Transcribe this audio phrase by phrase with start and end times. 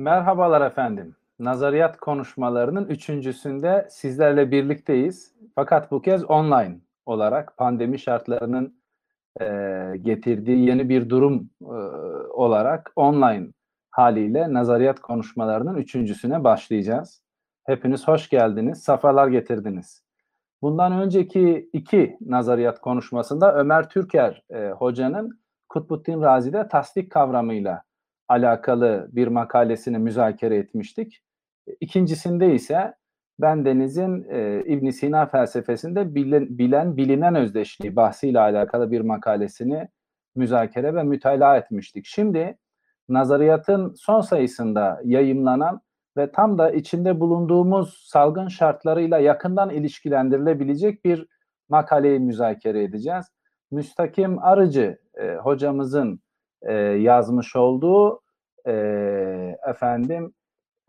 [0.00, 1.16] Merhabalar efendim.
[1.38, 5.34] Nazariyat konuşmalarının üçüncüsünde sizlerle birlikteyiz.
[5.54, 8.80] Fakat bu kez online olarak pandemi şartlarının
[9.40, 9.44] e,
[10.02, 11.74] getirdiği yeni bir durum e,
[12.32, 13.46] olarak online
[13.90, 17.22] haliyle nazariyat konuşmalarının üçüncüsüne başlayacağız.
[17.64, 20.02] Hepiniz hoş geldiniz, safalar getirdiniz.
[20.62, 27.89] Bundan önceki iki nazariyat konuşmasında Ömer Türker e, hocanın Kutbuddin Razi'de tasdik kavramıyla
[28.30, 31.22] alakalı bir makalesini müzakere etmiştik.
[31.80, 32.94] İkincisinde ise
[33.40, 39.88] ben Deniz'in e, ibn Sina felsefesinde bilen, bilen bilinen özdeşliği bahsiyle alakalı bir makalesini
[40.34, 42.06] müzakere ve mütalaa etmiştik.
[42.06, 42.58] Şimdi
[43.08, 45.80] nazariyatın son sayısında yayımlanan
[46.16, 51.26] ve tam da içinde bulunduğumuz salgın şartlarıyla yakından ilişkilendirilebilecek bir
[51.68, 53.26] makaleyi müzakere edeceğiz.
[53.70, 56.20] Müstakim Arıcı e, hocamızın
[56.62, 58.20] e, yazmış olduğu
[58.66, 58.72] e,
[59.68, 60.34] efendim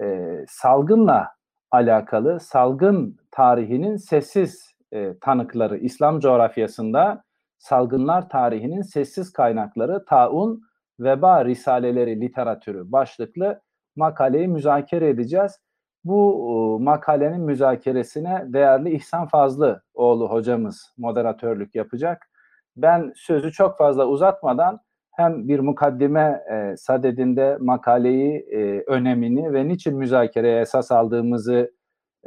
[0.01, 1.27] e, salgınla
[1.71, 7.23] alakalı salgın tarihinin sessiz e, tanıkları İslam coğrafyasında
[7.57, 10.61] salgınlar tarihinin sessiz kaynakları taun
[10.99, 13.61] veba risaleleri literatürü başlıklı
[13.95, 15.59] makaleyi müzakere edeceğiz.
[16.03, 16.47] Bu
[16.79, 22.27] e, makalenin müzakeresine değerli İhsan Fazlı oğlu hocamız moderatörlük yapacak.
[22.75, 24.79] Ben sözü çok fazla uzatmadan
[25.11, 31.71] hem bir mukaddime e, sadedinde makaleyi, e, önemini ve niçin müzakereye esas aldığımızı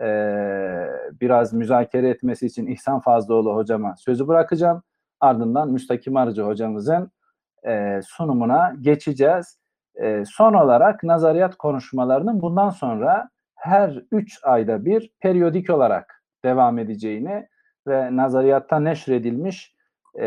[0.01, 0.07] e,
[1.21, 4.83] biraz müzakere etmesi için İhsan Fazlıoğlu hocama sözü bırakacağım.
[5.21, 7.11] Ardından Müstakim Arıcı hocamızın
[7.67, 9.59] e, sunumuna geçeceğiz.
[9.95, 17.49] E, son olarak nazariyat konuşmalarının bundan sonra her üç ayda bir periyodik olarak devam edeceğini
[17.87, 19.75] ve nazariyatta neşredilmiş
[20.21, 20.27] e,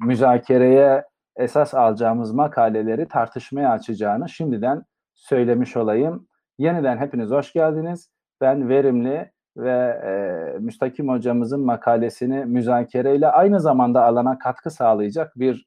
[0.00, 1.04] müzakereye
[1.36, 4.82] esas alacağımız makaleleri tartışmaya açacağını şimdiden
[5.14, 6.28] söylemiş olayım.
[6.58, 8.10] Yeniden hepiniz hoş geldiniz.
[8.40, 9.70] Ben verimli ve
[10.04, 15.66] e, Müstakim hocamızın makalesini müzakereyle aynı zamanda alana katkı sağlayacak bir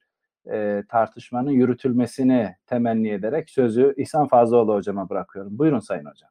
[0.51, 5.59] e, tartışmanın yürütülmesini temenni ederek sözü İhsan Fazlıoğlu hocama bırakıyorum.
[5.59, 6.29] Buyurun Sayın Hocam.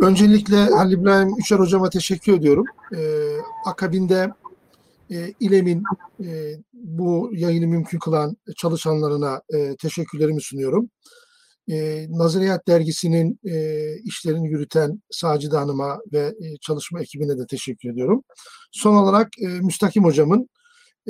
[0.00, 2.64] Öncelikle Halil İbrahim Üçer hocama teşekkür ediyorum.
[2.96, 3.36] Ee,
[3.66, 4.32] akabinde
[5.10, 5.82] e, İLEM'in
[6.24, 10.90] e, bu yayını mümkün kılan çalışanlarına e, teşekkürlerimi sunuyorum.
[11.70, 18.24] E, Nazariyat Dergisi'nin e, işlerini yürüten Sacide Hanım'a ve e, çalışma ekibine de teşekkür ediyorum.
[18.72, 20.48] Son olarak e, Müstakim Hocam'ın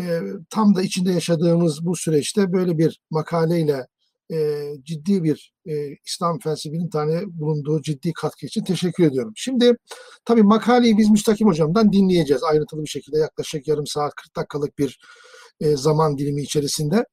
[0.01, 0.21] e,
[0.51, 3.87] tam da içinde yaşadığımız bu süreçte böyle bir makaleyle
[4.33, 5.73] e, ciddi bir e,
[6.07, 9.33] İslam felsefinin tane bulunduğu ciddi katkı için teşekkür ediyorum.
[9.37, 9.77] Şimdi
[10.25, 14.99] tabii makaleyi biz Müstakim Hocam'dan dinleyeceğiz ayrıntılı bir şekilde yaklaşık yarım saat 40 dakikalık bir
[15.61, 17.05] e, zaman dilimi içerisinde.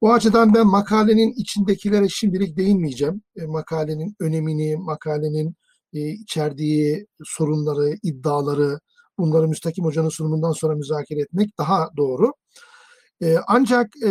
[0.00, 3.22] Bu açıdan ben makalenin içindekilere şimdilik değinmeyeceğim.
[3.36, 5.54] E, makalenin önemini, makalenin
[5.92, 8.78] e, içerdiği sorunları, iddiaları,
[9.18, 12.32] bunları Müstakim Hoca'nın sunumundan sonra müzakere etmek daha doğru.
[13.22, 14.10] E, ancak e,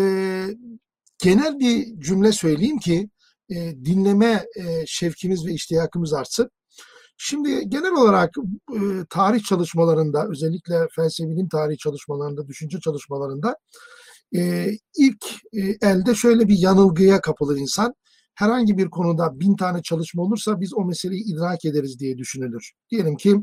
[1.24, 3.10] genel bir cümle söyleyeyim ki
[3.50, 6.50] e, dinleme e, şevkimiz ve iştiyakımız artsın.
[7.18, 8.36] Şimdi genel olarak
[8.74, 8.80] e,
[9.10, 13.56] tarih çalışmalarında özellikle felsefe bilim tarihi çalışmalarında, düşünce çalışmalarında
[14.36, 17.94] e, ilk e, elde şöyle bir yanılgıya kapılır insan.
[18.36, 22.72] Herhangi bir konuda bin tane çalışma olursa biz o meseleyi idrak ederiz diye düşünülür.
[22.92, 23.36] Diyelim ki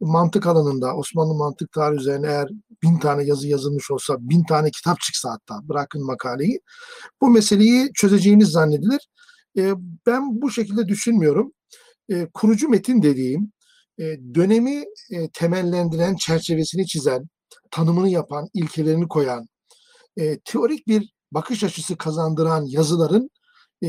[0.00, 2.48] mantık alanında Osmanlı mantık tarihi üzerine eğer
[2.82, 6.60] bin tane yazı yazılmış olsa, bin tane kitap çıksa hatta bırakın makaleyi,
[7.20, 9.08] bu meseleyi çözeceğimiz zannedilir.
[9.58, 9.72] E,
[10.06, 11.52] ben bu şekilde düşünmüyorum.
[12.10, 13.52] E, kurucu metin dediğim,
[14.00, 14.04] e,
[14.34, 17.24] dönemi e, temellendiren, çerçevesini çizen,
[17.70, 19.46] tanımını yapan, ilkelerini koyan,
[20.16, 23.30] e, teorik bir bakış açısı kazandıran yazıların
[23.84, 23.88] e,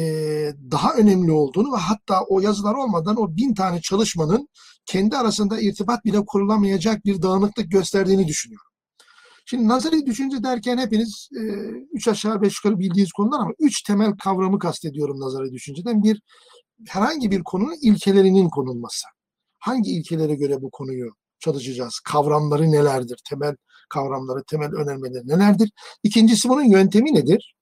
[0.72, 4.48] daha önemli olduğunu ve hatta o yazılar olmadan o bin tane çalışmanın
[4.86, 8.66] kendi arasında irtibat bile kurulamayacak bir dağınıklık gösterdiğini düşünüyorum.
[9.46, 11.42] Şimdi nazari düşünce derken hepiniz e,
[11.94, 16.04] üç aşağı beş yukarı bildiğiniz konular ama üç temel kavramı kastediyorum nazari düşünceden.
[16.04, 16.22] Bir,
[16.88, 19.08] herhangi bir konunun ilkelerinin konulması.
[19.60, 22.00] Hangi ilkelere göre bu konuyu çalışacağız?
[22.00, 23.20] Kavramları nelerdir?
[23.30, 23.56] Temel
[23.90, 25.72] kavramları, temel önermeleri nelerdir?
[26.04, 27.56] İkincisi bunun yöntemi nedir?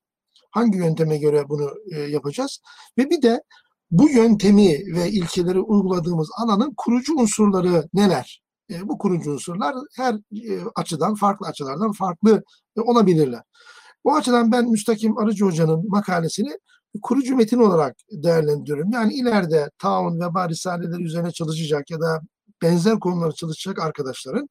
[0.51, 2.59] Hangi yönteme göre bunu e, yapacağız?
[2.97, 3.41] Ve bir de
[3.93, 8.41] bu yöntemi ve ilkeleri uyguladığımız alanın kurucu unsurları neler?
[8.69, 12.43] E, bu kurucu unsurlar her e, açıdan, farklı açılardan farklı
[12.77, 13.41] e, olabilirler.
[14.05, 16.57] Bu açıdan ben Müstakim Arıcı Hoca'nın makalesini
[17.01, 18.91] kurucu metin olarak değerlendiriyorum.
[18.91, 22.21] Yani ileride taun ve risaleleri üzerine çalışacak ya da
[22.61, 24.49] benzer konuları çalışacak arkadaşların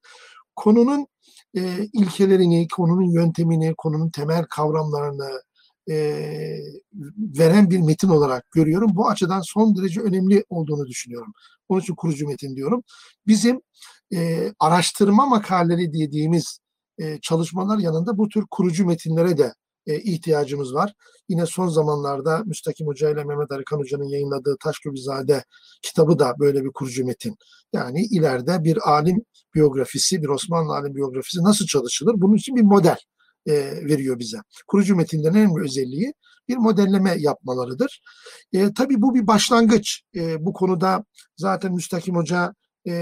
[0.57, 1.07] konunun
[1.57, 5.41] e, ilkelerini, konunun yöntemini, konunun temel kavramlarını
[5.91, 5.95] e,
[7.19, 8.91] veren bir metin olarak görüyorum.
[8.95, 11.33] Bu açıdan son derece önemli olduğunu düşünüyorum.
[11.69, 12.83] Onun için kurucu metin diyorum.
[13.27, 13.61] Bizim
[14.15, 16.59] e, araştırma makaleleri dediğimiz
[16.99, 19.53] e, çalışmalar yanında bu tür kurucu metinlere de
[19.87, 20.93] e, ihtiyacımız var.
[21.29, 25.45] Yine son zamanlarda Müstakim Hoca ile Mehmet Arıkan Hoca'nın yayınladığı Taşköbizade
[25.83, 27.37] kitabı da böyle bir kurucu metin.
[27.73, 29.25] Yani ileride bir alim
[29.55, 32.15] biyografisi, bir Osmanlı alim biyografisi nasıl çalışılır?
[32.17, 32.97] Bunun için bir model
[33.47, 33.53] e,
[33.87, 34.39] veriyor bize.
[34.67, 36.13] Kurucu metinlerin en önemli özelliği
[36.49, 38.03] bir modelleme yapmalarıdır.
[38.53, 40.03] E, tabii bu bir başlangıç.
[40.17, 41.05] E, bu konuda
[41.37, 42.55] zaten Müstakim Hoca
[42.87, 42.93] e,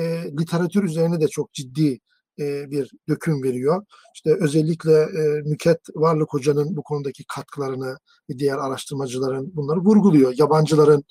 [0.40, 2.00] literatür üzerine de çok ciddi
[2.40, 3.84] e, bir döküm veriyor.
[4.14, 7.96] İşte özellikle e, Nüket Varlık Hoca'nın bu konudaki katkılarını
[8.38, 10.34] diğer araştırmacıların bunları vurguluyor.
[10.38, 11.04] Yabancıların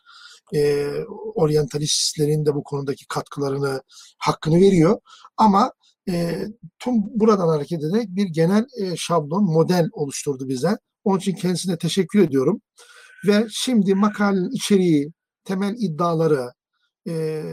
[0.55, 0.91] e,
[1.35, 3.81] oryantalistlerin de bu konudaki katkılarını
[4.17, 4.99] hakkını veriyor.
[5.37, 5.71] Ama
[6.09, 6.45] e,
[6.79, 10.77] tüm buradan hareket ederek bir genel e, şablon, model oluşturdu bize.
[11.03, 12.61] Onun için kendisine teşekkür ediyorum.
[13.27, 15.11] Ve şimdi makalenin içeriği,
[15.43, 16.51] temel iddiaları,
[17.07, 17.43] e,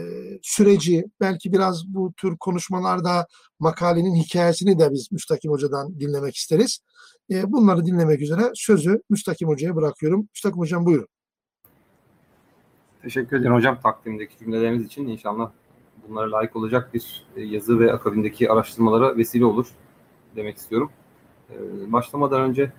[0.43, 3.27] süreci, belki biraz bu tür konuşmalarda
[3.59, 6.79] makalenin hikayesini de biz Müstakim Hoca'dan dinlemek isteriz.
[7.31, 10.27] E, bunları dinlemek üzere sözü Müstakim Hoca'ya bırakıyorum.
[10.33, 11.07] Müstakim Hocam buyurun.
[13.01, 15.07] Teşekkür ederim hocam takdimdeki cümleleriniz için.
[15.07, 15.51] İnşallah
[16.09, 19.67] bunlara layık olacak bir e, yazı ve akabindeki araştırmalara vesile olur
[20.35, 20.91] demek istiyorum.
[21.49, 21.55] E,
[21.91, 22.71] başlamadan önce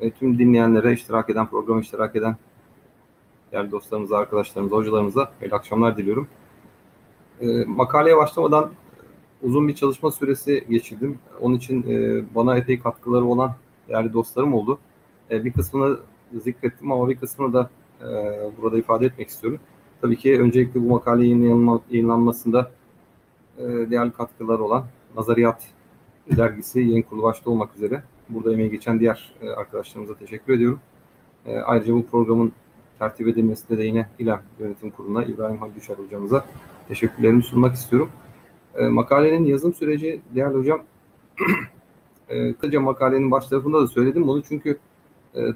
[0.00, 2.36] e, tüm dinleyenlere, iştirak eden, program iştirak eden
[3.52, 6.28] değerli dostlarımıza, arkadaşlarımıza, hocalarımıza hayırlı akşamlar diliyorum.
[7.66, 8.70] Makaleye başlamadan
[9.42, 11.18] uzun bir çalışma süresi geçirdim.
[11.40, 11.84] Onun için
[12.34, 13.54] bana epey katkıları olan
[13.88, 14.78] değerli dostlarım oldu.
[15.30, 15.98] Bir kısmını
[16.44, 17.70] zikrettim ama bir kısmını da
[18.62, 19.60] burada ifade etmek istiyorum.
[20.02, 22.70] Tabii ki öncelikle bu makale yayınlanma, yayınlanmasında
[23.58, 24.84] e, değerli katkıları olan
[25.16, 25.62] Nazariyat
[26.36, 30.80] dergisi yayın kurulu başta olmak üzere burada emeği geçen diğer e, arkadaşlarımıza teşekkür ediyorum.
[31.46, 32.52] E, ayrıca bu programın
[32.98, 36.44] tertip edilmesinde de yine İLEM Yönetim Kurulu'na İbrahim Halil Düşer hocamıza
[36.88, 38.10] teşekkürlerimi sunmak istiyorum.
[38.74, 40.82] E, makalenin yazım süreci değerli hocam
[42.28, 44.78] e, kısaca makalenin baş tarafında da söyledim bunu çünkü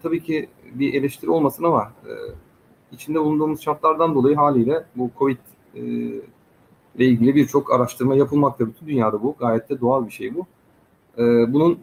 [0.03, 1.93] tabii ki bir eleştiri olmasın ama
[2.93, 5.39] içinde bulunduğumuz şartlardan dolayı haliyle bu Covid
[5.75, 5.81] e,
[6.95, 8.67] ile ilgili birçok araştırma yapılmakta.
[8.67, 9.37] Bütün dünyada bu.
[9.39, 10.47] Gayet de doğal bir şey bu.
[11.19, 11.79] E, bunun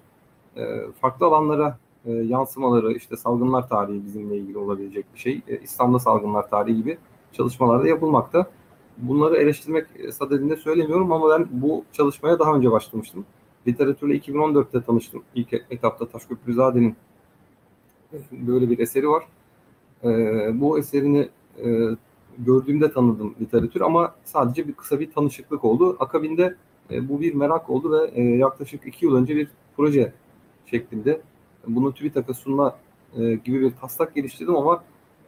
[0.58, 5.42] e, farklı alanlara e, yansımaları, işte salgınlar tarihi bizimle ilgili olabilecek bir şey.
[5.48, 6.98] E, İslam'da salgınlar tarihi gibi
[7.34, 8.52] çalışmalarda yapılmakta.
[8.98, 13.26] Bunları eleştirmek sadedinde söylemiyorum ama ben bu çalışmaya daha önce başlamıştım.
[13.68, 15.24] Literatürle 2014'te tanıştım.
[15.36, 16.96] İlk etapta Taşköprüzade'nin
[18.32, 19.24] böyle bir eseri var.
[20.04, 20.10] E,
[20.62, 21.30] bu eserini
[21.66, 21.68] e,
[22.40, 25.98] gördüğümde tanıdım literatür ama sadece bir kısa bir tanışıklık oldu.
[26.00, 26.56] Akabinde
[26.92, 29.48] e, bu bir merak oldu ve e, yaklaşık iki yıl önce bir
[29.78, 30.14] proje
[30.66, 31.22] şeklinde
[31.68, 32.76] bunu TÜBİTAK'a sunma
[33.18, 34.84] e, gibi bir taslak geliştirdim ama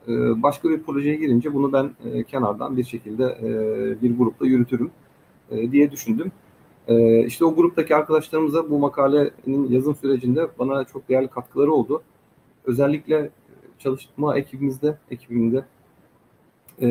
[0.08, 0.12] e,
[0.44, 4.92] başka bir projeye girince bunu ben e, kenardan bir şekilde e, bir grupla yürütürüm
[5.52, 6.32] e, diye düşündüm.
[6.88, 12.02] E, işte o gruptaki arkadaşlarımıza bu makalenin yazım sürecinde bana çok değerli katkıları oldu.
[12.66, 13.30] Özellikle
[13.82, 15.66] çalışma ekibimizde, ekibimde
[16.82, 16.88] e,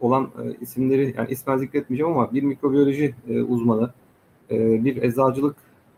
[0.00, 3.90] olan e, isimleri, yani ismen zikretmeyeceğim ama bir mikrobiyoloji e, uzmanı,
[4.50, 5.56] e, bir eczacılık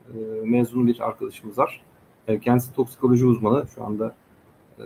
[0.08, 1.82] e, mezunu bir arkadaşımız var.
[2.28, 3.66] E, kendisi toksikoloji uzmanı.
[3.74, 4.14] Şu anda
[4.78, 4.84] e,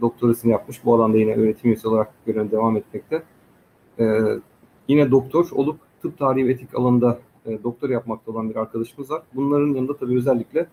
[0.00, 0.84] doktorasını yapmış.
[0.84, 3.22] Bu alanda yine öğretim üyesi olarak görev devam etmekte.
[3.98, 4.20] E,
[4.88, 9.22] yine doktor olup tıp tarihi ve etik alanında e, doktor yapmakta olan bir arkadaşımız var.
[9.34, 10.66] Bunların yanında tabii özellikle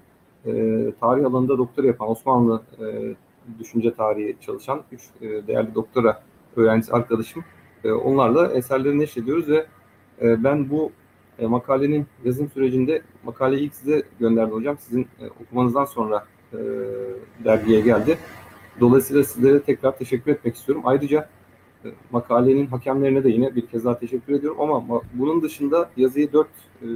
[0.46, 0.52] e,
[1.00, 3.16] tarih alanında doktor yapan Osmanlı e,
[3.60, 6.22] düşünce tarihi çalışan üç e, değerli doktora
[6.56, 7.44] öğrencisi arkadaşım.
[7.84, 9.66] E, onlarla eserlerini neşrediyoruz ve
[10.22, 10.92] e, ben bu
[11.40, 14.78] e, makalenin yazım sürecinde makaleyi ilk size gönderdim hocam.
[14.80, 16.58] Sizin e, okumanızdan sonra e,
[17.44, 18.18] dergiye geldi.
[18.80, 20.84] Dolayısıyla sizlere tekrar teşekkür etmek istiyorum.
[20.86, 21.30] Ayrıca
[21.86, 26.50] e, makalenin hakemlerine de yine bir kez daha teşekkür ediyorum ama bunun dışında yazıyı dört
[26.82, 26.88] e,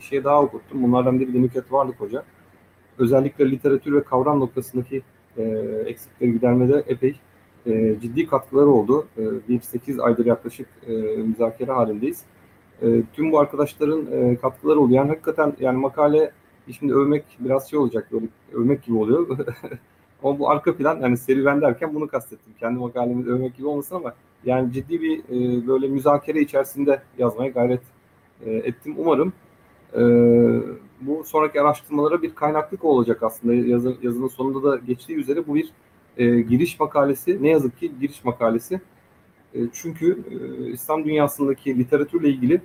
[0.00, 0.82] kişiye daha okuttum.
[0.82, 2.24] Bunlardan biri de Nükhet Varlık Hoca
[2.98, 5.02] özellikle literatür ve kavram noktasındaki
[5.36, 5.42] e,
[5.86, 7.16] eksikleri gidermede epey
[7.66, 9.06] e, ciddi katkıları oldu.
[9.18, 12.22] E, bir 8 aydır yaklaşık e, müzakere halindeyiz.
[12.82, 14.94] E, tüm bu arkadaşların e, katkıları oldu.
[14.94, 16.32] Yani hakikaten yani makale
[16.78, 19.28] şimdi övmek biraz şey olacak böyle övmek gibi oluyor.
[20.22, 22.52] Ama bu arka plan yani serüven derken bunu kastettim.
[22.60, 24.14] Kendi makalemi övmek gibi olmasın ama
[24.44, 27.80] yani ciddi bir e, böyle müzakere içerisinde yazmaya gayret
[28.46, 28.94] e, ettim.
[28.98, 29.32] Umarım
[29.94, 30.02] e,
[31.00, 33.54] bu sonraki araştırmalara bir kaynaklık olacak aslında.
[33.54, 35.70] Yazı, yazının sonunda da geçtiği üzere bu bir
[36.16, 37.42] e, giriş makalesi.
[37.42, 38.80] Ne yazık ki giriş makalesi.
[39.54, 42.60] E, çünkü e, İslam dünyasındaki literatürle ilgili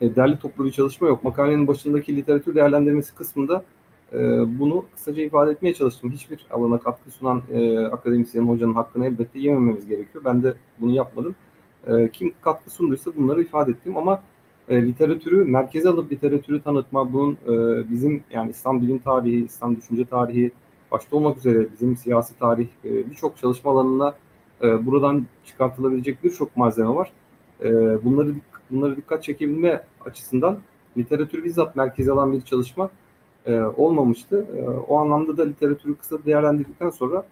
[0.00, 1.24] e, derli toplu bir çalışma yok.
[1.24, 3.64] Makalenin başındaki literatür değerlendirmesi kısmında
[4.12, 4.18] e,
[4.58, 6.12] bunu kısaca ifade etmeye çalıştım.
[6.12, 10.24] Hiçbir alana katkı sunan e, akademisyenin hocanın hakkını elbette yemememiz gerekiyor.
[10.24, 11.34] Ben de bunu yapmadım.
[11.86, 14.22] E, kim katkı sunduysa bunları ifade ettim ama
[14.68, 20.04] e, literatürü merkeze alıp literatürü tanıtma, bunun e, bizim yani İslam bilim tarihi, İslam düşünce
[20.04, 20.50] tarihi
[20.92, 24.16] başta olmak üzere bizim siyasi tarih e, birçok çalışma alanında
[24.62, 27.12] e, buradan çıkartılabilecek birçok malzeme var.
[28.04, 28.34] Bunları
[28.70, 30.58] bunları dikkat çekebilme açısından
[30.96, 32.90] literatür bizzat merkeze alan bir çalışma
[33.76, 34.46] olmamıştı.
[34.88, 37.26] O anlamda da literatürü kısa değerlendirdikten sonra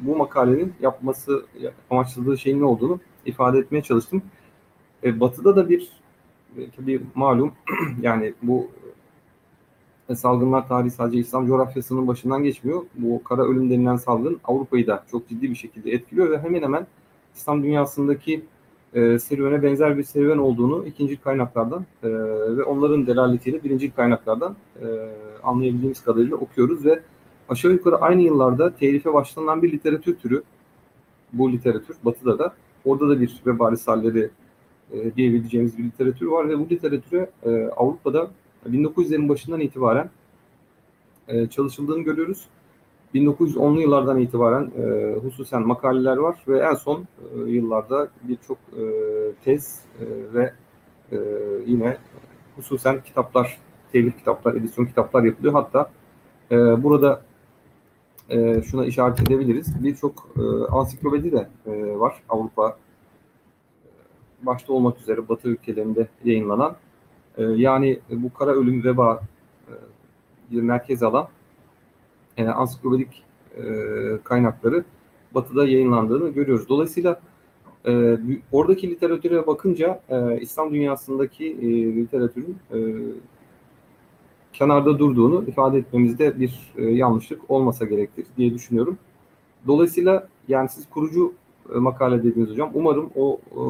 [0.00, 1.46] bu makalenin yapması
[1.90, 4.22] amaçladığı şeyin ne olduğunu ifade etmeye çalıştım.
[5.04, 5.88] E, batı'da da bir
[6.76, 7.52] tabii malum
[8.02, 8.68] yani bu
[10.08, 12.82] e, salgınlar tarihi sadece İslam coğrafyasının başından geçmiyor.
[12.94, 16.86] Bu kara ölüm denilen salgın Avrupa'yı da çok ciddi bir şekilde etkiliyor ve hemen hemen
[17.34, 18.44] İslam dünyasındaki
[18.94, 22.08] e, serüvene benzer bir serüven olduğunu ikinci kaynaklardan e,
[22.56, 24.86] ve onların delaletiyle birinci kaynaklardan e,
[25.42, 27.00] anlayabildiğimiz kadarıyla okuyoruz ve
[27.48, 30.42] aşağı yukarı aynı yıllarda telife başlanan bir literatür türü
[31.32, 32.54] bu literatür Batı'da da
[32.84, 34.30] orada da bir veba risalleri
[34.92, 38.30] e, diyebileceğimiz bir literatür var ve bu literatüre e, Avrupa'da
[38.70, 40.10] 1900'lerin başından itibaren
[41.28, 42.46] e, çalışıldığını görüyoruz.
[43.14, 48.82] 1910'lu yıllardan itibaren e, hususen makaleler var ve en son e, yıllarda birçok e,
[49.44, 50.52] tez e, ve
[51.12, 51.18] e,
[51.66, 51.96] yine
[52.56, 53.58] hususen kitaplar,
[53.92, 55.54] telif kitaplar, edisyon kitaplar yapılıyor.
[55.54, 55.90] Hatta
[56.50, 57.22] e, burada
[58.28, 59.84] e, şuna işaret edebiliriz.
[59.84, 62.76] Birçok e, ansiklopedi de e, var Avrupa
[64.42, 66.76] başta olmak üzere Batı ülkelerinde yayınlanan.
[67.38, 69.22] E, yani bu kara ölüm veba
[70.52, 71.28] e, merkez alan
[72.36, 73.22] e, ansiklopedik
[73.56, 73.62] e,
[74.24, 74.84] kaynakları
[75.34, 76.68] Batı'da yayınlandığını görüyoruz.
[76.68, 77.20] Dolayısıyla
[77.86, 78.18] e,
[78.52, 82.78] oradaki literatüre bakınca e, İslam dünyasındaki e, literatürün e,
[84.52, 88.98] kenarda durduğunu ifade etmemizde bir e, yanlışlık olmasa gerektir diye düşünüyorum.
[89.66, 91.32] Dolayısıyla yani siz kurucu
[91.78, 93.60] makale dediğiniz hocam umarım o e,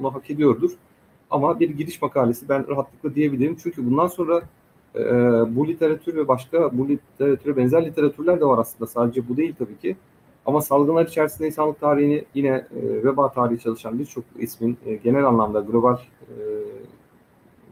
[0.00, 0.70] onu hak ediyordur.
[1.30, 3.56] Ama bir giriş makalesi ben rahatlıkla diyebilirim.
[3.62, 4.42] Çünkü bundan sonra
[4.94, 5.00] e,
[5.56, 8.86] bu literatür ve başka bu literatüre benzer literatürler de var aslında.
[8.90, 9.96] Sadece bu değil tabii ki.
[10.46, 15.60] Ama salgınlar içerisinde insanlık tarihini yine e, veba tarihi çalışan birçok ismin e, genel anlamda
[15.60, 16.34] global e,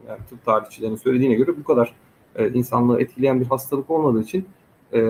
[0.07, 1.93] yani tıp tarihçilerinin söylediğine göre bu kadar
[2.35, 4.45] e, insanlığı etkileyen bir hastalık olmadığı için
[4.93, 5.01] e,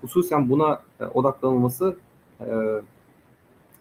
[0.00, 1.96] hususen buna e, odaklanılması
[2.40, 2.46] e,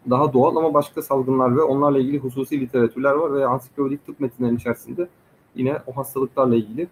[0.09, 4.57] daha doğal ama başka salgınlar ve onlarla ilgili hususi literatürler var ve ansiklopedik tıp metinlerinin
[4.57, 5.07] içerisinde
[5.55, 6.87] yine o hastalıklarla ilgili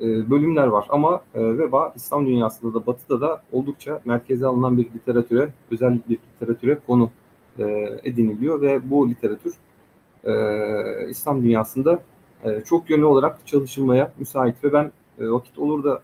[0.00, 0.86] e, bölümler var.
[0.88, 6.18] Ama e, veba İslam dünyasında da batıda da oldukça merkeze alınan bir literatüre, özel bir
[6.34, 7.10] literatüre konu
[7.58, 7.64] e,
[8.04, 9.54] ediniliyor ve bu literatür
[10.24, 10.32] e,
[11.10, 12.02] İslam dünyasında
[12.44, 16.02] e, çok yönlü olarak çalışılmaya müsait ve ben e, vakit olur da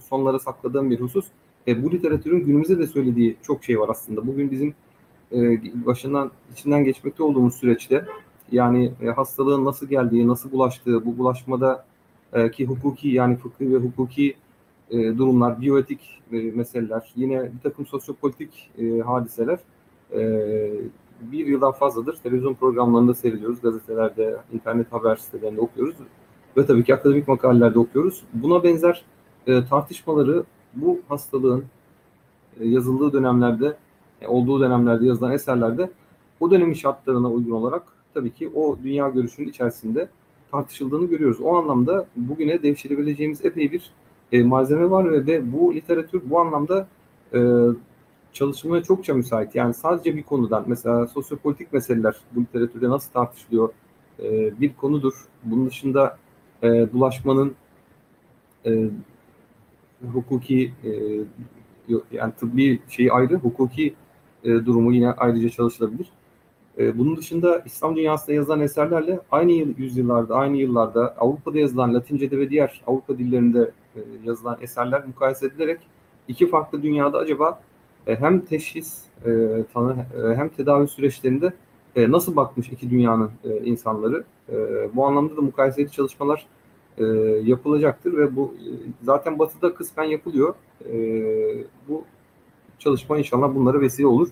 [0.00, 1.26] sonlara sakladığım bir husus
[1.68, 4.26] e, bu literatürün günümüzde de söylediği çok şey var aslında.
[4.26, 4.74] Bugün bizim
[5.86, 8.04] başından içinden geçmekte olduğumuz süreçte
[8.52, 11.84] yani e, hastalığın nasıl geldiği, nasıl bulaştığı, bu bulaşmada
[12.32, 14.34] e, ki hukuki yani fıkhi ve hukuki
[14.90, 16.00] e, durumlar, biyoetik
[16.32, 19.58] e, meseleler, yine bir takım sosyopolitik e, hadiseler
[20.12, 20.20] e,
[21.20, 25.96] bir yıldan fazladır televizyon programlarında seyrediyoruz, gazetelerde, internet haber sitelerinde okuyoruz
[26.56, 28.22] ve tabii ki akademik makalelerde okuyoruz.
[28.32, 29.04] Buna benzer
[29.46, 31.64] e, tartışmaları bu hastalığın
[32.60, 33.76] e, yazıldığı dönemlerde, e,
[34.26, 35.90] olduğu dönemlerde yazılan eserlerde
[36.40, 37.82] o dönemin şartlarına uygun olarak
[38.14, 40.08] tabii ki o dünya görüşünün içerisinde
[40.50, 41.40] tartışıldığını görüyoruz.
[41.40, 43.90] O anlamda bugüne devşirebileceğimiz epey bir
[44.32, 46.88] e, malzeme var ve de bu literatür bu anlamda
[47.34, 47.40] e,
[48.32, 49.54] çalışmaya çokça müsait.
[49.54, 53.68] Yani sadece bir konudan mesela sosyopolitik meseleler bu literatürde nasıl tartışılıyor
[54.22, 55.12] e, bir konudur.
[55.44, 56.18] Bunun dışında
[56.62, 57.54] e, bulaşmanın
[58.66, 58.88] e,
[60.12, 60.90] hukuki e,
[62.12, 63.94] yani tıbbi şeyi ayrı, hukuki
[64.46, 66.06] e, durumu yine ayrıca çalışılabilir.
[66.78, 72.50] E, bunun dışında İslam dünyasında yazılan eserlerle aynı yüzyıllarda, aynı yıllarda Avrupa'da yazılan Latince'de ve
[72.50, 75.80] diğer Avrupa dillerinde e, yazılan eserler mukayese edilerek
[76.28, 77.60] iki farklı dünyada acaba
[78.06, 79.30] e, hem teşhis, e,
[79.74, 81.52] tanı, e, hem tedavi süreçlerinde
[81.96, 84.24] e, nasıl bakmış iki dünyanın e, insanları.
[84.48, 84.56] E,
[84.96, 86.46] bu anlamda da mukayeseli çalışmalar
[86.98, 87.04] e,
[87.44, 88.68] yapılacaktır ve bu e,
[89.02, 90.54] zaten Batı'da kısmen yapılıyor.
[90.92, 90.94] E,
[91.88, 92.04] bu
[92.78, 94.28] çalışma inşallah bunlara vesile olur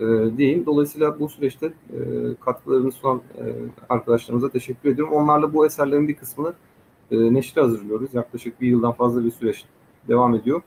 [0.00, 0.04] e,
[0.36, 0.66] diyeyim.
[0.66, 1.98] Dolayısıyla bu süreçte e,
[2.44, 3.44] katkılarını sunan e,
[3.88, 5.14] arkadaşlarımıza teşekkür ediyorum.
[5.14, 6.52] Onlarla bu eserlerin bir kısmını
[7.10, 8.14] e, neşre hazırlıyoruz.
[8.14, 9.64] Yaklaşık bir yıldan fazla bir süreç
[10.08, 10.62] devam ediyor.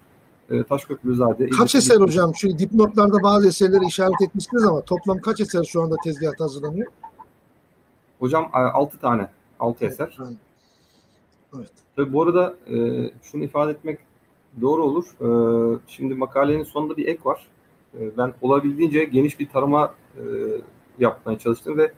[0.50, 1.50] E, Taşköprülüzade.
[1.50, 2.36] Kaç eser hocam?
[2.36, 6.88] Şu dipnotlarda bazı eserleri işaret etmişsiniz ama toplam kaç eser şu anda tezgahta hazırlanıyor?
[8.20, 10.18] Hocam 6 tane, 6 eser.
[11.58, 11.72] Evet.
[11.96, 12.76] Tabii bu arada e,
[13.24, 14.00] şunu ifade etmek
[14.62, 15.06] doğru olur.
[15.22, 17.48] E, şimdi makalenin sonunda bir ek var.
[18.00, 20.22] E, ben olabildiğince geniş bir tarama e,
[21.00, 21.92] yapmaya çalıştım ve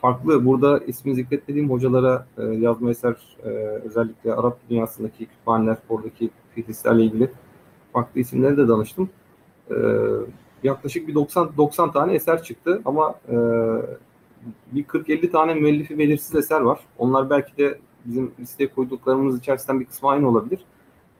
[0.00, 3.48] farklı burada ismini zikretmediğim hocalara e, yazma eser e,
[3.84, 7.30] özellikle Arap dünyasındaki kütüphaneler, oradaki fihristlerle ilgili
[7.92, 9.10] farklı isimlere de danıştım.
[9.70, 9.74] E,
[10.62, 13.36] yaklaşık bir 90 90 tane eser çıktı ama e,
[14.72, 16.80] bir 40-50 tane müellifi belirsiz eser var.
[16.98, 20.64] Onlar belki de bizim listeye koyduklarımız içerisinden bir kısmı aynı olabilir.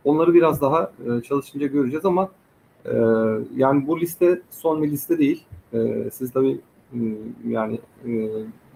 [0.07, 2.29] Onları biraz daha e, çalışınca göreceğiz ama
[2.85, 2.95] e,
[3.57, 5.45] yani bu liste son bir liste değil.
[5.75, 6.61] E, siz tabii
[6.93, 6.99] e,
[7.49, 8.29] yani e,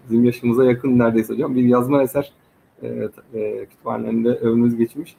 [0.09, 2.31] bizim yaşımıza yakın neredeyse hocam bir yazma eser
[2.83, 5.15] e, e, kütüphanelerinde övünüz geçmiş.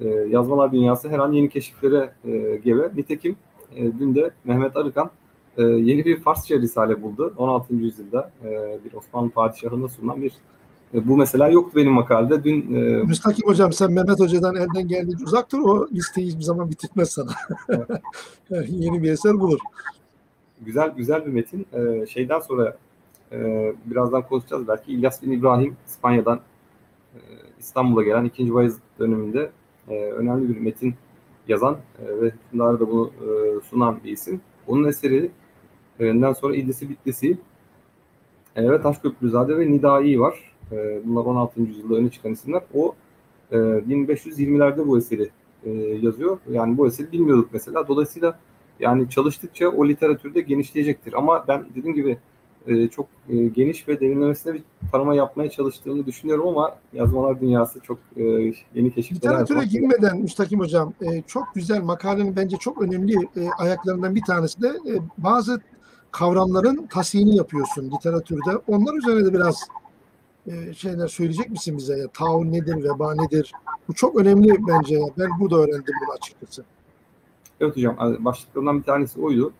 [0.00, 2.90] E, yazmalar dünyası her an yeni keşiflere e, gebe.
[2.96, 3.36] Nitekim
[3.76, 5.10] e, dün de Mehmet Arıkan
[5.56, 7.34] e, yeni bir Farsça risale buldu.
[7.36, 7.74] 16.
[7.74, 10.32] yüzyılda e, bir Osmanlı padişahına sunulan bir
[10.94, 12.44] e, bu mesela yoktu benim makalede.
[12.44, 15.58] Dün e, Müstakim hocam sen Mehmet Hoca'dan elden geldiğince uzak dur.
[15.58, 17.30] O listeyi hiçbir zaman bitirtmez sana.
[18.68, 19.58] Yeni bir eser bulur.
[20.60, 21.66] güzel güzel bir metin.
[21.72, 22.76] E, şeyden sonra
[23.32, 24.92] e, birazdan konuşacağız belki.
[24.92, 26.40] İlyas bin İbrahim İspanya'dan
[27.14, 27.18] e,
[27.58, 28.54] İstanbul'a gelen 2.
[28.54, 29.50] Bayezid döneminde
[29.88, 30.94] e, önemli bir metin
[31.48, 34.40] yazan e, ve hükümdara da bunu e, sunan bir isim.
[34.66, 35.30] Onun eseri
[35.98, 37.38] Öğleden sonra İdlisi Bitlisi
[38.56, 40.55] e, ve Taşköprüzade ve Nidai var.
[40.72, 41.60] E, bunlar 16.
[41.60, 42.62] yüzyılda öne çıkan isimler.
[42.74, 42.94] O
[43.52, 45.30] e, 1520'lerde bu eseri
[45.64, 45.70] e,
[46.02, 46.38] yazıyor.
[46.50, 47.88] Yani bu eseri bilmiyorduk mesela.
[47.88, 48.38] Dolayısıyla
[48.80, 51.12] yani çalıştıkça o literatürde genişleyecektir.
[51.12, 52.18] Ama ben dediğim gibi
[52.66, 54.62] e, çok e, geniş ve derinlemesine bir
[54.92, 58.22] tarama yapmaya çalıştığını düşünüyorum ama yazmalar dünyası çok e,
[58.74, 59.16] yeni keşifler.
[59.16, 64.62] Literatüre girmeden Müstakim Hocam e, çok güzel makalenin bence çok önemli e, ayaklarından bir tanesi
[64.62, 65.60] de e, bazı
[66.10, 68.50] kavramların tasihini yapıyorsun literatürde.
[68.68, 69.60] Onlar üzerine de biraz
[70.46, 71.98] e, şeyler söyleyecek misin bize?
[71.98, 73.52] Ya, taun nedir, veba nedir?
[73.88, 75.00] Bu çok önemli bence.
[75.18, 76.64] Ben burada öğrendim bunu açıkçası.
[77.60, 79.52] Evet hocam başlıklarından bir tanesi oydu.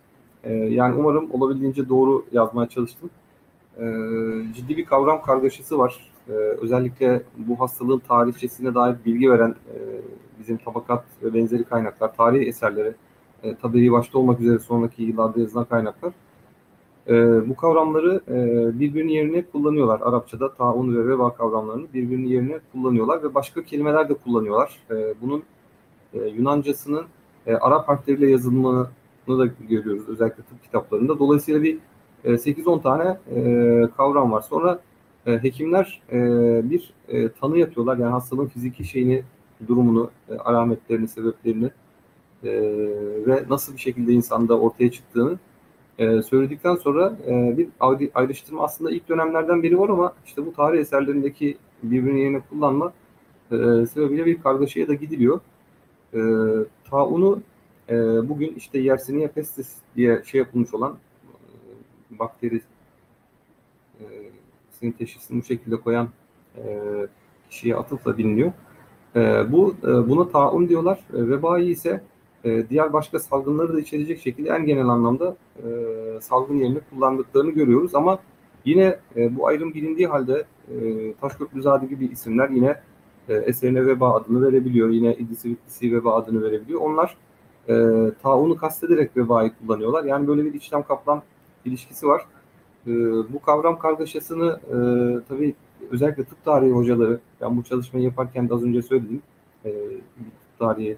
[0.43, 3.09] Ee, yani umarım olabildiğince doğru yazmaya çalıştım.
[3.77, 3.83] Ee,
[4.55, 6.11] ciddi bir kavram kargaşası var.
[6.29, 9.75] Ee, özellikle bu hastalığın tarihçesine dair bilgi veren e,
[10.39, 12.93] bizim tabakat ve benzeri kaynaklar, tarihi eserleri,
[13.43, 16.13] e, tabii başta olmak üzere sonraki yıllarda yazılan kaynaklar
[17.09, 17.13] e,
[17.49, 20.01] bu kavramları e, birbirinin yerine kullanıyorlar.
[20.01, 24.79] Arapçada taun ve veba kavramlarını birbirinin yerine kullanıyorlar ve başka kelimeler de kullanıyorlar.
[24.91, 25.43] E, bunun
[26.13, 27.05] e, Yunancasının
[27.47, 28.87] e, Arap harfleriyle yazılımını
[29.27, 31.19] da görüyoruz özellikle tıp kitaplarında.
[31.19, 31.77] Dolayısıyla bir
[32.23, 34.41] e, 8-10 tane e, kavram var.
[34.41, 34.79] Sonra
[35.25, 36.19] e, hekimler e,
[36.69, 37.97] bir e, tanı yapıyorlar.
[37.97, 39.23] Yani hastalığın fiziki şeyini,
[39.67, 41.71] durumunu, e, alametlerini, sebeplerini
[42.43, 42.51] e,
[43.27, 45.37] ve nasıl bir şekilde insanda ortaya çıktığını
[45.99, 47.67] e, söyledikten sonra e, bir
[48.15, 52.93] ayrıştırma aslında ilk dönemlerden biri var ama işte bu tarih eserlerindeki birbirinin yerine kullanma
[53.51, 53.55] e,
[53.85, 55.39] sebebiyle bir kargaşaya da gidiliyor.
[56.13, 56.19] E,
[56.89, 57.41] taunu
[57.89, 57.95] e,
[58.29, 60.97] bugün işte Yersinia pestis diye şey yapılmış olan
[62.11, 62.61] e, bakteri
[64.81, 66.09] e, teşhisini bu şekilde koyan
[66.57, 66.63] e,
[67.49, 68.51] kişiye atıfla biliniyor.
[69.15, 70.97] E, bu e, buna taun diyorlar.
[70.97, 72.03] E, vebayı ise
[72.47, 75.67] e, diğer başka salgınları da içerecek şekilde en genel anlamda e,
[76.21, 77.95] salgın yerine kullandıklarını görüyoruz.
[77.95, 78.19] Ama
[78.65, 82.81] yine e, bu ayrım bilindiği halde e, Taşköprüzade gibi isimler yine
[83.29, 84.89] e, eserine veba adını verebiliyor.
[84.89, 86.81] Yine İdlisi Bitlisi veba adını verebiliyor.
[86.81, 87.17] Onlar
[87.69, 87.73] e,
[88.21, 90.03] taunu kastederek vebayı kullanıyorlar.
[90.03, 91.21] Yani böyle bir içten kaplan
[91.65, 92.25] ilişkisi var.
[92.87, 92.91] E,
[93.33, 94.77] bu kavram kargaşasını e,
[95.27, 95.55] tabii
[95.91, 99.21] özellikle tıp tarihi hocaları, ben bu çalışmayı yaparken de az önce söyledim,
[99.65, 100.97] e, tıp tarihi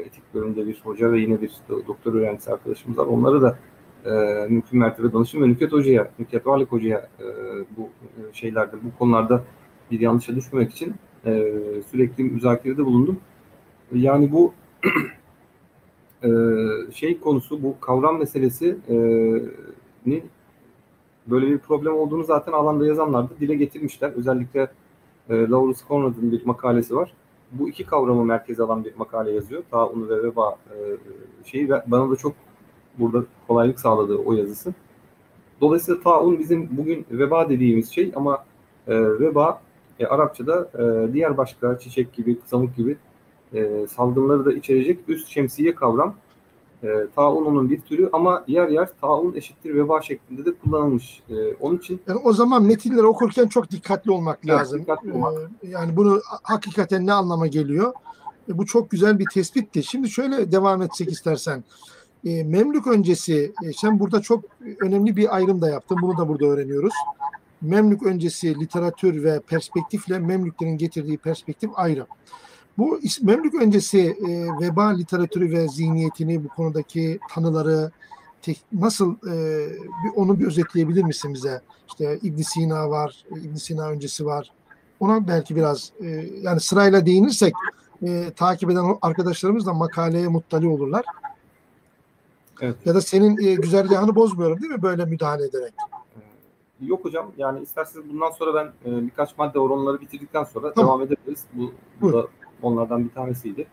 [0.00, 3.06] etik bölümünde bir hoca ve yine bir doktor öğrencisi arkadaşımız var.
[3.06, 3.58] Onları da
[4.04, 4.10] e,
[4.48, 7.24] mümkün mertebe danışın ve Nükhet Hoca'ya, Nükhet Varlık Hoca'ya e,
[7.76, 7.88] bu
[8.32, 9.44] şeylerde, bu konularda
[9.90, 10.94] bir yanlışa düşmemek için
[11.26, 11.52] e,
[11.90, 13.20] sürekli müzakerede bulundum.
[13.94, 14.54] Yani bu
[16.24, 16.28] e,
[16.92, 18.96] şey konusu, bu kavram meselesi e,
[21.26, 24.12] böyle bir problem olduğunu zaten alanda yazanlar da dile getirmişler.
[24.16, 24.60] Özellikle
[25.28, 27.14] e, Lawrence Conrad'ın bir makalesi var
[27.58, 29.62] bu iki kavramı merkeze alan bir makale yazıyor.
[29.70, 30.76] Taun ve veba e,
[31.44, 32.32] şeyi ve bana da çok
[32.98, 34.74] burada kolaylık sağladı o yazısı.
[35.60, 38.44] Dolayısıyla taun bizim bugün veba dediğimiz şey ama
[38.88, 39.60] e, veba
[40.00, 42.96] e, Arapçada e, diğer başka çiçek gibi, kızamık gibi
[43.54, 46.14] e, salgınları da içerecek üst şemsiye kavram.
[46.84, 51.22] E, taununun bir türü ama yer yer taun eşittir veba şeklinde de kullanılmış.
[51.30, 54.80] E, onun için Yani o zaman metinleri okurken çok dikkatli olmak Evet, lazım.
[54.80, 55.34] dikkatli olmak.
[55.62, 57.92] Ee, yani bunu hakikaten ne anlama geliyor?
[58.48, 59.82] E, bu çok güzel bir tespitti.
[59.82, 61.64] Şimdi şöyle devam etsek istersen.
[62.24, 64.44] E, Memlük öncesi, e, sen burada çok
[64.80, 65.98] önemli bir ayrım da yaptın.
[66.02, 66.94] Bunu da burada öğreniyoruz.
[67.62, 72.06] Memlük öncesi literatür ve perspektifle Memlüklerin getirdiği perspektif ayrı.
[72.78, 77.90] Bu Memlük öncesi e, veba literatürü ve zihniyetini, bu konudaki tanıları
[78.42, 79.66] tek- nasıl e,
[80.04, 81.60] bir, onu bir özetleyebilir misin bize?
[81.88, 84.50] İşte İbn Sina var, İbn Sina öncesi var.
[85.00, 86.06] Ona belki biraz e,
[86.42, 87.54] yani sırayla değinirsek
[88.02, 91.04] e, takip eden arkadaşlarımız da makaleye muttali olurlar.
[92.60, 92.76] Evet.
[92.84, 95.72] Ya da senin e, güzergahını bozmuyorum değil mi böyle müdahale ederek?
[96.16, 97.32] Ee, Yok hocam.
[97.36, 100.88] Yani isterseniz bundan sonra ben e, birkaç madde oranları bitirdikten sonra Tamam.
[100.88, 101.44] devam edebiliriz.
[101.52, 102.26] Bu, bu da
[102.64, 103.66] onlardan bir tanesiydi.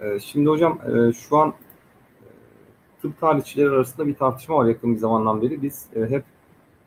[0.00, 2.28] E, şimdi hocam e, şu an e,
[3.02, 5.62] tıp tarihçileri arasında bir tartışma var yakın bir zamandan beri.
[5.62, 6.24] Biz e, hep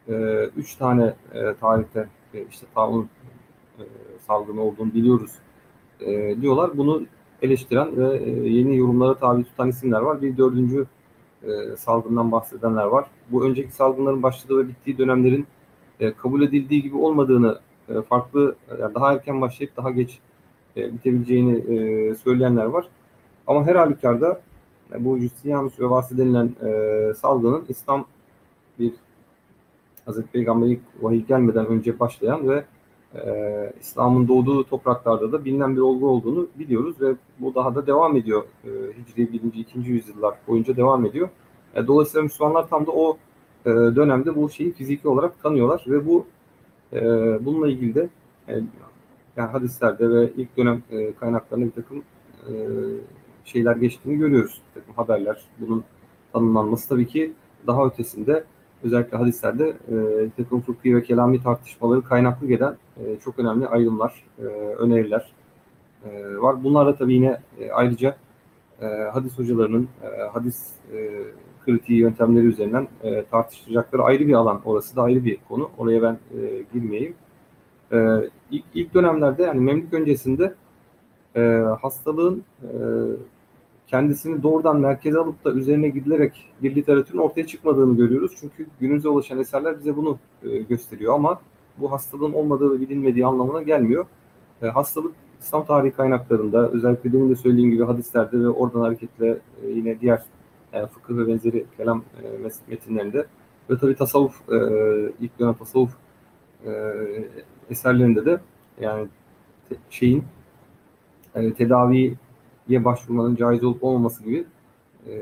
[0.08, 1.14] e, üç tane
[1.60, 3.84] tarihte işte e,
[4.28, 5.32] salgını olduğunu biliyoruz
[6.42, 6.78] diyorlar.
[6.78, 7.06] Bunu
[7.42, 10.22] eleştiren ve yeni yorumlara tabi tutan isimler var.
[10.22, 10.86] Bir dördüncü
[11.78, 13.06] salgından bahsedenler var.
[13.32, 15.48] Bu önceki salgınların başladığı ve bittiği dönemlerin
[16.18, 17.60] kabul edildiği gibi olmadığını
[18.10, 20.20] farklı yani daha erken başlayıp daha geç
[20.78, 22.88] e, bitebileceğini e, söyleyenler var.
[23.48, 24.42] Ama her halükarda
[24.94, 28.06] e, bu Justinianus vebası denilen e, salgının İslam
[28.80, 28.94] bir
[30.06, 32.64] Hazreti Peygamber'in vahiy gelmeden önce başlayan ve
[33.16, 38.18] e, İslam'ın doğduğu topraklarda da bilinen bir olgu olduğunu biliyoruz ve bu daha da devam
[38.18, 38.44] ediyor.
[38.64, 39.54] E, Hicri 1.
[39.54, 39.80] 2.
[39.80, 41.30] yüzyıllar boyunca devam ediyor.
[41.76, 43.18] E, dolayısıyla Müslümanlar tam da o
[43.66, 46.26] e, dönemde bu şeyi fiziki olarak tanıyorlar ve bu
[46.94, 47.02] e,
[47.46, 48.10] bununla ilgili de
[48.50, 48.54] e,
[49.38, 52.04] yani hadislerde ve ilk dönem e, kaynaklarında bir takım
[52.50, 52.54] e,
[53.46, 54.62] şeyler geçtiğini görüyoruz.
[54.68, 55.84] Bir takım haberler, bunun
[56.34, 57.34] tanımlanması tabii ki
[57.68, 58.44] daha ötesinde
[58.84, 59.96] özellikle hadislerde e,
[60.38, 64.44] takım fıkhi ve kelami tartışmaları kaynaklı gelen e, çok önemli ayrımlar, e,
[64.78, 65.32] öneriler
[66.06, 66.64] e, var.
[66.64, 68.18] Bunlarla tabii yine e, ayrıca
[68.82, 71.24] e, hadis hocalarının e, hadis e,
[71.66, 74.62] kritiği yöntemleri üzerinden e, tartışacakları ayrı bir alan.
[74.66, 75.70] Orası da ayrı bir konu.
[75.78, 77.16] Oraya ben e, girmeyeyim.
[77.92, 77.98] E,
[78.52, 80.54] ilk, ilk dönemlerde yani Memlük öncesinde
[81.36, 81.42] e,
[81.82, 82.70] hastalığın e,
[83.88, 88.32] kendisini doğrudan merkeze alıp da üzerine gidilerek bir literatürün ortaya çıkmadığını görüyoruz.
[88.40, 91.42] Çünkü günümüze ulaşan eserler bize bunu e, gösteriyor ama
[91.78, 94.06] bu hastalığın olmadığı ve bilinmediği anlamına gelmiyor.
[94.62, 99.70] E, hastalık İslam tarihi kaynaklarında özellikle demin de söylediğim gibi hadislerde ve oradan hareketle e,
[99.70, 100.22] yine diğer
[100.74, 103.26] e, fıkıh ve benzeri kelam e, metinlerinde
[103.70, 104.58] ve tabi tasavvuf e,
[105.20, 105.92] ilk dönem tasavvuf
[106.66, 106.72] e,
[107.70, 108.40] eserlerinde de
[108.82, 109.08] yani
[109.90, 110.24] şeyin
[111.36, 112.16] e, tedaviye
[112.70, 114.46] başvurmanın caiz olup olmaması gibi
[115.08, 115.14] e,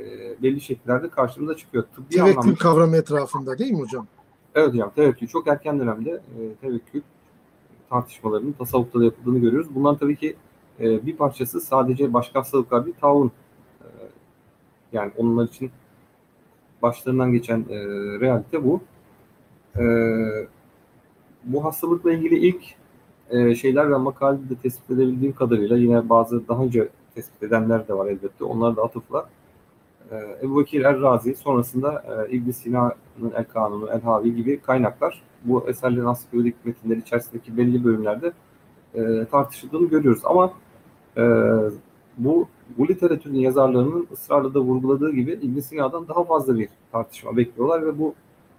[0.43, 1.83] belli şekillerde karşımıza çıkıyor.
[1.95, 4.07] Tıbbi Tevekkül anlamda, kavramı etrafında değil mi hocam?
[4.55, 7.01] evet hocam tevekkül çok erken dönemde e, tevekkül
[7.89, 9.75] tartışmalarının tasavvufta da yapıldığını görüyoruz.
[9.75, 10.35] Bunlar tabii ki
[10.79, 13.31] e, bir parçası sadece başka hastalıklar değil, taun.
[13.81, 13.87] E,
[14.93, 15.71] yani onlar için
[16.81, 17.77] başlarından geçen e,
[18.19, 18.81] realite bu.
[19.75, 19.83] E,
[21.45, 22.63] bu hastalıkla ilgili ilk
[23.29, 27.93] e, şeyler ve makalede de tespit edebildiğim kadarıyla yine bazı daha önce tespit edenler de
[27.93, 28.43] var elbette.
[28.43, 29.29] Onlar da atıfla.
[30.11, 35.69] E, Ebu Bekir Er-Razi sonrasında e, İbn Sina'nın El Kanunu, El Havi gibi kaynaklar bu
[35.69, 38.33] eserlerin ansiklopedic metinleri içerisindeki belli bölümlerde
[38.93, 40.21] e, tartışıldığını görüyoruz.
[40.25, 40.53] Ama
[41.17, 41.23] e,
[42.17, 47.85] bu bu literatürün yazarlarının ısrarla da vurguladığı gibi İbn Sina'dan daha fazla bir tartışma bekliyorlar
[47.85, 48.13] ve bu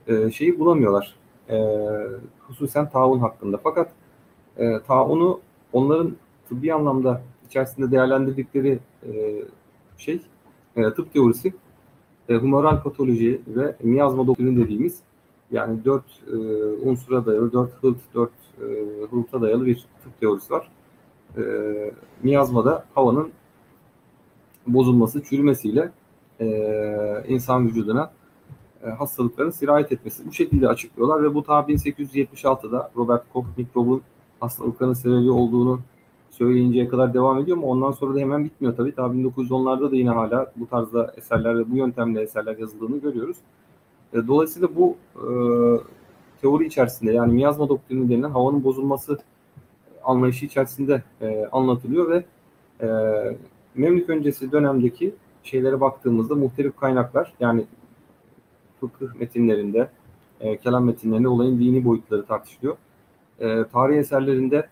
[0.07, 1.15] e, şeyi bulamıyorlar.
[1.51, 1.59] E,
[2.41, 3.57] hususen taun hakkında.
[3.63, 3.91] Fakat
[4.57, 5.41] e, taunu
[5.73, 6.17] onların
[6.49, 9.43] tıbbi anlamda içerisinde değerlendirdikleri e,
[9.99, 10.21] şey
[10.77, 11.55] e, tıp teorisi
[12.29, 15.01] e, humoral patoloji ve miyazma doktrini dediğimiz
[15.51, 16.37] yani dört e,
[16.89, 18.65] unsura dayalı, dört hılt, dört e,
[19.11, 20.69] hılta dayalı bir tıp teorisi var.
[21.37, 21.43] E,
[22.23, 23.33] miyazmada havanın
[24.67, 25.91] bozulması, çürümesiyle
[26.41, 28.11] e, insan vücuduna
[28.91, 30.27] hastalıkların sirayet etmesi.
[30.27, 34.03] Bu şekilde açıklıyorlar ve bu ta 1876'da Robert Koch mikrobun
[34.41, 35.81] hastalıkların sebebi olduğunu
[36.31, 38.95] söyleyinceye kadar devam ediyor ama ondan sonra da hemen bitmiyor tabii.
[38.95, 43.37] Ta 1910'larda da yine hala bu tarzda eserler ve bu yöntemle eserler yazıldığını görüyoruz.
[44.13, 45.27] E, dolayısıyla bu e,
[46.41, 49.19] teori içerisinde yani miyazma doktrini denilen havanın bozulması
[50.05, 52.25] anlayışı içerisinde e, anlatılıyor ve
[52.81, 52.89] e,
[53.77, 57.65] Memlük öncesi dönemdeki şeylere baktığımızda muhtelif kaynaklar yani
[58.81, 59.91] fıkıh metinlerinde,
[60.41, 62.77] e, kelam metinlerinde olayın dini boyutları tartışılıyor.
[63.41, 64.69] e, tarih eserlerinde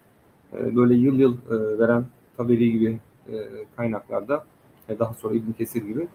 [0.53, 2.05] e, böyle yıl yıl e, veren
[2.37, 3.35] tabeli gibi e,
[3.77, 4.45] kaynaklarda
[4.89, 6.09] e, daha sonra İbn Kesir gibi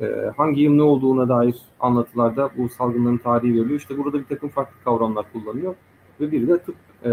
[0.00, 3.80] e, hangi yıl ne olduğuna dair anlatılarda bu salgınların tarihi veriliyor.
[3.80, 5.74] İşte burada bir takım farklı kavramlar kullanıyor
[6.20, 7.10] ve bir de tıp e,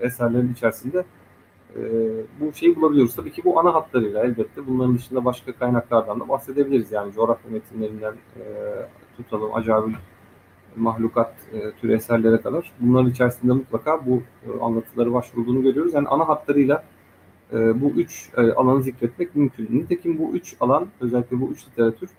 [0.00, 1.04] eserlerin içerisinde
[1.76, 1.80] e,
[2.40, 3.16] bu şeyi bulabiliyoruz.
[3.16, 6.92] Tabii ki bu ana hatlarıyla elbette bunların dışında başka kaynaklardan da bahsedebiliriz.
[6.92, 8.42] Yani coğrafya metinlerinden e,
[9.18, 9.96] tutalım, acayip
[10.76, 12.72] mahlukat e, türü eserlere kadar.
[12.80, 15.94] Bunların içerisinde mutlaka bu e, anlatıları başvurduğunu görüyoruz.
[15.94, 16.84] Yani ana hatlarıyla
[17.52, 19.68] e, bu üç e, alanı zikretmek mümkün.
[19.70, 22.10] Nitekim bu üç alan, özellikle bu üç literatür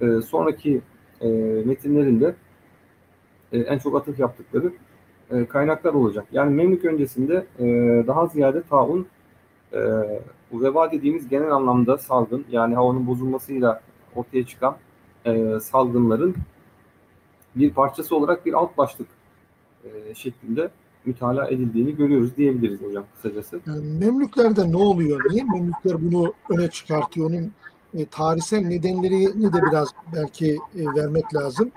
[0.00, 0.80] e, sonraki
[1.20, 1.28] e,
[1.64, 2.34] metinlerinde
[3.52, 4.72] e, en çok atıf yaptıkları
[5.30, 6.24] e, kaynaklar olacak.
[6.32, 7.66] Yani Memlük öncesinde e,
[8.06, 9.06] daha ziyade taun
[9.72, 9.80] e,
[10.52, 13.80] veba dediğimiz genel anlamda salgın yani havanın bozulmasıyla
[14.14, 14.76] ortaya çıkan
[15.26, 16.36] e, salgınların
[17.56, 19.08] bir parçası olarak bir alt başlık
[19.84, 20.70] e, şeklinde
[21.04, 23.60] mütalaa edildiğini görüyoruz diyebiliriz hocam kısacası.
[23.66, 25.20] Yani Memlüklerde ne oluyor?
[25.30, 27.30] Niye Memlükler bunu öne çıkartıyor?
[27.30, 27.52] Onun
[27.94, 31.70] e, tarihsel nedenlerini de biraz belki e, vermek lazım.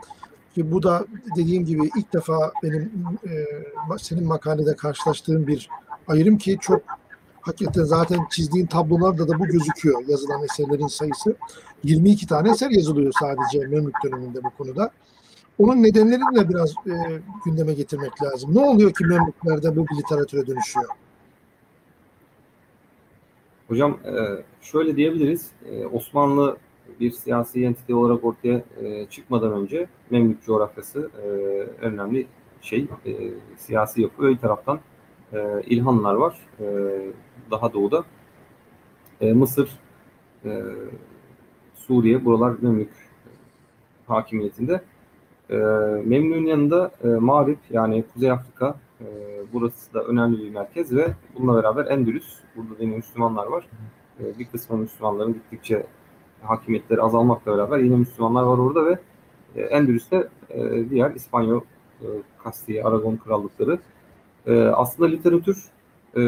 [0.56, 1.06] Ki bu da
[1.38, 2.92] dediğim gibi ilk defa benim
[3.28, 3.46] e,
[3.98, 5.70] senin makalede karşılaştığım bir
[6.08, 6.82] ayrım ki çok
[7.46, 11.36] hakikaten zaten çizdiğin tablolarda da bu gözüküyor yazılan eserlerin sayısı.
[11.84, 14.92] 22 tane eser yazılıyor sadece Memlük döneminde bu konuda.
[15.60, 18.56] Onun nedenlerini de biraz e, gündeme getirmek lazım.
[18.56, 20.90] Ne oluyor ki Memlüklerde bu bir literatüre dönüşüyor?
[23.68, 25.52] Hocam e, şöyle diyebiliriz.
[25.66, 26.58] E, Osmanlı
[27.00, 31.12] bir siyasi entite olarak ortaya e, çıkmadan önce Memlük coğrafyası
[31.82, 32.28] önemli
[32.62, 32.88] şey
[33.58, 34.38] siyasi yapı ve bir
[35.36, 36.36] taraftan İlhanlar var
[37.52, 38.04] daha doğuda.
[39.22, 39.70] Mısır,
[41.76, 42.92] Suriye buralar Memlük
[44.08, 44.82] hakimiyetinde.
[46.06, 48.76] Memnun yanında Mağrip yani Kuzey Afrika
[49.54, 53.68] burası da önemli bir merkez ve bununla beraber Endülüs burada yine Müslümanlar var.
[54.20, 55.86] bir kısmı Müslümanların gittikçe
[56.42, 59.00] hakimiyetleri azalmakla beraber yine Müslümanlar var orada ve
[59.56, 61.62] e, Endülüs'te e, diğer İspanyol,
[62.02, 62.06] e,
[62.44, 63.80] Kastiye, Aragon krallıkları.
[64.48, 65.64] E, aslında literatür
[66.16, 66.22] e,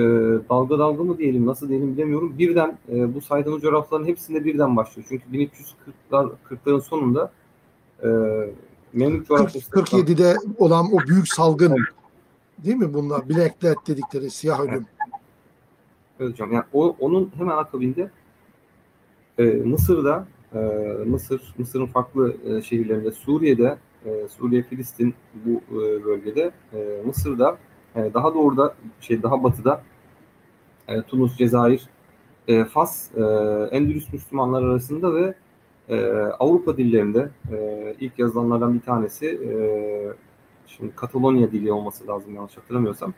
[0.50, 2.34] dalga dalga mı diyelim, nasıl diyelim bilemiyorum.
[2.38, 5.08] Birden e, bu saydığımız coğrafyaların hepsinde birden başlıyor.
[5.10, 5.24] Çünkü
[6.12, 7.32] 1340'lar 40'ların sonunda
[8.04, 8.10] e,
[8.94, 11.76] Memlük coğrafyası 47'de olan o büyük salgın
[12.58, 13.30] değil mi bunlar?
[13.30, 14.86] Black Death dedikleri siyah ölüm.
[16.20, 16.54] Evet hocam.
[16.54, 18.12] Yani o, onun hemen akabinde
[19.38, 20.60] e, Mısır'da, e,
[21.06, 25.14] Mısır, Mısır'ın farklı e, şehirlerinde, Suriye'de, e, Suriye, Filistin
[25.46, 27.58] bu e, bölgede, e, Mısır'da,
[27.98, 29.82] e, daha doğuda, şey daha batıda,
[30.88, 31.90] e, Tunus, Cezayir,
[32.48, 33.22] e, Fas, e,
[33.72, 35.34] Endülüs Müslümanlar arasında ve
[35.90, 35.98] e,
[36.40, 39.52] Avrupa dillerinde e, ilk yazılanlardan bir tanesi, e,
[40.68, 43.14] şimdi Katalonya dili olması lazım yanlış hatırlamıyorsam.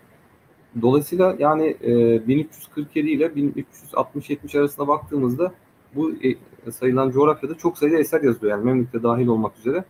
[0.82, 5.54] Dolayısıyla yani e, 1347 ile 1360-70 arasında baktığımızda
[5.96, 9.84] bu e, sayılan coğrafyada çok sayıda eser yazılıyor yani Memlük'te dahil olmak üzere.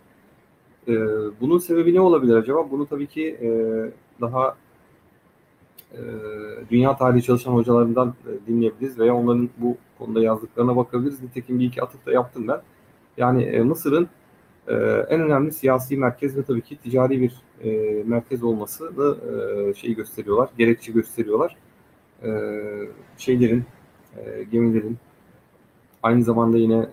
[0.88, 0.94] E,
[1.42, 2.72] bunun sebebi ne olabilir acaba?
[2.72, 3.50] Bunu tabii ki e,
[4.22, 4.56] daha
[5.94, 6.00] e,
[6.70, 11.24] dünya tarihi çalışan hocalarından e, dinleyebiliriz veya onların bu konuda yazdıklarına bakabiliriz.
[11.24, 12.62] Nitekim bir iki atıf da yaptım ben.
[13.18, 14.10] Yani e, Mısır'ın
[14.68, 14.74] e,
[15.10, 17.42] en önemli siyasi merkez ve tabii ki ticari bir
[18.06, 21.56] merkez olması da e, şeyi gösteriyorlar, gerekçe gösteriyorlar.
[23.18, 23.64] Şeylerin,
[24.52, 24.98] gemilerin,
[26.04, 26.90] Aynı zamanda yine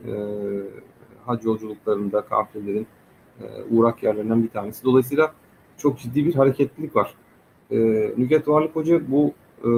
[1.27, 2.87] hac yolculuklarında kafirlerin
[3.41, 4.85] e, uğrak yerlerinden bir tanesi.
[4.85, 5.35] Dolayısıyla
[5.79, 7.15] çok ciddi bir hareketlilik var.
[7.71, 7.77] E,
[8.17, 9.33] Nüket Varlık Hoca bu
[9.65, 9.69] e,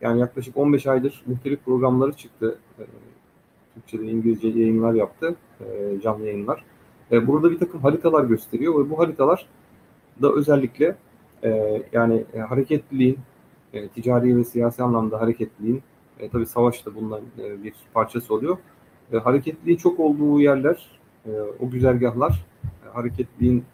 [0.00, 2.58] yani yaklaşık 15 aydır muhtelif programları çıktı.
[2.78, 2.82] E,
[3.74, 6.64] Türkçe'de İngilizce yayınlar yaptı, e, canlı yayınlar.
[7.12, 9.46] E, burada bir takım haritalar gösteriyor ve bu haritalar
[10.22, 10.96] da özellikle
[11.44, 13.18] e, yani e, hareketliliğin,
[13.72, 15.82] e, ticari ve siyasi anlamda hareketliliğin
[16.18, 18.56] e, tabii savaş da bundan e, bir parçası oluyor.
[19.12, 23.64] E, hareketliliğin çok olduğu yerler, e, o güzergahlar, e, hareketliliğin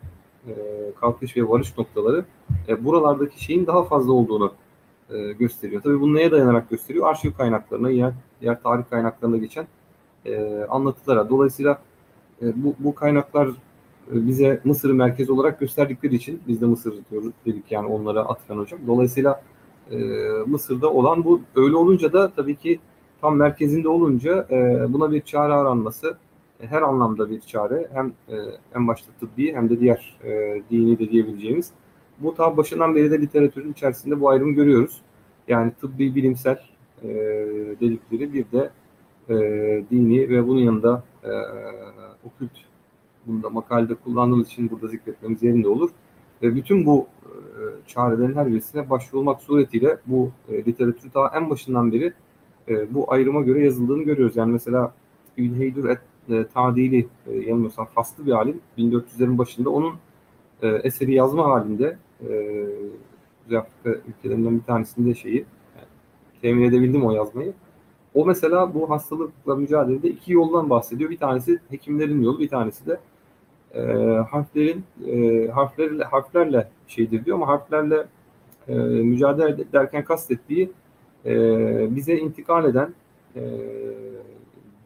[0.47, 0.53] e,
[1.01, 2.25] kalkış ve varış noktaları
[2.69, 4.53] e, buralardaki şeyin daha fazla olduğunu
[5.11, 5.83] e, gösteriyor.
[5.83, 7.07] Tabii bunu neye dayanarak gösteriyor?
[7.07, 9.67] Arşiv kaynaklarına, diğer, diğer tarih kaynaklarına geçen
[10.27, 11.31] e, anlatılara.
[11.31, 11.83] Dolayısıyla
[12.43, 13.53] e, bu, bu kaynaklar e,
[14.27, 18.81] bize Mısır'ı merkez olarak gösterdikleri için biz de Mısır diyoruz dedik yani onlara atılan hocam.
[18.87, 19.43] Dolayısıyla
[19.91, 19.99] e,
[20.47, 21.41] Mısır'da olan bu.
[21.57, 22.81] Öyle olunca da tabii ki
[23.21, 26.17] tam merkezinde olunca e, buna bir çare aranması
[26.61, 27.89] her anlamda bir çare.
[27.93, 28.37] Hem e,
[28.75, 31.71] en başta tıbbi hem de diğer e, dini de diyebileceğimiz.
[32.19, 35.03] Bu ta başından beri de literatürün içerisinde bu ayrımı görüyoruz.
[35.49, 36.59] Yani tıbbi bilimsel
[37.03, 37.09] e,
[37.81, 38.71] dedikleri bir de
[39.29, 39.37] e,
[39.91, 41.31] dini ve bunun yanında e,
[42.25, 42.51] okült
[43.27, 45.91] bunu da makalede kullandığımız için burada zikretmemiz yerinde olur.
[46.43, 47.07] Ve bütün bu
[47.87, 52.13] çarelerin her birisine başvurulmak suretiyle bu e, literatür daha en başından beri
[52.69, 54.37] e, bu ayrıma göre yazıldığını görüyoruz.
[54.37, 54.95] Yani mesela
[55.37, 55.99] İbn et,
[56.31, 59.95] e, Tadili e, yanılmıyorsam faslı bir alim 1400'lerin başında onun
[60.63, 61.99] e, eseri yazma halinde
[63.51, 65.37] e, Afrika ülkelerinden bir tanesinde şeyi
[65.77, 65.89] yani,
[66.43, 67.53] temin edebildim o yazmayı.
[68.15, 71.11] O mesela bu hastalıkla mücadelede iki yoldan bahsediyor.
[71.11, 73.01] Bir tanesi hekimlerin yolu, bir tanesi de
[73.75, 73.83] e,
[74.31, 78.07] harflerin e, harflerle harflerle şeydir diyor ama harflerle
[78.69, 80.71] e, mücadele ederken kastettiği
[81.27, 82.95] e, bize intikal eden
[83.37, 83.43] e,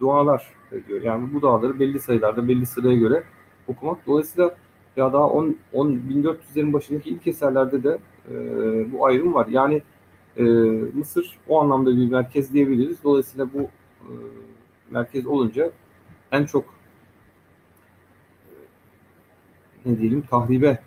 [0.03, 0.47] dualar
[0.89, 1.03] diyor.
[1.03, 3.25] Yani bu duaları belli sayılarda, belli sıraya göre
[3.69, 4.07] okumak.
[4.07, 4.57] Dolayısıyla
[4.97, 7.99] ya daha 10, 10 1400'lerin başındaki ilk eserlerde de
[8.31, 8.35] e,
[8.93, 9.47] bu ayrım var.
[9.47, 9.83] Yani
[10.37, 10.43] e,
[10.95, 12.97] Mısır o anlamda bir merkez diyebiliriz.
[13.05, 13.61] Dolayısıyla bu
[14.01, 14.13] e,
[14.91, 15.71] merkez olunca
[16.33, 16.65] en çok
[19.87, 20.79] ne diyelim tahribe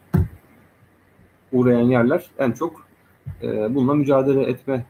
[1.52, 2.86] uğrayan yerler en çok
[3.42, 4.86] e, bununla mücadele etme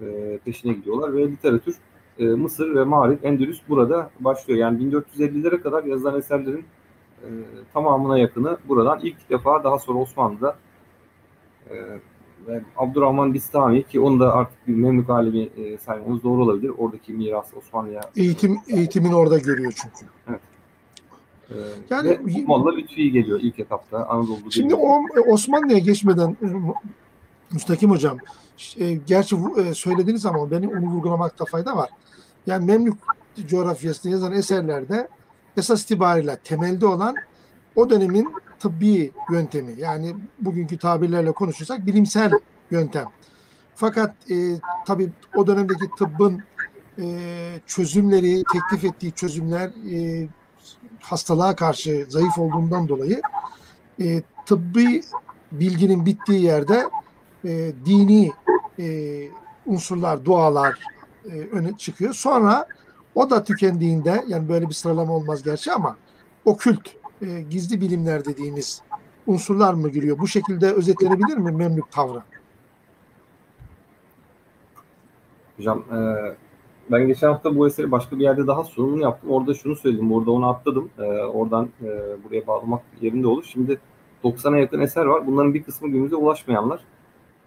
[0.00, 1.76] e, peşine gidiyorlar ve literatür
[2.18, 4.58] e, Mısır ve Mağrip, Endülüs burada başlıyor.
[4.58, 4.78] Yani
[5.18, 6.64] 1450'lere kadar yazılan eserlerin
[7.22, 7.28] e,
[7.72, 10.56] tamamına yakını buradan ilk defa daha sonra Osmanlı'da
[11.70, 11.74] e,
[12.48, 16.72] ve Abdurrahman Bistami ki onu da artık bir Memlük alemi e, saymamız doğru olabilir.
[16.78, 18.00] Oradaki mirası Osmanlı'ya.
[18.16, 20.06] Eğitim eğitimin orada görüyor çünkü.
[21.50, 21.54] E,
[21.90, 24.50] Yani- Molla Lütfi geliyor ilk etapta Anadolu'da.
[24.50, 26.46] Şimdi o Osmanlı'ya geçmeden e,
[27.52, 28.18] Müstakim Hocam,
[28.76, 31.90] e, gerçi e, söylediğiniz ama benim onu vurgulamakta fayda var.
[32.46, 32.94] Yani Memlük
[33.48, 35.08] coğrafyasında yazan eserlerde
[35.56, 37.14] esas itibariyle temelde olan
[37.76, 39.74] o dönemin tıbbi yöntemi.
[39.80, 42.32] Yani bugünkü tabirlerle konuşursak bilimsel
[42.70, 43.06] yöntem.
[43.74, 46.42] Fakat e, tabii o dönemdeki tıbbın
[46.98, 47.04] e,
[47.66, 50.28] çözümleri, teklif ettiği çözümler e,
[51.00, 53.20] hastalığa karşı zayıf olduğundan dolayı
[54.00, 55.02] e, tıbbi
[55.52, 56.88] bilginin bittiği yerde
[57.44, 58.32] e, dini
[58.78, 59.28] e,
[59.66, 60.78] unsurlar, dualar
[61.24, 62.14] e, öne çıkıyor.
[62.14, 62.66] Sonra
[63.14, 65.96] o da tükendiğinde yani böyle bir sıralama olmaz gerçi ama
[66.44, 66.88] okült,
[67.22, 68.82] e, gizli bilimler dediğimiz
[69.26, 70.18] unsurlar mı giriyor?
[70.18, 72.22] Bu şekilde özetlenebilir mi Memlük tavrı?
[75.56, 75.98] Hocam e,
[76.90, 79.30] ben geçen hafta bu eseri başka bir yerde daha sunumunu yaptım.
[79.30, 80.12] Orada şunu söyledim.
[80.12, 80.90] Orada onu atladım.
[80.98, 81.86] E, oradan e,
[82.24, 83.44] buraya bağlamak yerinde olur.
[83.52, 83.80] Şimdi
[84.24, 85.26] 90'a yakın eser var.
[85.26, 86.80] Bunların bir kısmı günümüze ulaşmayanlar.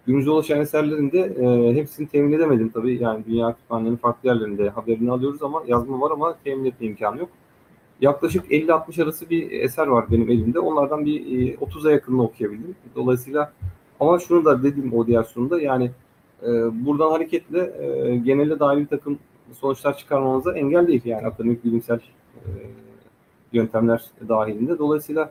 [0.06, 3.02] Günümüze ulaşan eserlerin de e, hepsini temin edemedim tabii.
[3.02, 7.28] Yani dünya kütüphanelerinin farklı yerlerinde haberini alıyoruz ama yazma var ama temin etme imkanı yok.
[8.00, 10.58] Yaklaşık 50-60 arası bir eser var benim elimde.
[10.58, 12.76] Onlardan bir e, 30'a yakınını okuyabildim.
[12.96, 13.52] Dolayısıyla
[14.00, 15.90] ama şunu da dedim o diğer sunumda yani
[16.42, 16.48] e,
[16.86, 19.18] buradan hareketle e, genele dair bir takım
[19.52, 21.02] sonuçlar çıkarmamıza engel değil.
[21.04, 22.00] Yani akademik bilimsel
[22.36, 22.48] e,
[23.52, 24.78] yöntemler dahilinde.
[24.78, 25.30] Dolayısıyla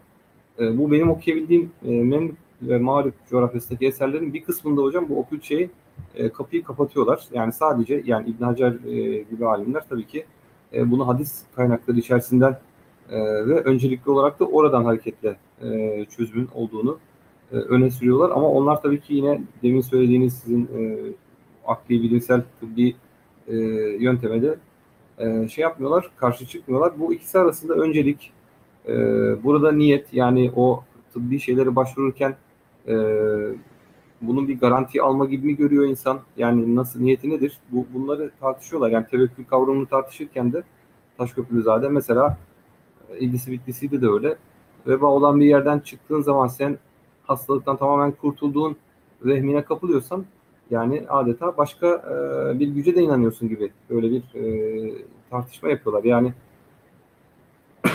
[0.60, 5.43] e, bu benim okuyabildiğim e, Memlük ve Mağrip coğrafyasındaki eserlerin bir kısmında hocam bu okült
[5.43, 5.69] şeyi
[6.15, 7.24] e, kapıyı kapatıyorlar.
[7.34, 10.26] Yani sadece yani İbn Hacer e, gibi alimler tabii ki
[10.74, 12.60] e, bunu hadis kaynakları içerisinden
[13.10, 17.00] e, ve öncelikli olarak da oradan hareketle e, çözümün olduğunu
[17.52, 18.30] e, öne sürüyorlar.
[18.30, 20.97] Ama onlar tabii ki yine demin söylediğiniz sizin e,
[21.67, 22.95] akli bilimsel tıbbi
[23.47, 23.56] e,
[24.00, 24.56] yönteme de
[25.17, 27.00] e, şey yapmıyorlar, karşı çıkmıyorlar.
[27.00, 28.32] Bu ikisi arasında öncelik
[28.88, 28.93] e,
[29.43, 32.36] burada niyet yani o tıbbi şeylere başvururken
[32.88, 32.96] e,
[34.22, 36.20] bunun bir garanti alma gibi mi görüyor insan?
[36.38, 37.60] Yani nasıl niyeti nedir?
[37.72, 38.89] Bu, bunları tartışıyorlar.
[38.89, 40.63] Yani tevekkül kavramını tartışırken de
[41.17, 42.38] Taşköprülüzade mesela
[43.10, 44.36] e, ilgisi bitlisiyle de öyle.
[44.88, 46.78] Veba olan bir yerden çıktığın zaman sen
[47.24, 48.76] hastalıktan tamamen kurtulduğun
[49.22, 50.26] vehmine kapılıyorsan
[50.72, 54.94] yani adeta başka e, bir güce de inanıyorsun gibi böyle bir e,
[55.30, 56.04] tartışma yapıyorlar.
[56.04, 56.34] Yani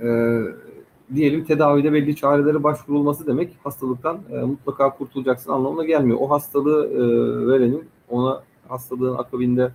[0.00, 0.08] e,
[1.14, 6.18] diyelim tedavide belli çarelere başvurulması demek hastalıktan e, mutlaka kurtulacaksın anlamına gelmiyor.
[6.20, 6.98] O hastalığı e,
[7.46, 9.72] verenin ona hastalığın akabinde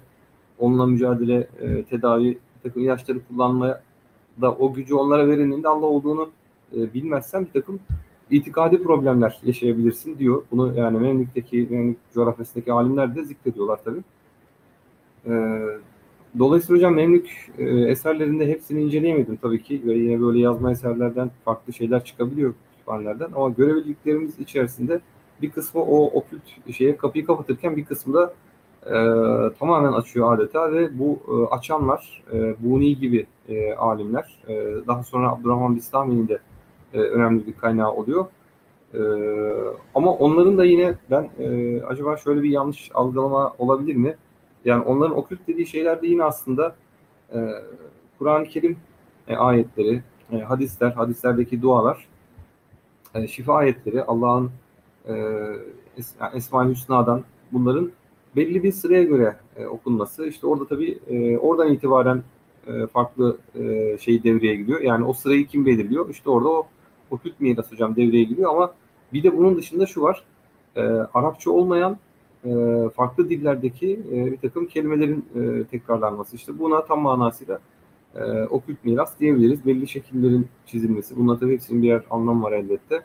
[0.60, 3.82] onunla mücadele, e, tedavi, takım ilaçları kullanmaya
[4.42, 6.30] da o gücü onlara verenin de Allah olduğunu
[6.76, 7.80] e, bilmezsen bir takım
[8.30, 10.44] itikadi problemler yaşayabilirsin diyor.
[10.52, 14.04] Bunu yani Memlük'teki, Memlük coğrafyasındaki alimler de zikrediyorlar tabii.
[15.28, 15.32] Ee,
[16.40, 19.82] dolayısıyla hocam Memlük e, eserlerinde hepsini inceleyemedim tabii ki.
[19.86, 23.30] Ve yine böyle yazma eserlerden farklı şeyler çıkabiliyor kütüphanelerden.
[23.36, 25.00] Ama görebildiklerimiz içerisinde
[25.42, 28.34] bir kısmı o okült şeye kapıyı kapatırken bir kısmı da
[28.86, 28.94] e,
[29.60, 34.54] tamamen açıyor adeta ve bu e, açanlar e, Buni gibi e, alimler e,
[34.88, 36.40] daha sonra Abdurrahman Bistami'nin de
[36.94, 38.26] e, önemli bir kaynağı oluyor.
[38.94, 39.00] E,
[39.96, 44.16] ama onların da yine ben e, acaba şöyle bir yanlış algılama olabilir mi?
[44.66, 46.76] Yani onların okült dediği şeyler de yine aslında
[47.34, 47.50] e,
[48.20, 48.78] Kur'an-ı Kerim
[49.28, 52.08] e, ayetleri, e, hadisler, hadislerdeki dualar,
[53.16, 54.52] e, şifa ayetleri, Allah'ın
[55.08, 55.14] e,
[55.98, 57.92] Es- Esma-i Hüsna'dan bunların
[58.36, 60.28] belli bir sıraya göre e, okunması.
[60.28, 62.24] İşte orada tabii e, oradan itibaren
[62.68, 64.82] e, farklı e, şey devreye giriyor.
[64.82, 66.10] Yani o sırayı kim belirliyor?
[66.10, 66.68] İşte orada o
[67.12, 68.74] okült miras hocam devreye giriyor ama
[69.14, 70.24] bir de bunun dışında şu var.
[70.76, 70.82] E,
[71.14, 71.98] Arapça olmayan
[72.96, 76.36] farklı dillerdeki e, bir takım kelimelerin e, tekrarlanması.
[76.36, 77.60] İşte buna tam manasıyla
[78.16, 79.66] e, okült miras diyebiliriz.
[79.66, 81.16] Belli şekillerin çizilmesi.
[81.18, 83.02] Bunlar tabii hepsinin birer anlam var elbette.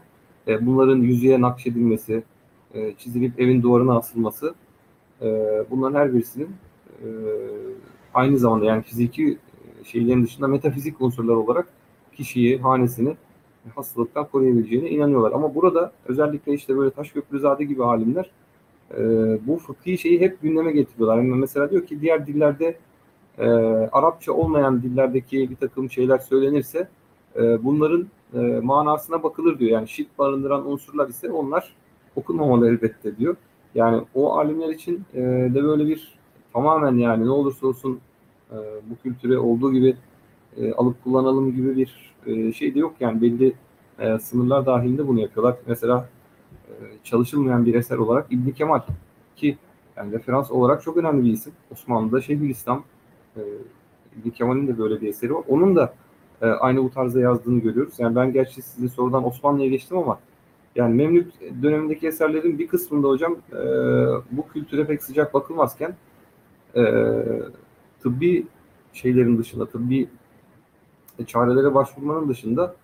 [0.48, 2.22] E, bunların yüzeye nakşedilmesi,
[2.74, 4.54] e, çizilip evin duvarına asılması
[5.22, 5.26] e,
[5.70, 6.48] bunların her birisinin
[7.02, 7.08] e,
[8.14, 9.38] aynı zamanda yani fiziki
[9.80, 11.66] e, şeylerin dışında metafizik unsurlar olarak
[12.12, 13.16] kişiyi, hanesini
[13.74, 15.32] hastalıktan koruyabileceğine inanıyorlar.
[15.32, 18.30] Ama burada özellikle işte böyle Taşköprüzade gibi alimler
[18.98, 18.98] e,
[19.46, 21.16] bu fıkhi şeyi hep gündeme getiriyorlar.
[21.16, 22.76] Yani mesela diyor ki diğer dillerde
[23.38, 23.46] e,
[23.92, 26.88] Arapça olmayan dillerdeki bir takım şeyler söylenirse
[27.36, 29.70] e, bunların e, manasına bakılır diyor.
[29.70, 31.74] Yani şirk barındıran unsurlar ise onlar
[32.16, 33.36] okunmamalı elbette diyor.
[33.74, 35.20] Yani o alimler için e,
[35.54, 36.18] de böyle bir
[36.52, 38.00] tamamen yani ne olursa olsun
[38.52, 38.56] e,
[38.90, 39.96] bu kültüre olduğu gibi
[40.56, 42.94] e, alıp kullanalım gibi bir e, şey de yok.
[43.00, 43.52] Yani belli
[43.98, 45.56] e, sınırlar dahilinde bunu yapıyorlar.
[45.66, 46.08] Mesela
[47.04, 48.80] çalışılmayan bir eser olarak İbn Kemal
[49.36, 49.58] ki
[49.96, 51.52] yani referans olarak çok önemli bir isim.
[51.72, 52.84] Osmanlı'da Şeyhülislam
[53.36, 53.40] e,
[54.20, 55.44] İbn Kemal'in de böyle bir eseri var.
[55.48, 55.94] Onun da
[56.42, 57.94] e, aynı bu tarzda yazdığını görüyoruz.
[57.98, 60.18] Yani ben gerçi size sorudan Osmanlı'ya geçtim ama
[60.76, 63.58] yani Memlük dönemindeki eserlerin bir kısmında hocam e,
[64.30, 65.94] bu kültüre pek sıcak bakılmazken
[66.76, 66.82] e,
[68.02, 68.46] tıbbi
[68.92, 70.08] şeylerin dışında, tıbbi
[71.26, 72.74] çarelere başvurmanın dışında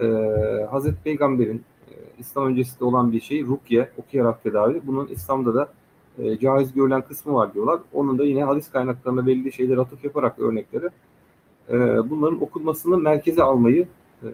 [0.00, 0.06] e,
[0.70, 1.64] Hazreti Peygamber'in
[2.18, 4.80] İslam öncesinde olan bir şey rukye, okuyarak tedavi.
[4.86, 5.68] Bunun İslam'da da
[6.18, 7.80] e, caiz görülen kısmı var diyorlar.
[7.92, 10.88] Onun da yine hadis kaynaklarına belli şeyler atıf yaparak örnekleri
[11.68, 11.74] e,
[12.10, 13.88] bunların okunmasını merkeze almayı
[14.22, 14.28] e,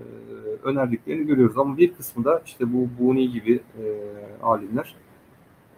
[0.64, 1.58] önerdiklerini görüyoruz.
[1.58, 3.84] Ama bir kısmı da işte bu Buni gibi e,
[4.42, 4.96] alimler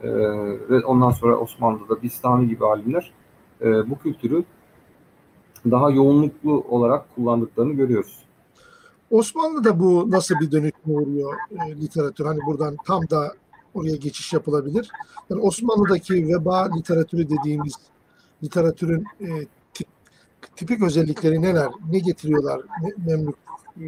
[0.03, 0.09] e,
[0.71, 3.13] ve ondan sonra Osmanlı'da Bistami gibi alimler
[3.61, 4.45] e, bu kültürü
[5.71, 8.24] daha yoğunluklu olarak kullandıklarını görüyoruz.
[9.11, 12.25] Osmanlı'da bu nasıl bir dönüşüme uğruyor e, literatür?
[12.25, 13.35] Hani buradan tam da
[13.75, 14.91] oraya geçiş yapılabilir.
[15.31, 17.75] Yani Osmanlı'daki veba literatürü dediğimiz
[18.43, 19.29] literatürün e,
[19.75, 19.87] tip,
[20.57, 21.69] tipik özellikleri neler?
[21.91, 23.37] Ne getiriyorlar Me- Memlük
[23.81, 23.85] e,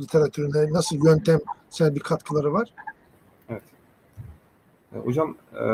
[0.00, 0.72] literatürüne?
[0.72, 2.74] Nasıl yöntemsel bir katkıları var?
[3.48, 3.62] Evet.
[4.94, 5.64] E, hocam e,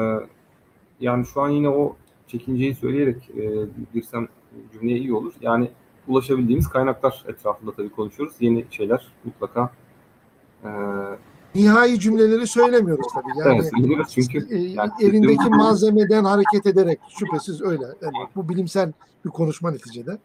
[1.01, 4.29] yani şu an yine o çekinceyi söyleyerek e, girsem
[4.73, 5.33] cümleye iyi olur.
[5.41, 5.71] Yani
[6.09, 8.37] ulaşabildiğimiz kaynaklar etrafında tabii konuşuyoruz.
[8.41, 9.71] Yeni şeyler mutlaka
[10.65, 10.69] e,
[11.55, 13.49] Nihai cümleleri söylemiyoruz tabii.
[13.49, 17.85] Yani evet, biliyoruz çünkü e, yani elindeki malzemeden hareket ederek şüphesiz öyle.
[18.03, 18.93] Yani bu bilimsel
[19.25, 20.19] bir konuşma neticede.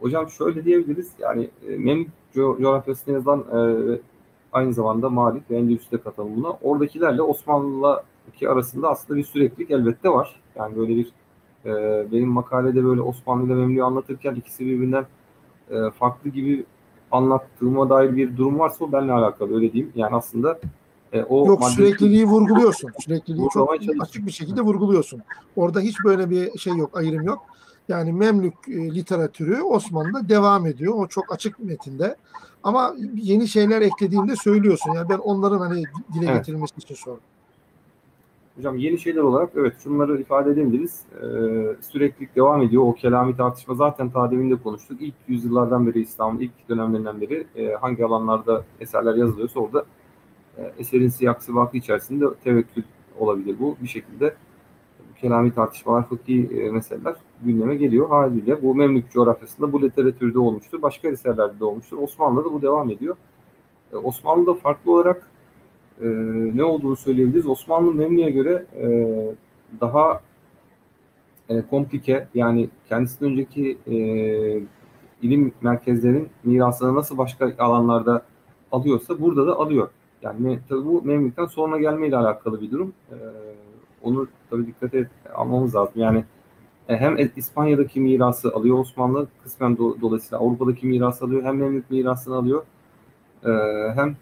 [0.00, 1.10] Hocam şöyle diyebiliriz.
[1.18, 3.98] Yani e, Memlük co- coğrafyasına yazılan e,
[4.52, 10.40] aynı zamanda Malik ve Endülüs'te katılımına oradakilerle Osmanlı'daki arasında aslında bir süreklilik elbette var.
[10.56, 11.12] Yani böyle bir
[11.64, 11.70] e,
[12.12, 15.06] benim makalede böyle Osmanlı ile Memlük'ü anlatırken ikisi birbirinden
[15.70, 16.64] e, farklı gibi
[17.12, 19.92] anlattığıma dair bir durum varsa o benimle alakalı öyle diyeyim.
[19.94, 20.60] Yani aslında
[21.12, 22.90] e, o Yok madde- sürekliliği vurguluyorsun.
[23.00, 25.22] Sürekliliği çok açık bir şekilde vurguluyorsun.
[25.56, 27.42] Orada hiç böyle bir şey yok, ayrım yok.
[27.88, 30.94] Yani Memlük e, literatürü Osmanlı'da devam ediyor.
[30.96, 32.16] O çok açık metinde.
[32.62, 34.92] Ama yeni şeyler eklediğinde söylüyorsun.
[34.92, 35.82] Yani ben onların hani
[36.14, 36.36] dile Evet.
[36.36, 37.20] getirilmesi için sordum.
[38.60, 41.02] Hocam yeni şeyler olarak evet şunları ifade edebiliriz.
[41.14, 41.22] Ee,
[41.80, 42.82] sürekli devam ediyor.
[42.82, 44.30] O kelami tartışma zaten ta
[44.62, 45.02] konuştuk.
[45.02, 49.84] İlk yüzyıllardan beri İslam'ın ilk dönemlerinden beri e, hangi alanlarda eserler yazılıyorsa orada
[50.58, 52.82] e, eserin siyak sıvakı içerisinde tevekkül
[53.18, 54.34] olabilir bu bir şekilde.
[55.20, 58.08] Kelami tartışmalar, fıkhi e, meseleler gündeme geliyor.
[58.08, 60.82] Haliyle bu Memlük coğrafyasında bu literatürde olmuştur.
[60.82, 61.98] Başka eserlerde de olmuştur.
[61.98, 63.16] Osmanlı'da bu devam ediyor.
[63.92, 65.30] E, Osmanlı'da farklı olarak
[66.02, 66.06] e,
[66.56, 67.46] ne olduğunu söyleyebiliriz.
[67.46, 68.86] Osmanlı Memlük'e göre e,
[69.80, 70.20] daha
[71.48, 73.96] e, komplike yani kendisinden önceki e,
[75.22, 78.22] ilim merkezlerinin mirasını nasıl başka alanlarda
[78.72, 79.88] alıyorsa burada da alıyor.
[80.22, 82.92] Yani tabii bu Memlük'ten sonra gelmeyle alakalı bir durum.
[83.10, 83.16] E,
[84.02, 85.92] onu tabii dikkat et, almamız lazım.
[85.96, 86.24] Yani
[86.88, 92.36] e, hem İspanya'daki mirası alıyor Osmanlı, kısmen do- dolayısıyla Avrupa'daki mirası alıyor, hem Memlük mirasını
[92.36, 92.62] alıyor,
[93.44, 93.50] e,
[93.94, 94.16] hem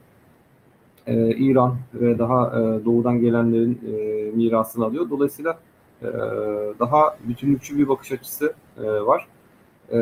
[1.08, 5.10] e, İran ve daha e, doğudan gelenlerin e, mirasını alıyor.
[5.10, 5.58] Dolayısıyla
[6.02, 6.06] e,
[6.80, 9.26] daha bütünlükçü bir bakış açısı e, var.
[9.92, 9.98] E,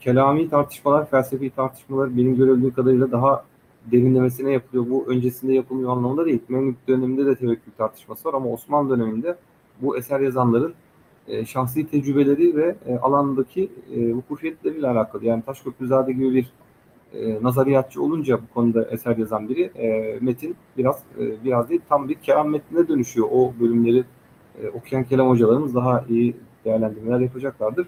[0.00, 3.44] kelami tartışmalar, felsefi tartışmalar benim görebildiğim kadarıyla daha
[3.92, 4.90] derinlemesine yapılıyor.
[4.90, 6.42] Bu öncesinde yapılmıyor anlamında değil.
[6.48, 9.36] Memlük döneminde de tevekkül tartışması var ama Osmanlı döneminde
[9.82, 10.74] bu eser yazanların
[11.28, 15.24] e, şahsi tecrübeleri ve e, alandaki e, vukufiyetleriyle alakalı.
[15.24, 16.52] Yani Taşköprüzade gibi bir
[17.14, 22.08] e, nazariyatçı olunca bu konuda eser yazan biri e, metin biraz e, biraz değil tam
[22.08, 23.28] bir kelam metnine dönüşüyor.
[23.32, 24.04] O bölümleri
[24.62, 27.86] e, okuyan kelam hocalarımız daha iyi değerlendirmeler yapacaklardır.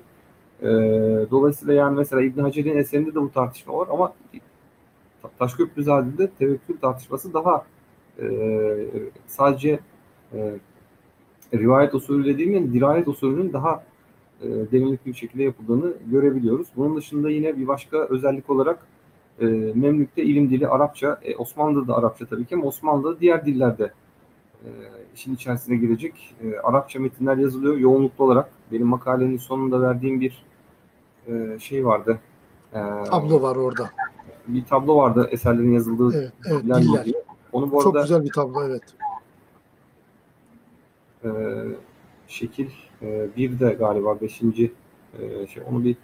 [0.63, 0.67] E,
[1.31, 4.13] dolayısıyla yani mesela İbn Hacer'in eserinde de bu tartışma var ama
[5.39, 7.65] Taşköprüzade'de tevekkül tartışması daha
[8.21, 8.29] e,
[9.27, 9.79] sadece
[10.35, 10.59] e,
[11.55, 13.85] rivayet usulü dediğim dirayet usulünün daha
[14.43, 16.67] e, derinlikli bir şekilde yapıldığını görebiliyoruz.
[16.77, 18.87] Bunun dışında yine bir başka özellik olarak
[19.41, 23.93] e, Memlük'te ilim dili Arapça, e, Osmanlı'da Arapça tabii ki ama Osmanlı'da diğer dillerde
[24.65, 24.69] e,
[25.15, 28.51] işin içerisine girecek e, Arapça metinler yazılıyor yoğunluklu olarak.
[28.73, 30.45] Benim makalenin sonunda verdiğim bir
[31.29, 32.19] e, şey vardı.
[32.73, 32.81] E,
[33.11, 33.91] Tablo var orada.
[34.49, 37.07] bir tablo vardı eserlerin yazıldığı Evet, evet diller diller.
[37.53, 38.83] Onu bu Çok arada güzel bir tablo evet.
[41.25, 41.31] e,
[42.29, 42.69] şekil
[43.03, 44.73] e, bir de galiba beşinci
[45.19, 45.97] e, şey onu bir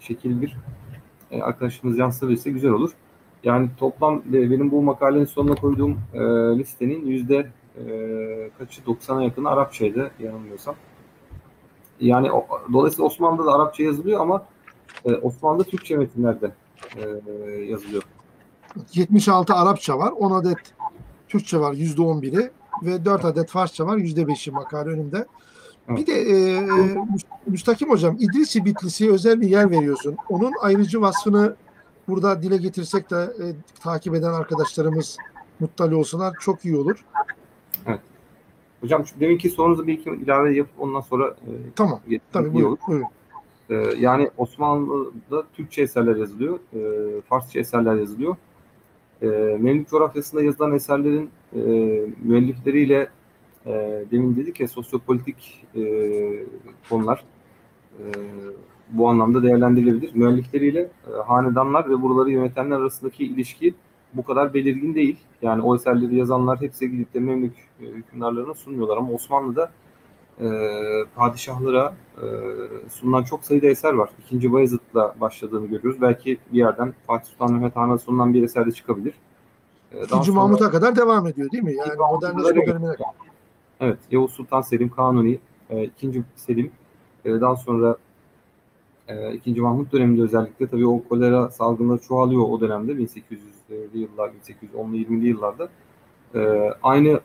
[0.00, 0.56] şekil bir
[1.30, 2.90] e, arkadaşımız yansıtırsa güzel olur.
[3.44, 6.20] Yani toplam e, benim bu makalenin sonuna koyduğum e,
[6.58, 10.74] listenin yüzde e, kaçı 90'a yakını Arapçaydı yanılmıyorsam.
[12.00, 14.46] Yani o, dolayısıyla Osmanlı'da da Arapça yazılıyor ama
[15.04, 16.52] e, Osmanlı Türkçe metinlerde
[16.96, 17.08] e,
[17.50, 18.02] yazılıyor.
[18.94, 20.58] 76 Arapça var, 10 adet
[21.28, 22.50] Türkçe var %11'i
[22.82, 25.26] ve 4 adet Farsça var %5'i makale önümde.
[25.88, 26.60] Bir de e, e,
[27.12, 30.16] Müst- Müstakim Hocam İdrisi Bitlisi'ye özel bir yer veriyorsun.
[30.28, 31.54] Onun ayrıcı vasfını
[32.08, 33.44] burada dile getirsek de e,
[33.82, 35.16] takip eden arkadaşlarımız
[35.60, 36.34] muttali olsunlar.
[36.40, 37.04] Çok iyi olur.
[38.80, 42.00] Hocam şu deminki sorunuzu bir iki ilave yapıp ondan sonra e, Tamam.
[42.32, 42.70] Tabii iyi buyurun.
[42.70, 42.78] olur.
[42.88, 43.06] buyurun.
[43.70, 46.80] Ee, yani Osmanlı'da Türkçe eserler yazılıyor, e,
[47.20, 48.36] Farsça eserler yazılıyor.
[49.22, 49.26] E,
[49.60, 51.58] Memlük coğrafyasında yazılan eserlerin e,
[52.22, 53.08] müellifleriyle
[53.66, 55.82] e, demin dedik ya sosyopolitik e,
[56.90, 57.24] konular
[57.98, 58.04] e,
[58.90, 60.14] bu anlamda değerlendirilebilir.
[60.14, 63.74] Müellifleriyle e, hanedanlar ve buraları yönetenler arasındaki ilişki
[64.14, 65.16] bu kadar belirgin değil.
[65.42, 69.70] Yani o eserleri yazanlar hepsi gidip de Memlük e, hükümdarlarına sunuyorlar ama Osmanlı'da
[70.40, 70.46] e,
[71.16, 72.24] padişahlara e,
[72.90, 74.10] sunulan çok sayıda eser var.
[74.26, 76.02] İkinci Bayezid'le başladığını görüyoruz.
[76.02, 79.14] Belki bir yerden Fatih Sultan Mehmet Han'a sunulan bir eser de çıkabilir.
[79.92, 81.74] E, İkinci sonra- Mahmut'a kadar devam ediyor değil mi?
[81.74, 83.27] Yani modernleşme dönemine kadar.
[83.80, 85.38] Evet, Yavuz Sultan Selim Kanuni,
[85.70, 86.70] e, ikinci Selim,
[87.24, 87.96] e, daha sonra
[89.08, 94.96] e, ikinci Mahmut döneminde özellikle tabii o kolera salgınları çoğalıyor o dönemde 1800'lü yıllar, 1810'lu
[94.96, 95.68] 20'li yıllarda.
[96.34, 96.40] E,
[96.82, 97.20] aynı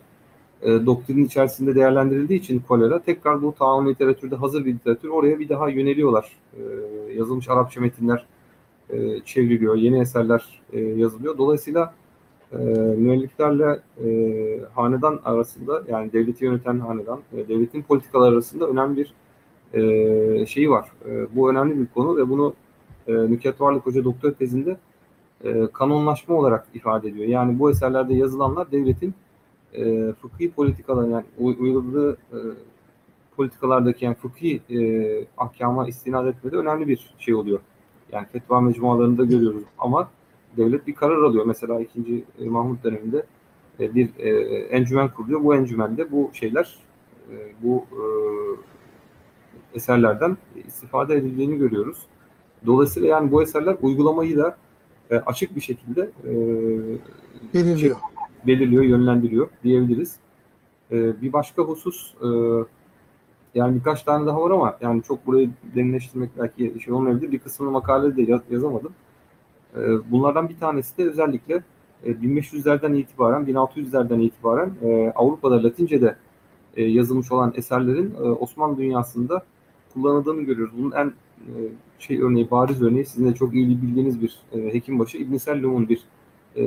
[0.61, 5.49] e, doktrinin içerisinde değerlendirildiği için kolera tekrar bu tahammül literatürde hazır bir literatür oraya bir
[5.49, 6.31] daha yöneliyorlar.
[6.53, 6.61] E,
[7.13, 8.25] yazılmış Arapça metinler
[8.89, 11.37] e, çevriliyor, yeni eserler e, yazılıyor.
[11.37, 11.93] Dolayısıyla
[12.53, 12.63] e,
[12.97, 14.09] müelliflerle e,
[14.73, 19.13] hanedan arasında yani devleti yöneten hanedan ve devletin politikaları arasında önemli bir
[19.73, 20.91] e, şeyi var.
[21.05, 22.53] E, bu önemli bir konu ve bunu
[23.07, 24.77] e, Nükhet Varlık Hoca doktor tezinde
[25.43, 27.27] e, kanonlaşma olarak ifade ediyor.
[27.27, 29.13] Yani bu eserlerde yazılanlar devletin
[29.73, 32.37] e, fıkhi politikalar yani uy- uyguladığı e,
[33.35, 34.79] politikalardaki yani fıkhi e,
[35.37, 37.59] ahkama istinad etmede önemli bir şey oluyor.
[38.11, 40.09] Yani fetva mecmualarında görüyoruz ama
[40.57, 41.45] devlet bir karar alıyor.
[41.45, 42.23] Mesela 2.
[42.39, 43.23] Mahmut döneminde
[43.79, 44.29] e, bir e,
[44.59, 45.43] encümen kuruluyor.
[45.43, 46.77] Bu encümende bu şeyler
[47.31, 48.01] e, bu e,
[49.73, 50.37] eserlerden
[50.67, 51.97] istifade edildiğini görüyoruz.
[52.65, 54.57] Dolayısıyla yani bu eserler uygulamayı da
[55.11, 56.33] e, açık bir şekilde e,
[57.53, 57.95] Belirliyor.
[58.47, 60.15] belirliyor, yönlendiriyor diyebiliriz.
[60.91, 62.27] E, bir başka husus e,
[63.55, 67.31] yani birkaç tane daha var ama yani çok burayı derinleştirmek belki şey olmayabilir.
[67.31, 68.91] Bir kısmını makalede de yaz- yazamadım.
[69.75, 71.63] E, bunlardan bir tanesi de özellikle
[72.03, 76.15] e, 1500'lerden itibaren, 1600'lerden itibaren e, Avrupa'da Latince'de
[76.75, 79.43] e, yazılmış olan eserlerin e, Osmanlı dünyasında
[79.93, 80.73] kullanıldığını görüyoruz.
[80.77, 81.51] Bunun en e,
[81.99, 86.03] şey örneği, bariz örneği sizin de çok iyi bildiğiniz bir e, hekimbaşı İbn Sellum'un bir
[86.55, 86.63] e,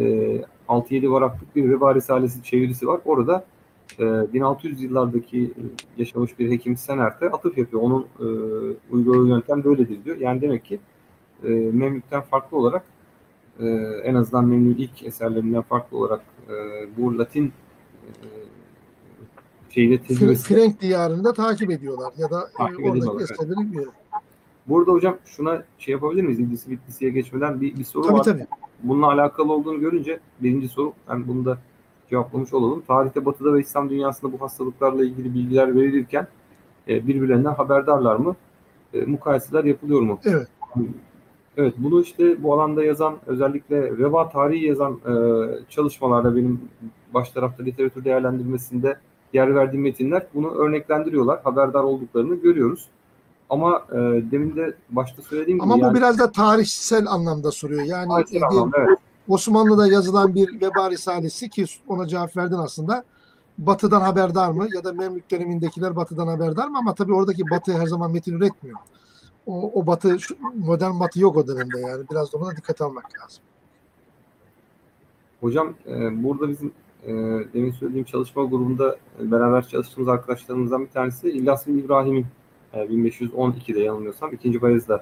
[0.68, 3.00] 6-7 varaklık bir Veba Risalesi çevirisi var.
[3.04, 3.44] Orada
[3.98, 5.52] e, 1600 yıllardaki
[5.96, 7.82] yaşamış bir hekim Senert'e atıf yapıyor.
[7.82, 8.26] Onun e,
[8.90, 10.16] uyguladığı yöntem böyledir diyor.
[10.16, 10.78] Yani demek ki
[11.44, 12.82] e, Memlük'ten farklı olarak
[13.61, 13.66] e,
[14.04, 16.52] en azından Memlük'ün ilk eserlerinden farklı olarak e,
[16.96, 18.26] bu Latin e,
[19.70, 20.54] şeyde tecrübesi.
[20.54, 23.30] Frenk diyarını da takip ediyorlar ya da e, Takip oradaki ediyorlar, evet.
[23.30, 23.86] eserleri.
[24.68, 26.40] Burada hocam şuna şey yapabilir miyiz?
[26.40, 28.22] İdrisi Bitlisi'ye geçmeden bir, bir soru Tabii var.
[28.24, 28.46] tabii.
[28.82, 31.59] Bununla alakalı olduğunu görünce birinci soru ben bunu da
[32.11, 32.82] cevaplamış olalım.
[32.86, 36.26] Tarihte Batı'da ve İslam dünyasında bu hastalıklarla ilgili bilgiler verilirken
[36.88, 38.36] e, birbirlerinden haberdarlar mı?
[38.94, 40.20] E, mukayeseler yapılıyor mu?
[40.24, 40.48] Evet.
[41.57, 45.14] Evet bunu işte bu alanda yazan özellikle veba tarihi yazan e,
[45.68, 46.61] çalışmalarda benim
[47.14, 48.98] baş tarafta literatür değerlendirmesinde
[49.32, 51.40] yer verdiğim metinler bunu örneklendiriyorlar.
[51.44, 52.88] Haberdar olduklarını görüyoruz.
[53.50, 53.96] ama e,
[54.30, 57.82] demin de başta söylediğim gibi Ama bu yani, biraz da tarihsel anlamda soruyor.
[57.82, 58.98] Yani bir anlamda, evet.
[59.28, 63.04] Osmanlı'da yazılan bir veba risalesi ki ona cevap verdin aslında.
[63.59, 66.78] Batı'dan haberdar mı ya da Memlük dönemindekiler Batı'dan haberdar mı?
[66.78, 68.78] Ama tabii oradaki Batı her zaman metin üretmiyor.
[69.47, 70.16] O, o Batı,
[70.55, 72.05] modern Batı yok o dönemde yani.
[72.11, 73.42] Biraz da buna dikkat almak lazım.
[75.40, 76.72] Hocam e, burada bizim
[77.03, 77.12] e,
[77.55, 82.26] demin söylediğim çalışma grubunda beraber çalıştığımız arkadaşlarımızdan bir tanesi İlyas bin İbrahim'in
[82.72, 84.99] e, 1512'de yanılmıyorsam ikinci Bayez'de ya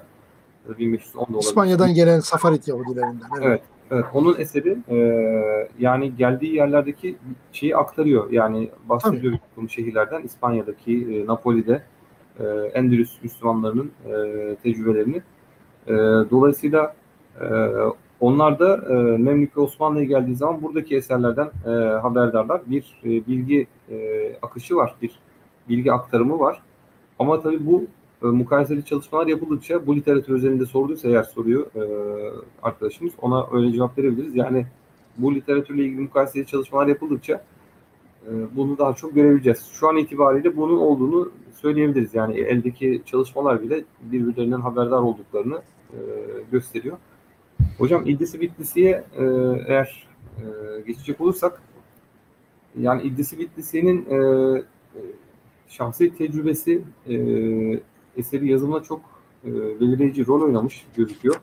[0.69, 1.39] da 1510'da olabilir.
[1.39, 3.27] İspanya'dan gelen Safarit Yahudilerinden.
[3.37, 3.45] Evet.
[3.45, 3.61] Evet.
[3.91, 4.97] Evet, onun eseri e,
[5.79, 7.17] yani geldiği yerlerdeki
[7.51, 8.31] şeyi aktarıyor.
[8.31, 11.83] Yani bahsediyor bu şehirlerden İspanya'daki e, Napoli'de
[12.39, 15.21] e, Endülüs Müslümanlarının e, tecrübelerini.
[15.87, 15.93] E,
[16.31, 16.95] dolayısıyla
[17.41, 17.45] e,
[18.19, 21.69] onlar da e, Memlük ve Osmanlı'ya geldiği zaman buradaki eserlerden e,
[21.99, 22.61] haberdarlar.
[22.65, 23.97] Bir e, bilgi e,
[24.41, 25.11] akışı var, bir
[25.69, 26.61] bilgi aktarımı var.
[27.19, 27.83] Ama tabii bu
[28.23, 31.81] e, mukayeseli çalışmalar yapıldıkça bu literatür üzerinde sorduysa eğer soruyor e,
[32.63, 34.35] arkadaşımız ona öyle cevap verebiliriz.
[34.35, 34.65] Yani
[35.17, 37.43] bu literatürle ilgili mukayeseli çalışmalar yapıldıkça
[38.55, 39.65] bunu daha çok görebileceğiz.
[39.71, 42.13] Şu an itibariyle bunun olduğunu söyleyebiliriz.
[42.13, 45.61] Yani eldeki çalışmalar bile birbirlerinden haberdar olduklarını
[45.93, 45.97] e,
[46.51, 46.97] gösteriyor.
[47.77, 49.23] Hocam İddisi Bitlisi'ye e,
[49.67, 50.07] eğer
[50.37, 50.43] e,
[50.87, 51.61] geçecek olursak
[52.79, 54.07] yani İddisi Bitlisi'nin
[55.67, 56.81] şahsi tecrübesi
[58.17, 59.01] eseri yazımına çok
[59.81, 61.35] belirleyici rol oynamış gözüküyor.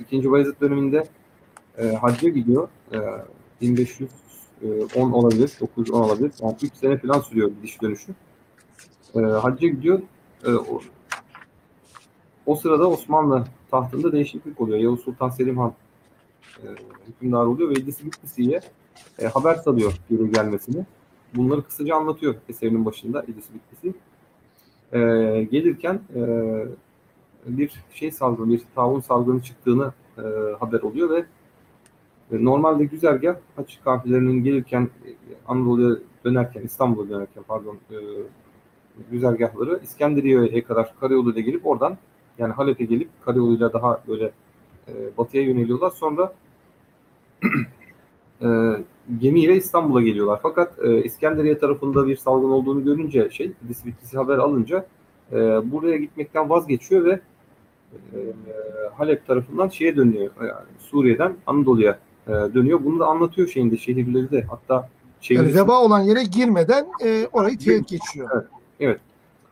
[0.00, 1.04] İkinci Bayezid döneminde
[1.78, 2.68] e, hacca gidiyor.
[2.92, 2.98] E,
[4.64, 6.32] 1510 olabilir, 910 olabilir.
[6.40, 8.12] Yani 3 sene falan sürüyor gidiş dönüşü.
[9.14, 10.00] E, hacca gidiyor.
[10.44, 10.80] E, o,
[12.46, 14.78] o sırada Osmanlı tahtında değişiklik oluyor.
[14.78, 15.74] Yavuz Sultan Selim Han
[16.58, 16.66] e,
[17.08, 18.60] hükümdar oluyor ve İdris Bitlisi'ye
[19.18, 20.86] e, haber salıyor geri gelmesini.
[21.34, 23.98] Bunları kısaca anlatıyor eserinin başında İdris Bitlisi.
[24.92, 24.98] E,
[25.50, 26.22] gelirken e,
[27.46, 30.22] bir şey salgını, bir taun salgını çıktığını e,
[30.60, 31.24] haber oluyor ve e,
[32.30, 35.10] normalde güzergah haç kafilelerinin gelirken e,
[35.48, 37.96] Anadolu'ya dönerken, İstanbul'a dönerken pardon e,
[39.10, 41.98] güzergahları İskenderiye'ye kadar karayoluyla gelip oradan
[42.38, 44.32] yani Halep'e gelip karayoluyla daha böyle
[44.88, 45.90] e, batıya yöneliyorlar.
[45.90, 46.32] Sonra
[48.42, 48.48] e,
[49.18, 50.38] gemiyle İstanbul'a geliyorlar.
[50.42, 54.86] Fakat e, İskenderiye tarafında bir salgın olduğunu görünce şey, Bitlisi, Bitlisi haber alınca
[55.32, 55.36] e,
[55.72, 57.20] buraya gitmekten vazgeçiyor ve
[57.92, 58.18] e,
[58.96, 60.30] Halep tarafından şeye dönüyor.
[60.40, 61.98] Yani Suriye'den Anadolu'ya
[62.28, 62.84] e, dönüyor.
[62.84, 64.42] Bunu da anlatıyor şeyinde şehirleri de.
[64.42, 64.88] Hatta
[65.20, 68.44] şehir Yani veba olan yere girmeden e, orayı teyit geçiyor.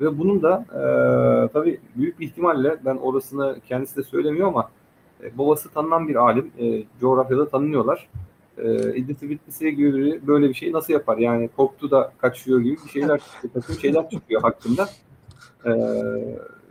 [0.00, 0.82] Ve bunun da e,
[1.52, 4.70] tabii büyük bir ihtimalle ben orasını kendisi de söylemiyor ama
[5.22, 6.50] e, babası tanınan bir alim.
[6.58, 8.08] E, coğrafyada tanınıyorlar.
[8.58, 11.18] E, İdris Bitlisi gibi biri böyle bir şey nasıl yapar?
[11.18, 13.20] Yani korktu da kaçıyor gibi bir şeyler,
[13.68, 14.88] bir şeyler çıkıyor hakkında.
[15.64, 15.70] E,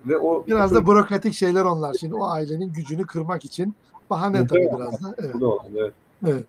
[0.05, 1.93] ve o Biraz da bürokratik şeyler onlar.
[1.93, 3.75] Şimdi o ailenin gücünü kırmak için
[4.11, 5.15] bahane tabii biraz da.
[5.17, 5.35] Evet.
[5.35, 5.93] Olan, evet.
[6.27, 6.45] Evet.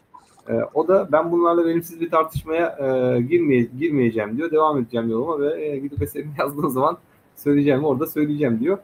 [0.49, 4.51] E, o da ben bunlarla verimsiz bir tartışmaya e, girmeye, girmeyeceğim diyor.
[4.51, 6.99] Devam edeceğim yoluma ve e, gidip eserini yazdığım zaman
[7.37, 8.79] söyleyeceğim orada söyleyeceğim diyor.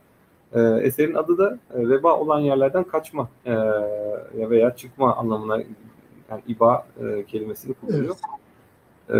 [0.53, 3.55] E, eserin adı da e, veba olan yerlerden kaçma e,
[4.51, 5.57] veya çıkma anlamına
[6.31, 8.17] yani iba e, kelimesini kullanıyor.
[9.11, 9.17] E,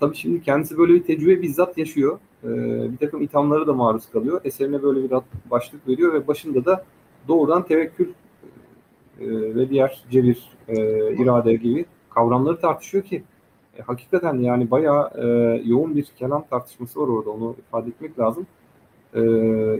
[0.00, 2.18] tabii şimdi kendisi böyle bir tecrübe bizzat yaşıyor.
[2.44, 2.48] E,
[2.92, 4.40] bir takım ithamları da maruz kalıyor.
[4.44, 5.16] Eserine böyle bir
[5.50, 6.84] başlık veriyor ve başında da
[7.28, 8.12] doğrudan tevekkül
[9.20, 10.76] ve diğer cebir, e,
[11.16, 13.22] irade gibi kavramları tartışıyor ki
[13.78, 15.26] e, hakikaten yani bayağı e,
[15.64, 18.46] yoğun bir kelam tartışması var orada onu ifade etmek lazım.
[19.14, 19.20] E,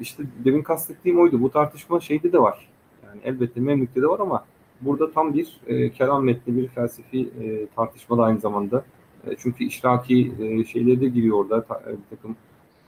[0.00, 1.42] işte demin kastettiğim oydu.
[1.42, 2.68] Bu tartışma şeyde de var.
[3.06, 4.44] Yani elbette Memlük'te de var ama
[4.80, 8.84] burada tam bir e, kelam metni, bir felsefi e, tartışma da aynı zamanda.
[9.26, 12.36] E, çünkü işraki e, şeyleri de giriyor orada ta, e, bir takım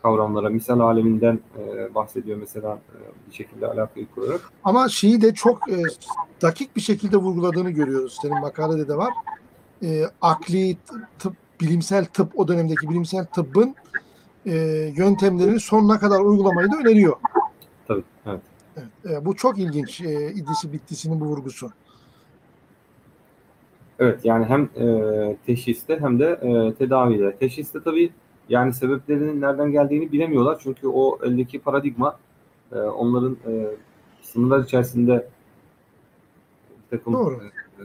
[0.02, 0.50] kavramlara.
[0.50, 2.96] Misal aleminden e, bahsediyor mesela e,
[3.30, 4.40] bir şekilde alakayı kurarak.
[4.64, 5.82] Ama şeyi de çok e,
[6.42, 8.18] dakik bir şekilde vurguladığını görüyoruz.
[8.22, 9.12] Senin makalede de var.
[9.82, 10.76] E, akli
[11.18, 13.74] tıp, bilimsel tıp, o dönemdeki bilimsel tıbbın
[14.46, 14.54] e,
[14.96, 17.16] yöntemlerini sonuna kadar uygulamayı da öneriyor.
[17.88, 18.40] Tabii, evet.
[18.76, 21.70] Evet, e, bu çok ilginç e, İdrisi Bittisi'nin bu vurgusu.
[23.98, 27.36] Evet yani hem e, teşhiste hem de e, tedavide.
[27.36, 28.10] Teşhiste tabii
[28.48, 30.60] yani sebeplerinin nereden geldiğini bilemiyorlar.
[30.62, 32.18] Çünkü o eldeki paradigma
[32.72, 33.66] e, onların e,
[34.22, 35.28] sınırlar içerisinde
[36.70, 37.40] bir takım Doğru.
[37.80, 37.84] e,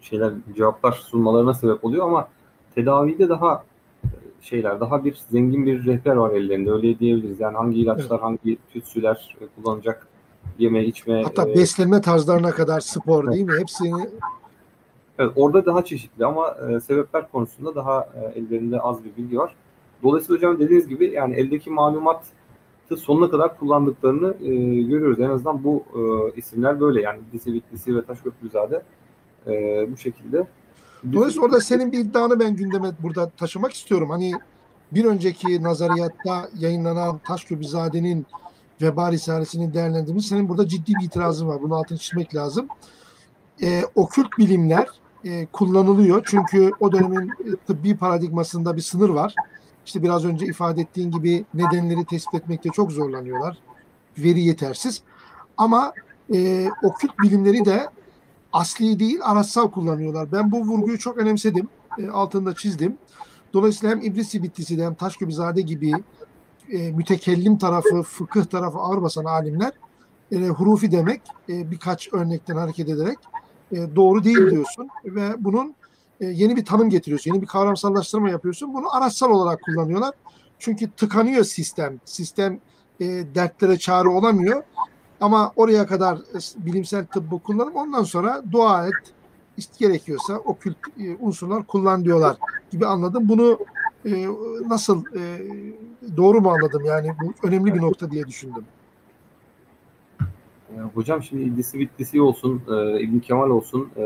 [0.00, 2.28] şeyler cevaplar sunmalarına sebep oluyor ama
[2.74, 3.64] tedavide daha
[4.04, 4.08] e,
[4.40, 7.40] şeyler daha bir zengin bir rehber var ellerinde öyle diyebiliriz.
[7.40, 10.06] Yani hangi ilaçlar, hangi tütsüler e, kullanacak,
[10.58, 13.60] yeme içme Hatta e, beslenme tarzlarına kadar spor değil mi?
[13.60, 14.08] Hepsini
[15.18, 19.54] Evet, orada daha çeşitli ama e, sebepler konusunda daha e, ellerinde az bir bilgi var.
[20.06, 22.24] Dolayısıyla hocam dediğiniz gibi yani eldeki malumat
[22.96, 25.20] sonuna kadar kullandıklarını e, görüyoruz.
[25.20, 26.00] En azından bu e,
[26.38, 28.82] isimler böyle yani Disi Bitlisi ve Taşköprüzade
[29.46, 29.52] e,
[29.92, 30.46] bu şekilde.
[31.12, 34.10] Dolayısıyla orada senin bir iddianı ben gündeme burada taşımak istiyorum.
[34.10, 34.32] Hani
[34.92, 38.26] bir önceki nazariyatta yayınlanan Taşköprüzade'nin
[38.82, 41.62] veba risalesinin değerlendirmesi senin burada ciddi bir itirazın var.
[41.62, 42.68] Bunu altını çizmek lazım.
[43.62, 44.86] E, okült bilimler
[45.24, 46.22] e, kullanılıyor.
[46.26, 49.34] Çünkü o dönemin e, tıbbi paradigmasında bir sınır var.
[49.86, 53.58] İşte biraz önce ifade ettiğin gibi nedenleri tespit etmekte çok zorlanıyorlar.
[54.18, 55.02] Veri yetersiz.
[55.56, 55.92] Ama
[56.34, 57.88] e, okült bilimleri de
[58.52, 60.32] asli değil araçsal kullanıyorlar.
[60.32, 61.68] Ben bu vurguyu çok önemsedim.
[61.98, 62.98] E, altında çizdim.
[63.52, 65.92] Dolayısıyla hem İblis Bittisi de hem Taşköprüzade gibi
[66.72, 69.72] e, mütekellim tarafı, fıkıh tarafı ağır basan alimler
[70.32, 73.18] e, hurufi demek e, birkaç örnekten hareket ederek
[73.72, 75.74] e, doğru değil diyorsun ve bunun
[76.20, 77.30] e, yeni bir tanım getiriyorsun.
[77.30, 78.74] Yeni bir kavramsallaştırma yapıyorsun.
[78.74, 80.14] Bunu araçsal olarak kullanıyorlar.
[80.58, 82.00] Çünkü tıkanıyor sistem.
[82.04, 82.60] Sistem
[83.00, 83.04] e,
[83.34, 84.62] dertlere çare olamıyor.
[85.20, 88.94] Ama oraya kadar e, bilimsel tıbbı kullanıp ondan sonra dua et.
[89.56, 92.36] İşte gerekiyorsa okült e, unsurlar kullan diyorlar
[92.70, 93.28] gibi anladım.
[93.28, 93.58] Bunu
[94.06, 94.26] e,
[94.66, 95.42] nasıl e,
[96.16, 96.84] doğru mu anladım?
[96.84, 98.64] Yani bu önemli bir nokta diye düşündüm.
[100.94, 104.04] Hocam şimdi İdlisi Bitlisi olsun, e, İbn Kemal olsun e,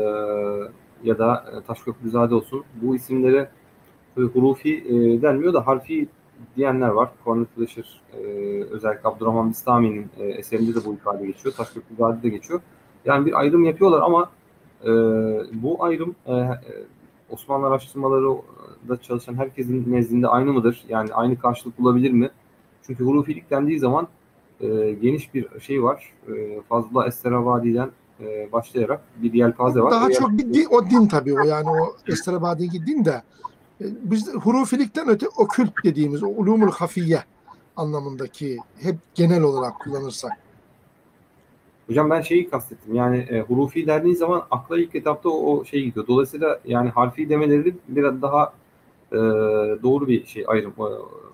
[1.03, 3.49] ya da e, Taşköprüzade olsun bu isimlere
[4.15, 6.07] hurufi e, denmiyor da harfi
[6.55, 7.09] diyenler var.
[7.25, 8.17] Cornel Fletcher e,
[8.63, 11.55] özellikle Abdurrahman Bistami'nin e, eserinde de bu ifade geçiyor.
[11.55, 12.61] Taşköprüzade de geçiyor.
[13.05, 14.29] Yani bir ayrım yapıyorlar ama
[14.83, 14.89] e,
[15.63, 16.59] bu ayrım e, e,
[17.29, 18.37] Osmanlı araştırmaları
[18.89, 20.83] da çalışan herkesin nezdinde aynı mıdır?
[20.89, 22.29] Yani aynı karşılık bulabilir mi?
[22.87, 24.07] Çünkü hurufilik dendiği zaman
[24.61, 26.13] e, geniş bir şey var.
[26.27, 27.91] E, Fazla Esterabadi'den
[28.21, 29.91] e, başlayarak bir yelpaze var.
[29.91, 33.21] Daha O çok bir din, o din tabii o yani o Esterabadi'deki din de
[33.81, 37.23] e, biz hurufilikten öte okült dediğimiz o ulumul hafiye
[37.75, 40.31] anlamındaki hep genel olarak kullanırsak.
[41.87, 42.95] Hocam ben şeyi kastettim.
[42.95, 46.07] Yani e, hurufi dendiği zaman akla ilk etapta o, o şey gidiyor.
[46.07, 48.53] Dolayısıyla yani harfi demeleri biraz daha
[49.11, 49.17] e,
[49.83, 50.71] doğru bir şey ayrım.
[50.71, 50.85] E,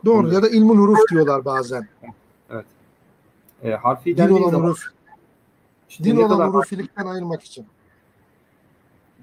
[0.06, 1.88] Doğru ya da ilmul huruf diyorlar bazen.
[3.64, 4.97] e, harfi dendiği zaman huruf.
[5.90, 7.66] İşte Din olan hurufilikten ayırmak için.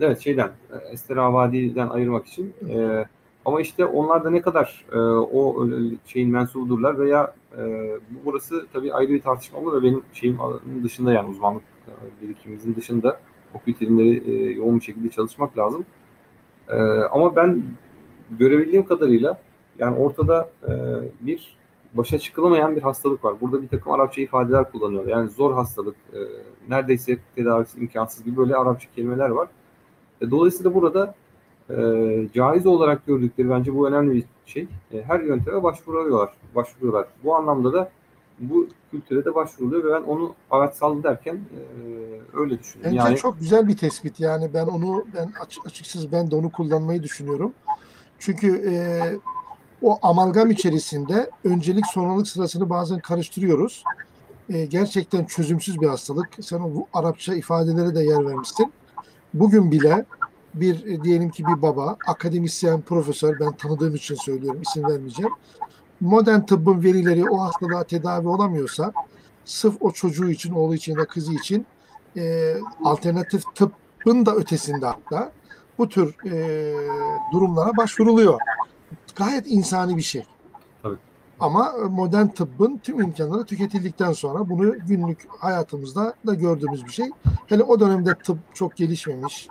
[0.01, 2.55] Evet şeyden e, Esteravadi'den ayırmak için.
[2.71, 3.05] E,
[3.45, 7.63] ama işte onlar da ne kadar e, o öyle şeyin mensubudurlar veya e,
[8.11, 10.39] bu- burası tabii ayrı bir tartışmalı ve benim şeyim
[10.85, 11.93] dışında yani uzmanlık e,
[12.23, 13.21] birikimimizin dışında
[13.55, 15.85] okült ilimleri e, yoğun bir şekilde çalışmak lazım.
[16.69, 16.77] E,
[17.11, 17.63] ama ben
[18.39, 19.39] görebildiğim kadarıyla
[19.79, 20.73] yani ortada e,
[21.21, 21.57] bir
[21.95, 23.35] başa çıkılamayan bir hastalık var.
[23.41, 25.07] Burada bir takım Arapça ifadeler kullanıyor.
[25.07, 26.19] Yani zor hastalık, e,
[26.69, 29.49] neredeyse tedavisi imkansız gibi böyle Arapça kelimeler var.
[30.21, 31.15] E, Dolayısıyla burada
[31.71, 31.77] e,
[32.35, 34.69] caiz olarak gördükleri bence bu önemli bir şey.
[34.93, 36.31] E, her yönteme başvuruyorlar.
[36.55, 37.07] Başvuruyorlar.
[37.25, 37.91] Bu anlamda da
[38.39, 41.61] bu kültüre de başvuruluyor ve ben onu araçsal derken e,
[42.39, 42.97] öyle düşünüyorum.
[42.97, 44.21] Bence Yani çok güzel bir tespit.
[44.21, 47.53] Yani ben onu ben açık, açıksız ben de onu kullanmayı düşünüyorum.
[48.19, 48.75] Çünkü e,
[49.85, 53.85] o amalgam içerisinde öncelik sonralık sırasını bazen karıştırıyoruz.
[54.49, 56.29] E, gerçekten çözümsüz bir hastalık.
[56.41, 58.73] Sen o Arapça ifadelere de yer vermişsin.
[59.35, 60.05] Bugün bile
[60.55, 65.33] bir e, diyelim ki bir baba, akademisyen, profesör ben tanıdığım için söylüyorum isim vermeyeceğim.
[66.01, 68.93] Modern tıbbın verileri o hastalığa tedavi olamıyorsa
[69.45, 71.67] sırf o çocuğu için, oğlu için ya kızı için
[72.17, 72.55] e,
[72.85, 75.33] alternatif tıbbın da ötesinde hatta
[75.79, 76.75] bu tür e,
[77.33, 78.41] durumlara başvuruluyor.
[79.15, 80.25] Gayet insani bir şey.
[80.83, 80.97] Tabii.
[81.41, 87.11] Ama modern tıbbın tüm imkanları tüketildikten sonra bunu günlük hayatımızda da gördüğümüz bir şey.
[87.47, 89.49] Hele o dönemde tıp çok gelişmemiş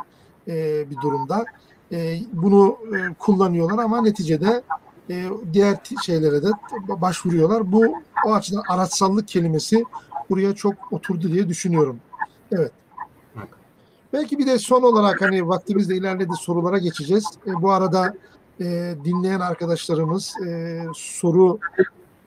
[0.47, 1.45] e, bir durumda.
[1.91, 4.64] E, bunu e, kullanıyorlar ama neticede
[5.09, 6.49] e, diğer şeylere de
[6.88, 7.72] başvuruyorlar.
[7.72, 7.95] Bu
[8.26, 9.86] o açıdan araçsallık kelimesi
[10.30, 11.99] buraya çok oturdu diye düşünüyorum.
[12.51, 12.72] Evet.
[13.38, 13.49] Evet.
[14.14, 17.26] Belki bir de son olarak hani vaktimiz de ilerledi sorulara geçeceğiz.
[17.47, 18.14] E, bu arada
[18.60, 21.60] e, dinleyen arkadaşlarımız e, soru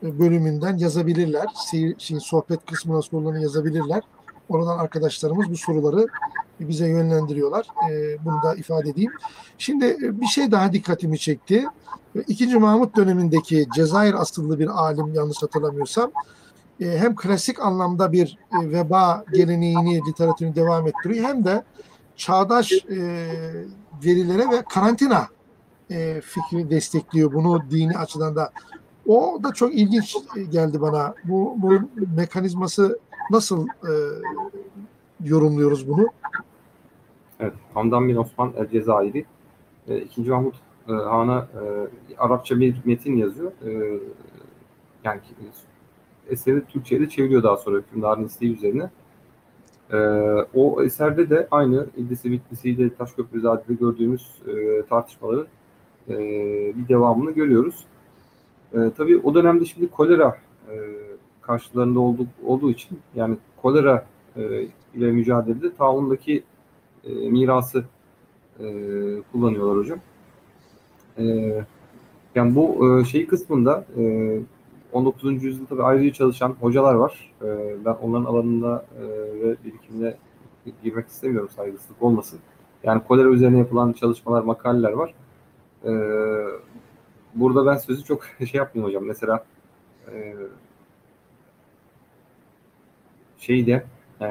[0.02, 1.46] bölümünden yazabilirler.
[1.54, 4.02] Seyir, şey, sohbet kısmına sorularını yazabilirler.
[4.48, 6.06] Oradan arkadaşlarımız bu soruları
[6.60, 7.66] bize yönlendiriyorlar.
[7.90, 9.12] E, bunu da ifade edeyim.
[9.58, 11.64] Şimdi e, bir şey daha dikkatimi çekti.
[12.28, 16.10] İkinci Mahmut dönemindeki Cezayir asıllı bir alim yanlış hatırlamıyorsam
[16.80, 21.64] e, hem klasik anlamda bir e, veba geleneğini, literatürünü devam ettiriyor hem de
[22.16, 22.72] çağdaş
[24.04, 25.28] verilere ve karantina
[25.90, 28.52] e, fikri destekliyor bunu dini açıdan da.
[29.06, 30.16] O da çok ilginç
[30.50, 31.14] geldi bana.
[31.24, 31.72] Bu, bu
[32.16, 32.98] mekanizması
[33.30, 33.92] nasıl e,
[35.24, 36.08] yorumluyoruz bunu?
[37.40, 39.24] Evet, Hamdan bin Osman El Cezayiri.
[39.88, 40.54] E, İkinci Mahmut
[40.88, 41.62] e, Han'a e,
[42.18, 43.52] Arapça bir metin yazıyor.
[43.64, 44.00] E,
[45.04, 45.20] yani
[46.28, 48.90] eseri Türkçe'ye de çeviriyor daha sonra hükümdarın isteği üzerine.
[49.92, 49.96] E,
[50.54, 55.46] o eserde de aynı İddisi Bitlisi'yle Taşköprüzade'de gördüğümüz e, tartışmaları
[56.08, 56.16] e,
[56.76, 57.84] bir devamını görüyoruz.
[58.74, 60.38] E, tabii o dönemde şimdi kolera
[60.70, 60.74] e,
[61.42, 66.42] karşılarında olduk, olduğu için yani kolera e, ile mücadelede taahhündeki
[67.04, 67.84] e, mirası
[68.60, 68.64] e,
[69.32, 69.98] kullanıyorlar hocam.
[71.18, 71.24] E,
[72.34, 74.38] yani bu e, şey kısmında e,
[74.92, 75.44] 19.
[75.44, 77.32] yüzyılda tabii ayrıca çalışan hocalar var.
[77.42, 79.04] E, ben onların alanında e,
[79.40, 80.14] ve birikimine
[80.82, 82.38] girmek istemiyorum saygısızlık olmasın.
[82.84, 85.14] Yani kolera üzerine yapılan çalışmalar, makaleler var.
[85.86, 85.92] E,
[87.34, 89.04] burada ben sözü çok şey yapmayayım hocam.
[89.08, 89.44] Mesela
[90.12, 90.36] e,
[93.38, 93.84] şeyde
[94.20, 94.26] e,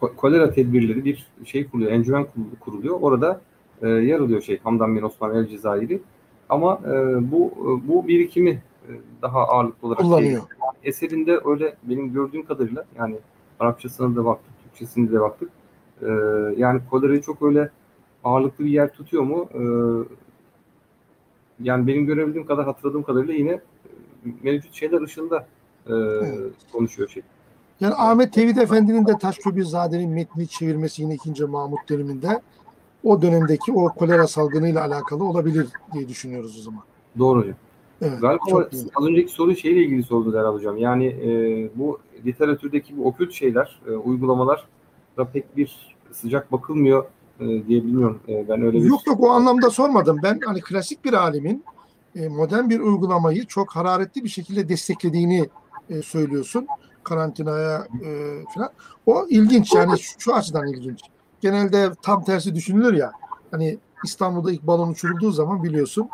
[0.00, 2.98] ko- kolera tedbirleri bir şey kuruluyor, encümen kur- kuruluyor.
[3.00, 3.40] Orada
[3.82, 6.02] e, yer alıyor şey Hamdan bin Osman el Cezayir'i.
[6.48, 6.90] Ama e,
[7.32, 7.52] bu
[7.88, 8.90] bu birikimi e,
[9.22, 10.40] daha ağırlıklı olarak Kullanıyor.
[10.40, 10.48] şey,
[10.90, 13.16] eserinde öyle benim gördüğüm kadarıyla yani
[13.60, 15.50] Arapçasına da baktık, Türkçesine de baktık.
[16.02, 16.06] E,
[16.56, 17.70] yani kolerayı çok öyle
[18.24, 19.48] ağırlıklı bir yer tutuyor mu?
[19.54, 19.62] E,
[21.60, 23.60] yani benim görebildiğim kadar hatırladığım kadarıyla yine e,
[24.42, 25.46] mevcut şeyler ışığında
[25.86, 25.94] e,
[26.72, 27.22] konuşuyor şey.
[27.80, 31.44] Yani Ahmet Tevhid Efendi'nin de Taşköprüzade'nin metnini çevirmesi yine 2.
[31.44, 32.40] Mahmut döneminde
[33.04, 36.82] o dönemdeki o kolera salgınıyla alakalı olabilir diye düşünüyoruz o zaman.
[37.18, 37.54] Doğru hocam.
[38.02, 38.20] Evet.
[38.20, 40.76] Galiba az önceki soru şeyle ilgili sordu Derhal Hocam.
[40.76, 41.30] Yani e,
[41.74, 44.66] bu literatürdeki bu okült şeyler, e, uygulamalar
[45.16, 47.04] da pek bir sıcak bakılmıyor
[47.40, 48.20] diye bilmiyorum.
[48.28, 48.84] E, ben öyle bir...
[48.84, 50.20] Yok yok o anlamda sormadım.
[50.22, 51.64] Ben hani klasik bir alimin
[52.16, 55.48] e, modern bir uygulamayı çok hararetli bir şekilde desteklediğini
[55.90, 56.66] e, söylüyorsun.
[57.04, 58.10] Karantinaya e,
[58.54, 58.70] falan.
[59.06, 61.00] O ilginç yani şu, açıdan ilginç.
[61.40, 63.12] Genelde tam tersi düşünülür ya.
[63.50, 66.08] Hani İstanbul'da ilk balon uçurulduğu zaman biliyorsun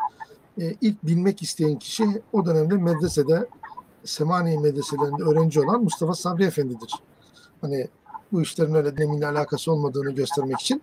[0.61, 3.47] e, ilk bilmek isteyen kişi o dönemde medresede
[4.03, 6.93] Semaniye medreselerinde öğrenci olan Mustafa Sabri Efendi'dir.
[7.61, 7.87] Hani
[8.31, 10.81] bu işlerin öyle deminle alakası olmadığını göstermek için.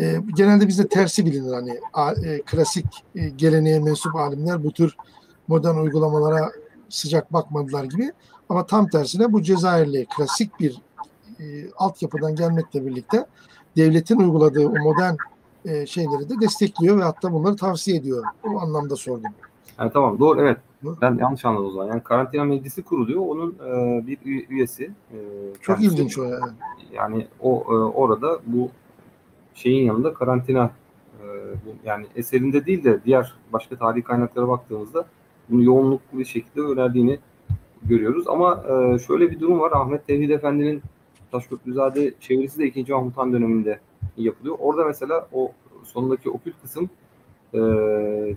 [0.00, 4.96] E, genelde bizde tersi bilinir hani a- e, klasik e, geleneğe mensup alimler bu tür
[5.48, 6.50] modern uygulamalara
[6.88, 8.12] sıcak bakmadılar gibi.
[8.48, 10.82] Ama tam tersine bu Cezayirli klasik bir
[11.40, 11.44] e,
[11.76, 13.26] altyapıdan gelmekle birlikte
[13.76, 15.14] devletin uyguladığı o modern
[15.64, 18.24] e, şeyleri de destekliyor ve hatta bunları tavsiye ediyor.
[18.44, 19.30] O anlamda sordum.
[19.78, 20.58] Yani tamam doğru evet.
[21.00, 21.86] Ben yanlış anladım o zaman.
[21.86, 23.20] Yani karantina meclisi kuruluyor.
[23.26, 24.84] Onun e, bir üye- üyesi.
[24.84, 25.16] e,
[25.60, 26.52] Çok kendisi- ilginç o yani.
[26.92, 28.70] Yani o e, orada bu
[29.56, 30.70] şeyin yanında karantina
[31.20, 31.24] e,
[31.84, 35.06] yani eserinde değil de diğer başka tarihi kaynaklara baktığımızda
[35.48, 37.18] bunu yoğunluklu bir şekilde önerdiğini
[37.82, 38.28] görüyoruz.
[38.28, 39.72] Ama e, şöyle bir durum var.
[39.74, 40.82] Ahmet Tevhid Efendi'nin
[41.32, 42.92] Taşköprüzade çevirisi de 2.
[42.92, 43.80] Mahmut Han döneminde
[44.16, 44.56] yapılıyor.
[44.58, 45.52] Orada mesela o
[45.84, 46.90] sonundaki okült kısım
[47.54, 47.58] e,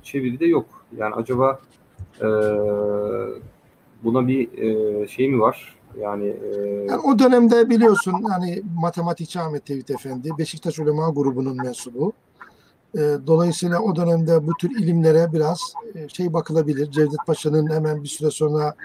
[0.03, 0.65] çeviride yok.
[0.97, 1.59] Yani acaba
[2.21, 2.27] e,
[4.03, 4.47] buna bir
[5.07, 5.78] şey mi var?
[5.97, 6.55] Yani e,
[6.89, 12.13] Yani o dönemde biliyorsun hani matematikçi Ahmet Tevhid Efendi Beşiktaş Ulema grubunun mensubu.
[12.95, 16.91] E, dolayısıyla o dönemde bu tür ilimlere biraz e, şey bakılabilir.
[16.91, 18.75] Cevdet Paşa'nın hemen bir süre sonra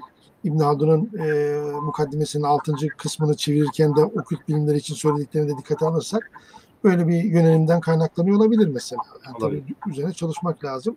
[0.44, 2.72] İbn Haldun'un e, mukaddimesinin 6.
[2.98, 6.30] kısmını çevirirken de okült bilimleri için söylediklerini de dikkate alırsak
[6.84, 9.02] böyle bir yönelimden kaynaklanıyor olabilir mesela.
[9.26, 10.96] Yani tabii üzerine çalışmak lazım.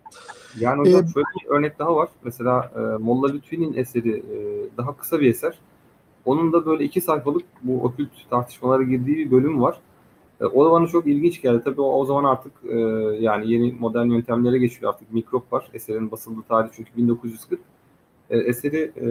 [0.58, 2.08] Yani hocam Ee, şöyle bir örnek daha var.
[2.24, 4.36] Mesela e, Molla Lütfi'nin eseri e,
[4.76, 5.58] daha kısa bir eser.
[6.28, 9.80] Onun da böyle iki sayfalık bu okült tartışmalara girdiği bir bölüm var.
[10.40, 11.62] E, o da bana çok ilginç geldi.
[11.64, 12.78] Tabii o, o zaman artık e,
[13.20, 15.12] yani yeni modern yöntemlere geçiyor artık.
[15.12, 15.68] Mikrop var.
[15.74, 17.60] Eserin basıldığı tarih çünkü 1940.
[18.30, 19.06] E, eseri e,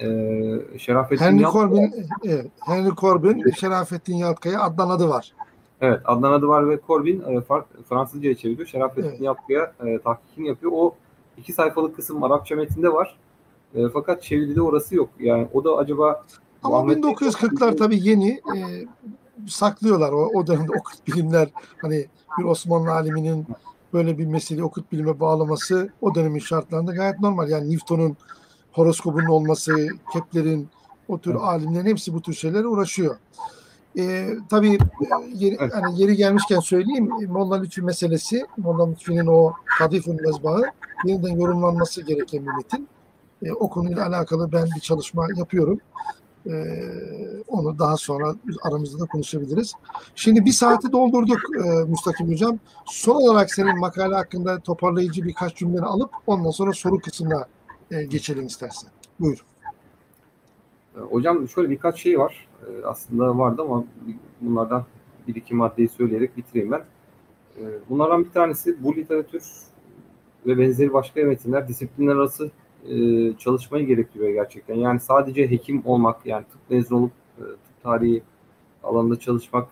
[0.00, 1.92] e, Şerafettin Henry Yalçın- Corbin,
[2.24, 5.32] evet, Henry Corbin, Şerafettin Yalkaya Adnan adı var.
[5.80, 7.40] Evet, Adnan Adıvar ve Corbin e,
[7.88, 8.68] Fransızca'ya çeviriyor.
[8.68, 9.20] Şerafettin Evet.
[9.20, 10.72] Yapkı'ya e, tahkikini yapıyor.
[10.74, 10.94] O
[11.38, 13.16] iki sayfalık kısım Arapça metinde var.
[13.74, 15.08] E, fakat çeviride orası yok.
[15.20, 16.24] Yani o da acaba
[16.62, 18.58] Ama Muhammed- 1940'lar tabii yeni e,
[19.48, 21.48] saklıyorlar o, o dönemde okült bilimler
[21.82, 22.06] hani
[22.38, 23.46] bir Osmanlı aliminin
[23.92, 27.48] böyle bir meseleyi okült bilime bağlaması o dönemin şartlarında gayet normal.
[27.48, 28.16] Yani Newton'un
[28.72, 30.68] horoskobunun olması, Kepler'in
[31.08, 31.42] o tür Evet.
[31.42, 33.16] alimlerin hepsi bu tür şeylere uğraşıyor.
[33.98, 34.78] E, tabii e,
[35.34, 35.74] yeri, Evet.
[35.74, 40.62] hani yeri gelmişken söyleyeyim e, Molla Lütfi meselesi, Molla Lütfi'nin o Kadifun Mezbahı
[41.04, 42.88] yeniden yorumlanması gereken bir metin.
[43.42, 45.80] E, o konuyla alakalı ben bir çalışma yapıyorum.
[46.46, 46.74] Ee,
[47.48, 49.72] onu daha sonra aramızda da konuşabiliriz.
[50.14, 52.58] Şimdi bir saati doldurduk e, Müstakim Hocam.
[52.86, 57.46] Son olarak senin makale hakkında toparlayıcı birkaç cümleni alıp ondan sonra soru kısmına
[57.90, 58.90] e, geçelim istersen.
[59.20, 59.44] Buyur.
[60.96, 62.48] e, hocam şöyle birkaç şey var.
[62.62, 63.84] E, aslında vardı ama
[64.40, 64.84] bunlardan
[65.28, 66.84] bir iki maddeyi söyleyerek bitireyim ben.
[67.58, 69.42] E, bunlardan bir tanesi bu literatür
[70.46, 72.50] ve benzeri başka metinler disiplinler arası
[72.88, 74.74] e, çalışmayı gerektiriyor gerçekten.
[74.74, 78.22] Yani sadece hekim olmak, yani tıp mezunu olup e, tıp tarihi
[78.82, 79.68] alanında çalışmak,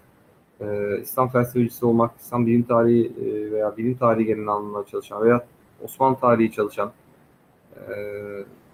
[0.61, 3.13] e, İslam felsefecisi olmak, İslam bilim tarihi
[3.53, 5.47] veya bilim tarihi genel anlamda çalışan veya
[5.85, 6.93] Osmanlı tarihi çalışan,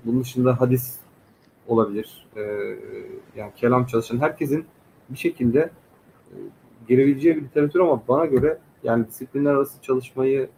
[0.04, 0.96] bunun dışında hadis
[1.66, 2.26] olabilir,
[3.36, 4.64] yani kelam çalışan herkesin
[5.10, 5.70] bir şekilde
[6.30, 6.34] e,
[6.88, 10.48] girebileceği bir literatür ama bana göre yani disiplinler arası çalışmayı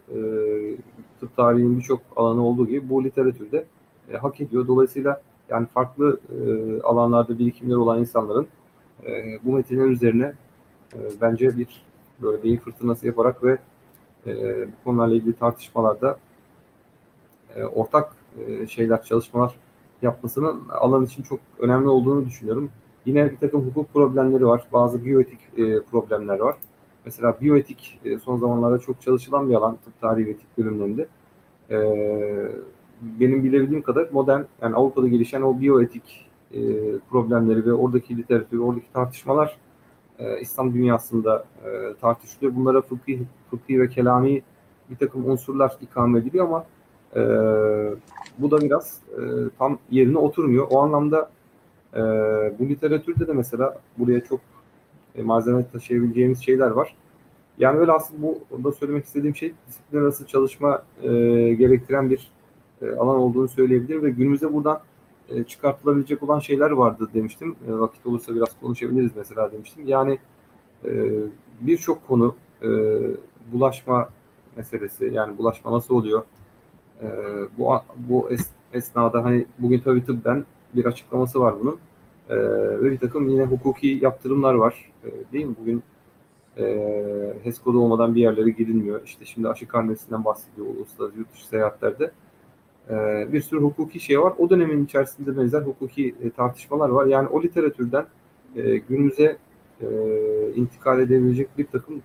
[1.21, 3.65] tıp tarihinin birçok alanı olduğu gibi bu literatürde
[4.13, 4.67] e, hak ediyor.
[4.67, 8.47] Dolayısıyla yani farklı e, alanlarda birikimleri olan insanların
[9.07, 10.33] e, bu metinler üzerine
[10.95, 11.83] e, bence bir
[12.23, 13.59] böyle beyin fırtınası yaparak ve
[14.27, 14.33] e,
[14.67, 16.19] bu konularla ilgili tartışmalarda
[17.57, 18.13] e, ortak
[18.47, 19.55] e, şeyler, çalışmalar
[20.03, 22.71] yapmasının alan için çok önemli olduğunu düşünüyorum.
[23.07, 24.65] Yine bir takım hukuk problemleri var.
[24.73, 26.57] Bazı biyoetik e, problemler var.
[27.05, 31.07] Mesela biyoetik e, son zamanlarda çok çalışılan bir alan tıp tarihi ve etik bölümlerinde.
[31.71, 31.79] E,
[33.01, 36.61] benim bilebildiğim kadar modern yani Avrupa'da gelişen o biyoetik e,
[37.11, 39.57] problemleri ve oradaki literatür, oradaki tartışmalar
[40.41, 41.45] İslam dünyasında
[42.01, 42.57] tartışılıyor.
[42.57, 44.43] Bunlara fıkhi, fıkhi ve kelami
[44.91, 46.65] bir takım unsurlar ikame ediliyor ama
[47.17, 47.21] e,
[48.39, 49.21] bu da biraz e,
[49.59, 50.67] tam yerine oturmuyor.
[50.71, 51.31] O anlamda
[51.95, 52.01] e,
[52.59, 54.41] bu literatürde de mesela buraya çok
[55.15, 56.97] e, malzeme taşıyabileceğimiz şeyler var.
[57.59, 61.09] Yani öyle aslında bu da söylemek istediğim şey disiplin arası çalışma e,
[61.55, 62.31] gerektiren bir
[62.83, 64.81] e, alan olduğunu söyleyebilirim ve günümüzde buradan
[65.29, 67.57] e, çıkartılabilecek olan şeyler vardı demiştim.
[67.69, 69.89] E, vakit olursa biraz konuşabiliriz mesela demiştim.
[69.89, 70.19] Yani
[70.85, 71.11] e,
[71.61, 72.69] birçok konu e,
[73.53, 74.09] bulaşma
[74.57, 76.23] meselesi yani bulaşma nasıl oluyor?
[77.03, 77.07] E,
[77.59, 80.45] bu bu es, esnada hani bugün tabii tıbben
[80.75, 81.79] bir açıklaması var bunun.
[82.31, 82.37] E,
[82.81, 84.93] ve bir takım yine hukuki yaptırımlar var.
[85.05, 85.55] E, değil mi?
[85.61, 85.83] Bugün
[86.59, 89.01] e, HES kodu olmadan bir yerlere gidilmiyor.
[89.05, 92.11] İşte şimdi aşı karnesinden bahsediyor uluslararası yurt dışı seyahatlerde.
[92.91, 94.33] E, bir sürü hukuki şey var.
[94.39, 97.07] O dönemin içerisinde benzer hukuki e, tartışmalar var.
[97.07, 98.07] Yani o literatürden
[98.57, 99.37] e, günümüze
[99.81, 99.87] e,
[100.57, 102.03] intikal edebilecek bir takım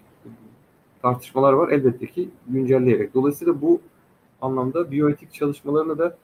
[1.02, 1.70] tartışmalar var.
[1.70, 3.14] Elbette ki güncelleyerek.
[3.14, 3.82] Dolayısıyla bu
[4.42, 6.18] anlamda biyoetik çalışmalarına da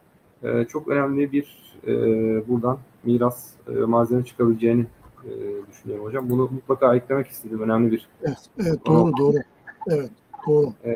[0.44, 1.94] e, çok önemli bir e,
[2.48, 4.86] buradan miras e, malzeme çıkabileceğini
[5.26, 5.30] e,
[5.72, 6.30] düşünüyorum hocam.
[6.30, 7.62] Bunu mutlaka eklemek istedim.
[7.62, 8.08] Önemli bir.
[8.22, 9.38] Evet, evet doğru doğru.
[9.88, 10.12] Evet
[10.48, 10.68] doğru.
[10.86, 10.94] E,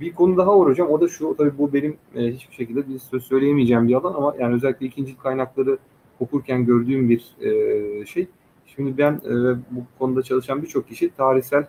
[0.00, 0.88] bir konu daha var hocam.
[0.88, 1.34] O da şu.
[1.38, 5.18] Tabii bu benim e, hiçbir şekilde bir söz söyleyemeyeceğim bir alan ama yani özellikle ikinci
[5.18, 5.78] kaynakları
[6.20, 8.28] okurken gördüğüm bir e, şey.
[8.66, 11.66] Şimdi ben e, bu konuda çalışan birçok kişi tarihsel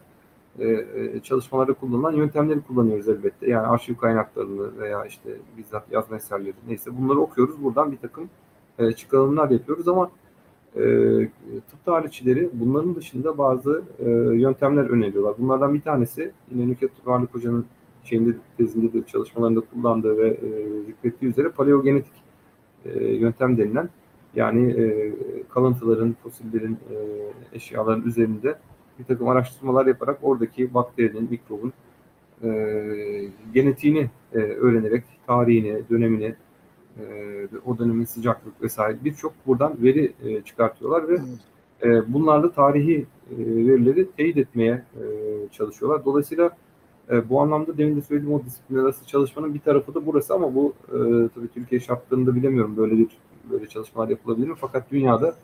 [0.59, 0.85] e,
[1.23, 3.49] çalışmalarda kullanılan yöntemleri kullanıyoruz elbette.
[3.49, 7.63] Yani arşiv kaynaklarını veya işte bizzat yazma eserleri neyse bunları okuyoruz.
[7.63, 8.29] Buradan bir takım
[8.79, 10.11] e, çıkarımlar yapıyoruz ama
[10.75, 10.81] e,
[11.69, 15.35] tıp tarihçileri bunların dışında bazı e, yöntemler öneriyorlar.
[15.37, 17.65] Bunlardan bir tanesi yine Nükhet Varlık Hoca'nın
[18.03, 22.13] şeyinde tezinde de çalışmalarında kullandığı ve e, zikrettiği üzere paleogenetik
[22.85, 23.89] e, yöntem denilen
[24.35, 25.13] yani e,
[25.49, 26.95] kalıntıların, fosillerin, e,
[27.53, 28.55] eşyaların üzerinde
[28.99, 31.73] bir takım araştırmalar yaparak oradaki bakterinin, mikrobun
[32.43, 32.49] e,
[33.53, 36.35] genetiğini e, öğrenerek tarihini, dönemini,
[36.99, 41.19] e, o dönemin sıcaklık vesaire birçok buradan veri e, çıkartıyorlar ve
[41.83, 45.03] e, bunlarla tarihi e, verileri teyit etmeye e,
[45.51, 46.05] çalışıyorlar.
[46.05, 46.49] Dolayısıyla
[47.11, 50.55] e, bu anlamda demin de söylediğim o disiplin arası çalışmanın bir tarafı da burası ama
[50.55, 50.97] bu e,
[51.35, 53.07] tabii Türkiye şartlarında bilemiyorum böyle bir
[53.51, 54.55] böyle çalışmalar yapılabilir mi?
[54.61, 55.35] Fakat dünyada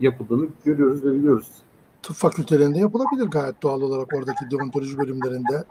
[0.00, 1.62] yapıldığını görüyoruz ve biliyoruz
[2.02, 5.64] tıp fakültelerinde yapılabilir gayet doğal olarak oradaki deontoloji bölümlerinde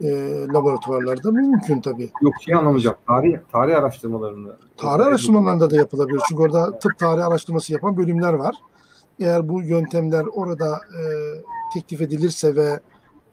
[0.00, 0.08] e,
[0.54, 2.10] laboratuvarlarda mümkün tabii.
[2.22, 3.06] Yok şey anlamayacak.
[3.06, 4.56] Tarih, tarih araştırmalarında.
[4.76, 6.20] Tarih araştırmalarında da yapılabilir.
[6.28, 8.54] Çünkü orada tıp tarih araştırması yapan bölümler var.
[9.20, 11.02] Eğer bu yöntemler orada e,
[11.74, 12.80] teklif edilirse ve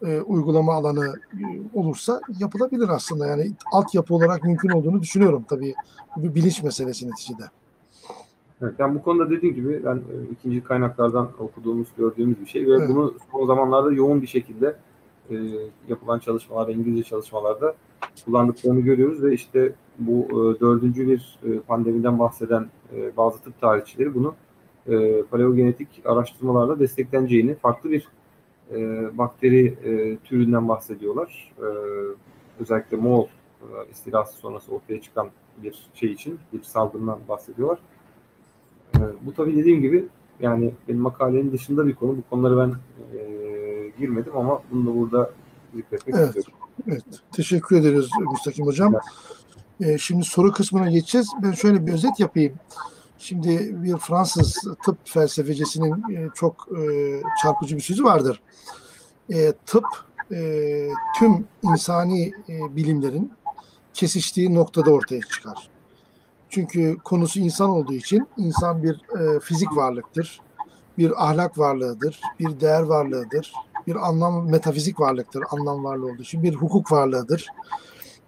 [0.05, 1.43] e, uygulama alanı e,
[1.73, 3.27] olursa yapılabilir aslında.
[3.27, 5.73] Yani altyapı olarak mümkün olduğunu düşünüyorum tabii.
[6.17, 7.43] Bu bir bilinç meselesi neticede.
[8.61, 12.75] Evet, yani bu konuda dediğim gibi ben e, ikinci kaynaklardan okuduğumuz, gördüğümüz bir şey ve
[12.75, 12.89] evet.
[12.89, 14.75] bunu son zamanlarda yoğun bir şekilde
[15.29, 15.35] e,
[15.87, 17.75] yapılan çalışmalarda, İngilizce çalışmalarda
[18.25, 24.15] kullandıklarını görüyoruz ve işte bu e, dördüncü bir e, pandemiden bahseden e, bazı tıp tarihçileri
[24.15, 24.35] bunu
[24.87, 28.07] e, paleogenetik araştırmalarla destekleneceğini, farklı bir
[28.71, 28.77] e,
[29.17, 31.53] bakteri e, türünden bahsediyorlar.
[31.59, 31.65] E,
[32.59, 33.27] özellikle Moğol
[33.61, 35.29] e, istilası sonrası ortaya çıkan
[35.63, 37.79] bir şey için, bir salgından bahsediyorlar.
[38.95, 40.05] E, bu tabii dediğim gibi
[40.39, 42.17] yani benim makalenin dışında bir konu.
[42.17, 42.73] Bu konuları ben
[43.17, 43.42] e,
[43.99, 45.31] girmedim ama bunu da burada
[45.75, 46.27] zikretmek evet.
[46.27, 46.53] istiyorum.
[46.87, 47.03] Evet.
[47.31, 48.93] Teşekkür ederiz Müstakim Hocam.
[48.95, 49.93] Evet.
[49.95, 51.29] E, şimdi soru kısmına geçeceğiz.
[51.43, 52.53] Ben şöyle bir özet yapayım.
[53.19, 58.41] Şimdi bir Fransız tıp felsefecisinin e, çok e, çarpıcı bir sözü vardır.
[59.29, 59.85] E, tıp
[60.31, 60.89] e,
[61.19, 63.33] tüm insani e, bilimlerin
[63.93, 65.69] kesiştiği noktada ortaya çıkar.
[66.49, 70.41] Çünkü konusu insan olduğu için insan bir e, fizik varlıktır,
[70.97, 73.53] bir ahlak varlığıdır, bir değer varlığıdır,
[73.87, 77.47] bir anlam metafizik varlıktır, anlam varlığı olduğu için bir hukuk varlığıdır,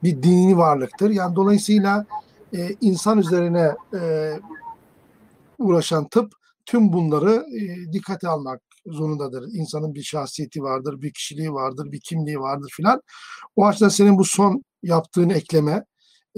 [0.03, 1.09] bir dini varlıktır.
[1.09, 2.05] Yani dolayısıyla
[2.53, 4.33] e, insan üzerine e,
[5.57, 6.33] uğraşan tıp
[6.65, 9.43] tüm bunları e, dikkate almak zorundadır.
[9.53, 13.01] İnsanın bir şahsiyeti vardır, bir kişiliği vardır, bir kimliği vardır filan.
[13.55, 15.85] O açıdan senin bu son yaptığın ekleme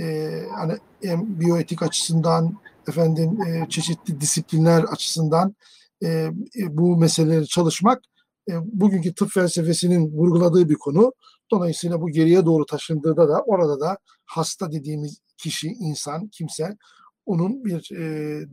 [0.01, 2.57] e, hani hem biyoetik açısından
[2.87, 5.55] efendim e, çeşitli disiplinler açısından
[6.03, 6.31] e, e,
[6.69, 8.01] bu meseleleri çalışmak
[8.49, 11.13] e, bugünkü tıp felsefesinin vurguladığı bir konu.
[11.51, 16.77] Dolayısıyla bu geriye doğru taşındığında da orada da hasta dediğimiz kişi, insan, kimse
[17.27, 18.01] onun bir e,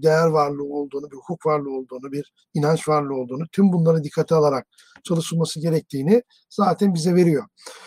[0.03, 4.67] değer varlığı olduğunu, bir hukuk varlığı olduğunu, bir inanç varlığı olduğunu, tüm bunları dikkate alarak
[5.05, 7.45] çalışılması gerektiğini zaten bize veriyor.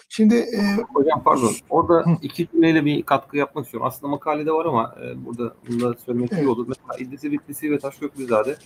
[0.09, 0.61] Şimdi e,
[0.93, 1.51] Hocam pardon.
[1.69, 2.17] Orada Hı.
[2.21, 3.87] iki cümleyle bir katkı yapmak istiyorum.
[3.87, 6.43] Aslında makalede var ama e, burada bunu da söylemek Evet.
[6.43, 6.65] iyi olur.
[6.67, 8.57] Mesela İdrisi Bitlisi ve Taşköprüzade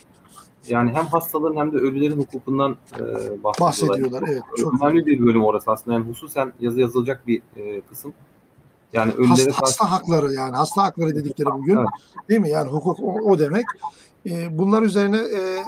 [0.68, 2.99] yani hem hastaların hem de ölülerin hukukundan e,
[3.43, 3.59] bahsediyorlar.
[3.59, 4.24] bahsediyorlar.
[4.28, 5.97] Evet, çok Önemli bir bölüm orası aslında.
[5.97, 8.14] Yani hususen yazı yazılacak bir e, kısım.
[8.93, 11.88] Yani ölülere hasta, karşı hasta hakları yani hasta hakları dedikleri bugün Evet.
[12.30, 12.49] değil mi?
[12.49, 13.66] Yani hukuk o, o demek.
[14.30, 15.64] E, bunlar üzerine e,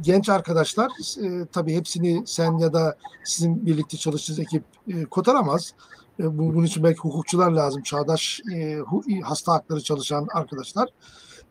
[0.00, 0.90] genç arkadaşlar
[1.22, 5.74] e, tabii hepsini sen ya da sizin birlikte çalıştığınız ekip e, kotaramaz.
[6.20, 7.82] E, bu, bunun için belki hukukçular lazım.
[7.82, 8.78] Çağdaş e,
[9.22, 10.88] hasta hakları çalışan arkadaşlar.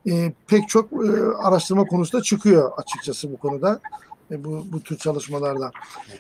[0.10, 3.80] E, pek çok e, araştırma konusunda çıkıyor açıkçası bu konuda.
[4.32, 5.72] E, bu, bu tür çalışmalarda.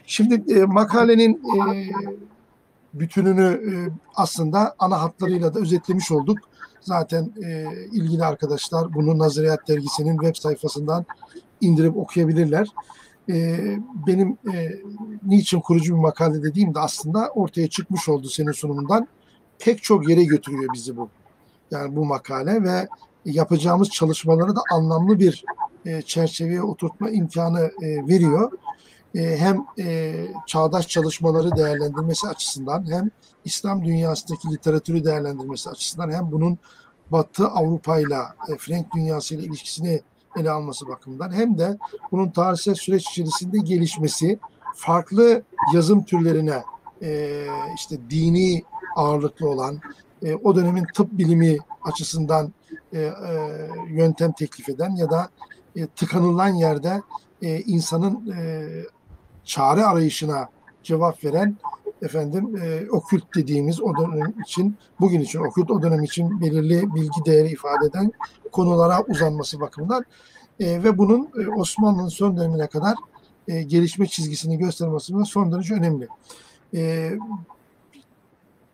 [0.05, 1.89] Şimdi e, makalenin e,
[2.93, 3.71] bütününü e,
[4.15, 6.37] aslında ana hatlarıyla da özetlemiş olduk.
[6.81, 11.05] Zaten e, ilgili arkadaşlar bunu Nazariyat Dergisi'nin web sayfasından
[11.61, 12.67] indirip okuyabilirler.
[13.29, 13.57] E,
[14.07, 14.71] benim e,
[15.23, 19.07] niçin kurucu bir makale dediğim de aslında ortaya çıkmış oldu senin sunumundan.
[19.59, 21.09] Pek çok yere götürüyor bizi bu.
[21.71, 22.87] Yani bu makale ve
[23.31, 25.45] yapacağımız çalışmaları da anlamlı bir
[25.85, 28.51] e, çerçeveye oturtma imkanı e, veriyor.
[29.15, 30.15] E, hem e,
[30.47, 33.09] çağdaş çalışmaları değerlendirmesi açısından hem
[33.45, 36.57] İslam dünyasındaki literatürü değerlendirmesi açısından hem bunun
[37.11, 40.01] Batı Avrupa'yla e, Frank dünyasıyla ilişkisini
[40.39, 41.77] ele alması bakımından hem de
[42.11, 44.39] bunun tarihsel süreç içerisinde gelişmesi
[44.75, 46.63] farklı yazım türlerine
[47.01, 48.63] e, işte dini
[48.95, 49.79] ağırlıklı olan
[50.23, 51.57] e, o dönemin tıp bilimi
[51.87, 52.53] açısından
[52.93, 53.11] e, e,
[53.89, 55.29] yöntem teklif eden ya da
[55.75, 57.01] e, tıkanılan yerde
[57.41, 58.67] e, insanın e,
[59.43, 60.49] çare arayışına
[60.83, 61.57] cevap veren
[62.01, 67.25] efendim e, okült dediğimiz o dönem için bugün için okült o dönem için belirli bilgi
[67.25, 68.11] değeri ifade eden
[68.51, 70.05] konulara uzanması bakımından
[70.59, 72.95] e, ve bunun e, Osmanlı'nın son dönemine kadar
[73.47, 76.07] e, gelişme çizgisini göstermesi son derece önemli.
[76.73, 77.11] E,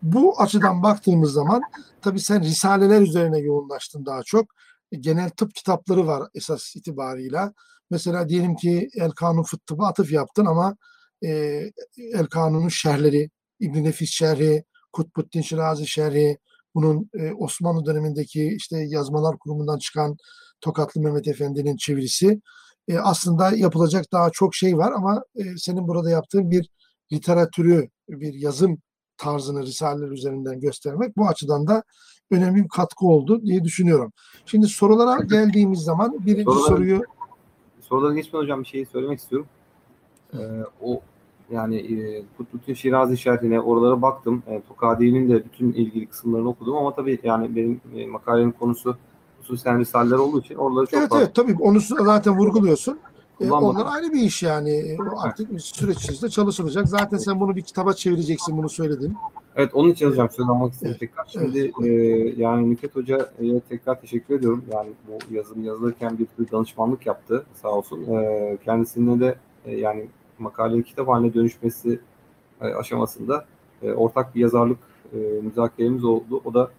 [0.02, 1.62] bu açıdan baktığımız zaman
[2.04, 4.46] tabii sen risaleler üzerine yoğunlaştın daha çok.
[4.92, 7.54] E, genel tıp kitapları var esas itibarıyla.
[7.90, 10.76] Mesela diyelim ki El Kanun Fıt Tıbı atıf yaptın ama
[11.24, 11.30] e,
[11.98, 13.30] El Kanun'un şerhleri,
[13.60, 16.38] İbn Nefis şerhi, Kutbuddin Şirazi şerhi,
[16.76, 20.18] bunun e, Osmanlı dönemindeki işte yazmalar kurumundan çıkan
[20.62, 22.42] Tokatlı Mehmet Efendi'nin çevirisi.
[22.88, 26.70] E, aslında yapılacak daha çok şey var ama e, senin burada yaptığın bir
[27.14, 28.78] literatürü, bir yazım
[29.24, 31.84] tarzını risaleler üzerinden göstermek bu açıdan da
[32.32, 34.12] önemli bir katkı oldu diye düşünüyorum.
[34.46, 37.02] Şimdi sorulara geldiğimiz zaman birinci Sorular- soruyu
[37.82, 39.48] sorulara geçmeden hocam bir şey söylemek istiyorum.
[40.34, 40.38] Ee,
[40.82, 41.02] o
[41.52, 44.44] yani e, Kutluddin Şirazi şerhine oralara baktım.
[44.48, 48.98] E, Tokadi'nin de bütün ilgili kısımlarını okudum ama tabii yani benim e, makalenin konusu
[49.40, 53.00] hususen risaleler olduğu için oraları çok Evet fazla evet tabii onu zaten vurguluyorsun.
[53.42, 53.76] E, Kullanmadım.
[53.76, 54.70] onlar ayrı bir iş yani.
[54.70, 56.88] E, artık bir süreç içerisinde çalışılacak.
[56.88, 59.18] Zaten sen bunu bir kitaba çevireceksin bunu söyledin.
[59.56, 61.26] Evet onun için yazacağım söz almak istedim Evet, tekrar.
[61.26, 61.90] Şimdi e,
[62.38, 64.66] yani Nükhet Hoca'ya tekrar teşekkür ediyorum.
[64.72, 68.04] Yani bu yazım yazılırken bir, bir danışmanlık yaptı sağ olsun.
[68.14, 69.36] E, kendisine de
[69.66, 70.08] e, yani
[70.40, 72.00] makaleyi kitap haline dönüşmesi
[72.62, 73.46] e, aşamasında
[73.82, 74.80] e, ortak bir yazarlık
[75.14, 76.42] e, müzakeremiz oldu.
[76.46, 76.70] O da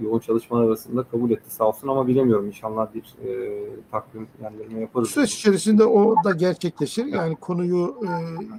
[0.00, 3.60] yoğun çalışmalar arasında kabul etti sağ olsun ama bilemiyorum inşallah bir e,
[3.90, 5.10] takvim yendirme yaparız.
[5.10, 7.06] Süreç içerisinde o da gerçekleşir.
[7.06, 8.10] Yani konuyu e,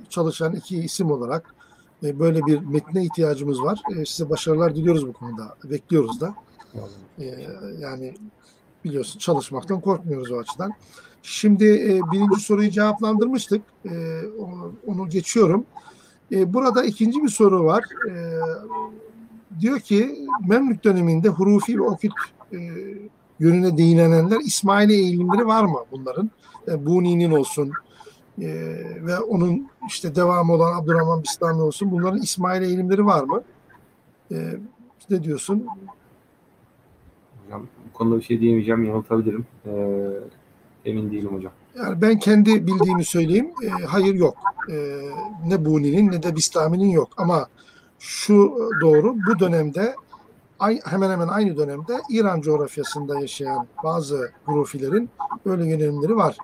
[0.10, 1.55] çalışan iki isim olarak
[2.03, 3.81] e, böyle bir metne ihtiyacımız var.
[3.95, 5.55] E, size başarılar diliyoruz bu konuda.
[5.64, 6.35] Bekliyoruz da.
[7.19, 7.26] E,
[7.80, 8.14] yani
[8.85, 10.73] biliyorsun çalışmaktan korkmuyoruz o açıdan.
[11.23, 13.61] Şimdi e, birinci soruyu cevaplandırmıştık.
[13.85, 15.65] E, onu, onu geçiyorum.
[16.31, 17.84] E, burada ikinci bir soru var.
[18.10, 18.14] E,
[19.62, 22.14] diyor ki Memlük döneminde hurufi ve okült
[22.54, 22.58] e,
[23.40, 26.32] yönüne değinenler İsmaili eğilimleri var mı bunların?
[26.68, 27.72] E, Buni'nin olsun
[28.42, 28.48] e,
[29.06, 31.92] ve onun işte devamı olan Abdurrahman Bistami olsun.
[31.92, 33.44] Bunların İsmaili eğilimleri var mı?
[34.32, 34.36] E,
[35.10, 35.68] Ne diyorsun?
[37.46, 39.46] Hocam bu konuda bir şey diyemeyeceğim, yanıltabilirim.
[39.66, 40.10] Ee,
[40.86, 41.52] emin değilim hocam.
[41.78, 43.52] Yani ben kendi bildiğimi söyleyeyim.
[43.64, 44.38] E, hayır yok.
[44.72, 45.00] E,
[45.48, 47.10] ne Buni'nin ne de Bistami'nin yok.
[47.18, 47.48] Ama
[48.04, 49.96] şu doğru bu dönemde
[50.86, 55.10] hemen hemen aynı dönemde İran coğrafyasında yaşayan bazı hurufilerin
[55.46, 56.38] böyle yönelimleri var.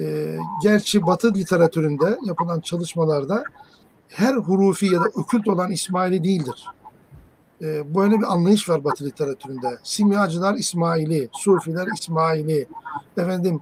[0.00, 3.44] E, gerçi Batı literatüründe yapılan çalışmalarda
[4.08, 6.66] her hurufi ya da okült olan İsmaili değildir.
[7.62, 9.78] E, böyle bir anlayış var Batı literatüründe.
[9.82, 12.66] Simyacılar İsmaili, Sufiler İsmaili,
[13.16, 13.60] efendim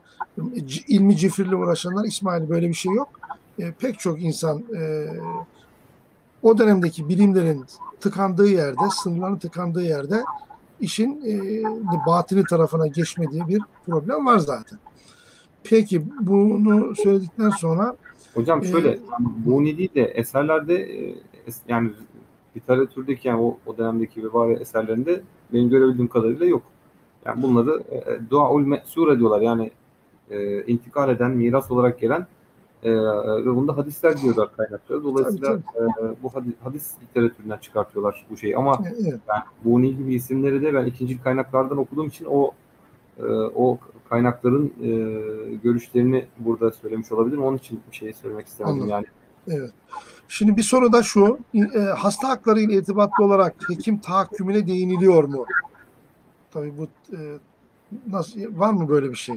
[0.88, 3.08] ilmi cifirle uğraşanlar İsmail böyle bir şey yok.
[3.58, 5.06] E, pek çok insan e,
[6.42, 7.64] o dönemdeki bilimlerin
[8.00, 10.24] tıkandığı yerde, sınırların tıkandığı yerde
[10.80, 11.62] işin e,
[12.06, 14.78] batini tarafına geçmediği bir problem var zaten.
[15.64, 17.96] Peki bunu söyledikten sonra
[18.34, 21.14] Hocam Ee, şöyle, bu ne değil de eserlerde e,
[21.48, 21.90] es- yani
[22.56, 25.20] literatürdeki yani o, o dönemdeki vebari eserlerinde
[25.52, 26.62] benim görebildiğim kadarıyla yok.
[27.24, 29.40] Yani bunları e, dua ul me'sure diyorlar.
[29.40, 29.70] Yani
[30.30, 32.26] e, intikal eden, miras olarak gelen
[32.82, 32.90] e,
[33.44, 35.04] ve bunda hadisler diyorlar kaynakları.
[35.04, 38.56] Dolayısıyla e, bu hadis, hadis literatüründen çıkartıyorlar bu şeyi.
[38.56, 42.50] Ama evet, yani Buni gibi isimleri de ben ikinci kaynaklardan okuduğum için o
[43.18, 43.24] e,
[43.54, 43.78] o
[44.08, 44.90] kaynakların e,
[45.54, 47.44] görüşlerini burada söylemiş olabilirim.
[47.44, 48.90] Onun için bir şey söylemek istemedim Anladım.
[48.90, 49.06] yani.
[49.48, 49.70] evet.
[50.28, 55.46] Şimdi bir soru da şu, e, hasta hakları ile irtibatlı olarak hekim tahakkümüne değiniliyor mu?
[56.50, 56.84] Tabii bu
[57.16, 57.18] e,
[58.06, 59.36] nasıl var mı böyle bir şey?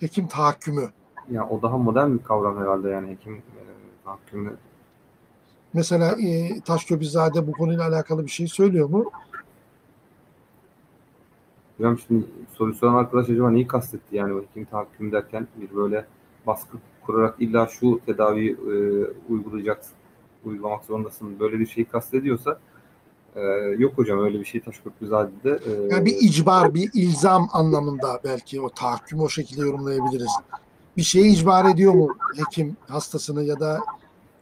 [0.00, 0.90] Hekim tahakkümü.
[1.30, 3.62] Ya o daha modern bir kavram herhalde yani hekim e,
[4.04, 4.50] tahkimi.
[5.72, 9.10] Mesela e, Taşköprüzade bu konuyla alakalı bir şey söylüyor mu?
[11.78, 16.06] Hocam şimdi soru soran arkadaş acaba neyi kastetti yani o hekim tahakküm derken bir böyle
[16.46, 18.74] baskı kurarak illa şu tedaviyi e,
[19.32, 19.94] uygulayacaksın,
[20.44, 22.58] uygulamak zorundasın böyle bir şey kastediyorsa
[23.36, 23.40] e,
[23.78, 28.70] yok hocam öyle bir şey Taşköprüzade'de e, Yani bir icbar, bir ilzam anlamında belki o
[28.70, 30.32] tahakkümü o şekilde yorumlayabiliriz.
[31.00, 33.78] Bir şeye icbar ediyor mu hekim hastasını ya da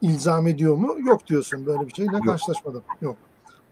[0.03, 0.97] ilzam ediyor mu?
[1.07, 2.83] Yok diyorsun böyle bir şeyle karşılaşmadım.
[3.01, 3.17] Yok.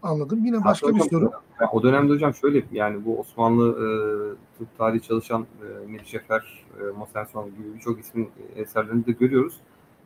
[0.03, 0.45] Anladım.
[0.45, 1.31] Yine başka bir Hocam, soru.
[1.71, 3.87] o dönemde hocam şöyle yani bu Osmanlı e,
[4.57, 9.59] tıp tarihi çalışan e, Melih Şefer, e, Mosenson gibi birçok ismin eserlerini de görüyoruz.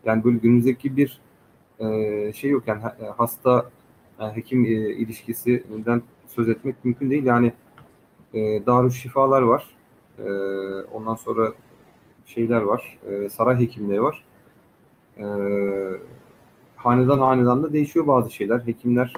[0.06, 1.22] Yani böyle günümüzdeki bir
[1.80, 3.66] e, şey yok yani ha- hasta
[4.20, 7.24] yani hekim e, ilişkisinden söz etmek mümkün değil.
[7.26, 7.54] Yani
[8.34, 9.68] e, darüşşifalar var.
[10.20, 10.24] E,
[10.94, 11.52] ondan sonra
[12.34, 13.00] şeyler var.
[13.10, 14.24] E, saray hekimleri var.
[15.18, 15.26] E,
[16.76, 18.68] hanedan hanedan da değişiyor bazı şeyler.
[18.68, 19.14] Hekimler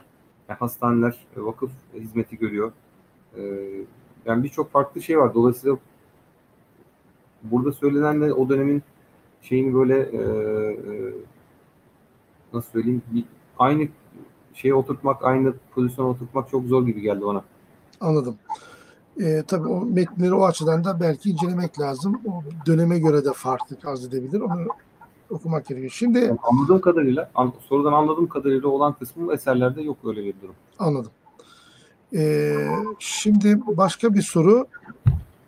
[0.49, 2.71] yani hastaneler e, vakıf hizmeti görüyor.
[3.37, 3.41] Ee,
[4.25, 5.33] yani birçok farklı şey var.
[5.33, 5.77] Dolayısıyla
[7.43, 8.83] burada söylenenle o dönemin
[9.41, 11.13] şeyini böyle e, e,
[12.53, 13.23] nasıl söyleyeyim bir,
[13.59, 13.87] aynı
[14.53, 17.43] şeye oturtmak, aynı pozisyona oturtmak çok zor gibi geldi bana.
[17.99, 18.35] Anladım.
[19.21, 22.21] Ee, tabii o metinleri o açıdan da belki incelemek lazım.
[22.27, 24.41] O döneme göre de farklı arz edebilir.
[24.41, 24.67] Onu
[25.29, 25.91] okumak gerekiyor.
[25.95, 30.55] Şimdi Yani anladığım kadarıyla, an- sorudan anladığım kadarıyla olan kısmı eserlerde yok öyle bir durum.
[30.79, 31.11] Anladım.
[32.15, 32.67] Ee,
[32.99, 34.67] şimdi başka bir soru.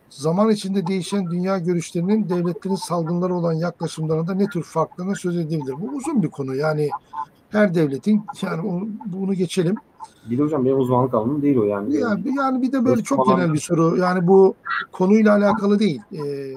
[0.10, 5.76] Zaman içinde değişen dünya görüşlerinin devletlerin salgınlara olan yaklaşımlarında ne tür farklarına söz edilebilir?
[5.82, 6.56] Bu uzun bir konu.
[6.56, 6.90] Yani
[7.56, 9.76] her devletin yani onu- bunu geçelim.
[10.30, 11.96] Bir de hocam benim uzmanlık alanım değil o yani.
[11.98, 13.98] Yani, yani bir de böyle çok genel bir soru.
[13.98, 14.56] Yani bu
[14.92, 16.02] konuyla alakalı değil.
[16.14, 16.54] Ee,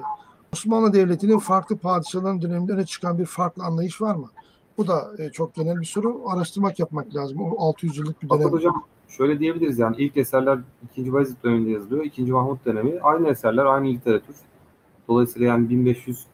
[0.53, 4.27] Osmanlı Devleti'nin farklı padişahların döneminde öne çıkan bir farklı anlayış var mı?
[4.77, 6.21] Bu da e, çok genel bir soru.
[6.27, 7.41] Araştırmak yapmak lazım.
[7.41, 8.53] O 600 yıllık bir Fakat dönem.
[8.53, 10.59] hocam şöyle diyebiliriz yani ilk eserler
[10.97, 11.13] 2.
[11.13, 12.03] Bayezid döneminde yazılıyor.
[12.05, 12.23] 2.
[12.23, 14.35] Mahmut dönemi aynı eserler aynı literatür.
[15.07, 16.25] Dolayısıyla yani 1500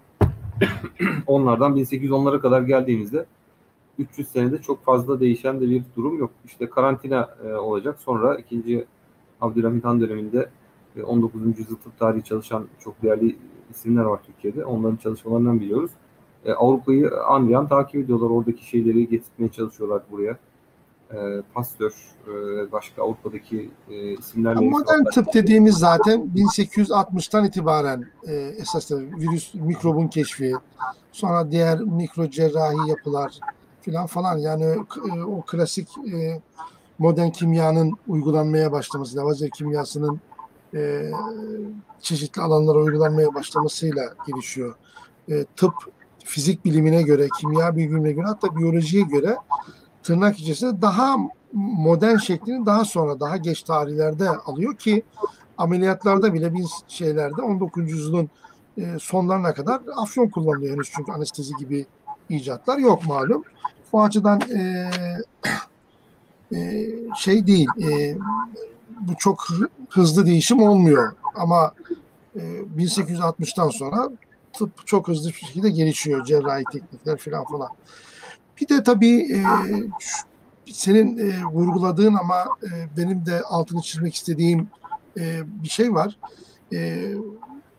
[1.27, 3.25] onlardan 1810'lara kadar geldiğimizde
[3.99, 6.31] 300 senede çok fazla değişen de bir durum yok.
[6.45, 7.99] İşte karantina e, olacak.
[7.99, 8.85] Sonra 2.
[9.41, 10.49] Abdülhamit Han döneminde
[10.95, 11.59] e, 19.
[11.59, 13.35] yüzyıl tıp tarihi çalışan çok değerli
[13.71, 14.65] isimler var Türkiye'de.
[14.65, 15.91] Onların çalışmalarından biliyoruz.
[16.45, 18.29] E, Avrupa'yı an yan takip ediyorlar.
[18.29, 20.37] Oradaki şeyleri getirmeye çalışıyorlar buraya
[21.13, 21.93] e, Pasteur,
[22.27, 29.53] e, başka Avrupa'daki e, isimlerle Modern tıp dediğimiz zaten 1860'tan itibaren e, esas da virüs
[29.53, 30.53] mikrobun keşfi,
[31.11, 33.39] sonra diğer mikro cerrahi yapılar
[33.85, 34.65] filan falan yani
[35.15, 36.41] e, o klasik e,
[36.99, 40.19] modern kimyanın uygulanmaya başlaması, Lavazer kimyasının
[40.73, 41.11] e,
[42.01, 44.75] çeşitli alanlara uygulanmaya başlamasıyla gelişiyor.
[45.55, 45.73] Tıp
[46.23, 49.37] fizik bilimine göre, kimya bilimine göre hatta biyolojiye göre
[50.03, 51.15] tırnak içerisinde daha
[51.53, 55.03] modern şeklini daha sonra daha geç tarihlerde alıyor ki
[55.57, 57.91] ameliyatlarda bile bir şeylerde 19.
[57.91, 58.29] yüzyılın
[58.99, 61.85] sonlarına kadar afyon kullanılıyor henüz çünkü anestezi gibi
[62.29, 63.43] icatlar yok malum.
[63.95, 64.89] Bu açıdan e,
[66.55, 67.67] e, şey değil.
[67.81, 68.17] E,
[68.99, 71.73] bu çok hı- hızlı değişim olmuyor ama
[72.35, 72.39] e,
[72.77, 74.09] 1860'tan sonra
[74.53, 76.25] tıp çok hızlı bir şekilde gelişiyor.
[76.25, 77.69] Cerrahi teknikler falan falan.
[78.61, 79.41] Bir de tabii e,
[80.71, 84.67] senin e, vurguladığın ama e, benim de altını çizmek istediğim
[85.17, 86.17] e, bir şey var.
[86.73, 87.11] E,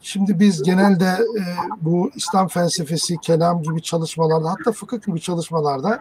[0.06, 1.42] şimdi biz genelde e,
[1.80, 5.98] bu İslam felsefesi, kelam gibi çalışmalarda hatta fıkıh gibi çalışmalarda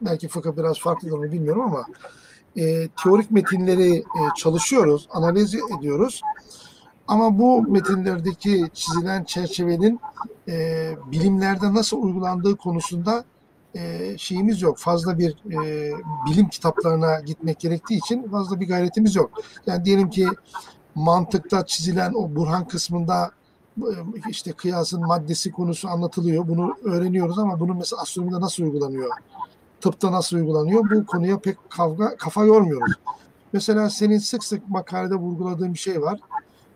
[0.00, 1.86] belki fıkıh biraz farklıdır mı bilmiyorum ama
[2.56, 6.20] e, teorik metinleri e, çalışıyoruz, analiz ediyoruz.
[7.08, 10.00] Ama bu metinlerdeki çizilen çerçevenin
[10.48, 13.24] e, bilimlerde nasıl uygulandığı konusunda
[13.74, 14.78] e, şeyimiz yok.
[14.78, 15.92] Fazla bir e,
[16.26, 19.30] bilim kitaplarına gitmek gerektiği için fazla bir gayretimiz yok.
[19.66, 20.28] Yani diyelim ki
[20.94, 23.30] mantıkta çizilen o Burhan kısmında
[24.28, 26.48] işte kıyasın maddesi konusu anlatılıyor.
[26.48, 29.10] Bunu öğreniyoruz ama bunun mesela astronomide nasıl uygulanıyor?
[29.80, 30.90] Tıpta nasıl uygulanıyor?
[30.90, 32.92] Bu konuya pek kavga, kafa yormuyoruz.
[33.52, 36.20] Mesela senin sık sık makalede vurguladığın bir şey var.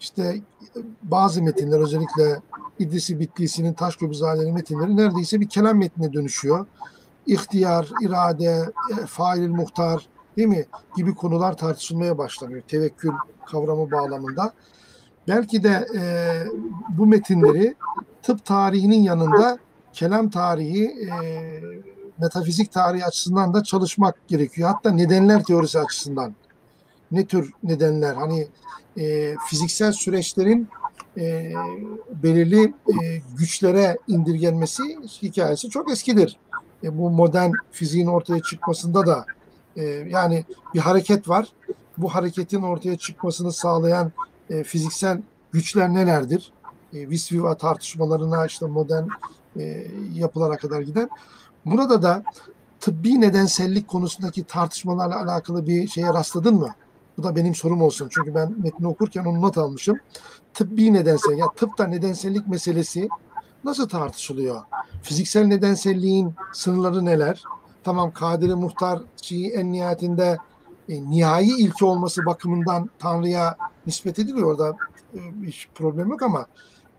[0.01, 2.41] İşte e, bazı metinler özellikle
[2.79, 6.67] İdrisi Bitlisi'nin Taşköprü metinleri neredeyse bir kelam metnine dönüşüyor.
[7.27, 10.65] İhtiyar, irade, e, fail muhtar değil mi
[10.97, 12.63] gibi konular tartışılmaya başlanıyor.
[12.69, 13.13] Tevekkül
[13.47, 14.53] kavramı bağlamında.
[15.29, 16.03] Belki de e,
[16.89, 17.75] bu metinleri
[18.23, 19.59] tıp tarihinin yanında
[19.93, 21.11] kelam tarihi, e,
[22.19, 24.69] metafizik tarihi açısından da çalışmak gerekiyor.
[24.69, 26.35] Hatta nedenler teorisi açısından.
[27.11, 28.15] Ne tür nedenler?
[28.15, 28.49] Hani
[28.99, 30.69] e, fiziksel süreçlerin
[31.19, 31.53] e,
[32.23, 34.83] belirli e, güçlere indirgenmesi
[35.23, 36.37] hikayesi çok eskidir.
[36.85, 39.27] E, bu modern fiziğin ortaya çıkmasında da
[39.77, 40.45] e, yani
[40.75, 41.49] bir hareket var.
[41.99, 44.13] Bu hareketin ortaya çıkmasını sağlayan
[44.51, 46.53] e, fiziksel güçler nelerdir?
[46.95, 49.09] E, vis viva tartışmalarına işte modern
[49.59, 51.11] e, yapılara kadar giden.
[51.65, 52.23] Burada da
[52.81, 56.69] tıbbi nedensellik konusundaki tartışmalarla alakalı bir şeye rastladın mı?
[57.19, 58.09] Bu da benim sorum olsun.
[58.11, 59.99] Çünkü ben metni okurken onu not almışım.
[60.55, 63.09] Tıbbi nedensel, ya tıpta nedensellik meselesi
[63.65, 64.63] nasıl tartışılıyor?
[65.03, 67.43] Fiziksel nedenselliğin sınırları neler?
[67.85, 70.39] Tamam Kadir Muhtar şeyi en nihayetinde
[70.89, 73.57] e, nihai ilke olması bakımından Tanrı'ya
[73.87, 74.51] nispet ediliyor.
[74.51, 74.77] Orada
[75.15, 76.47] e, hiç problem yok ama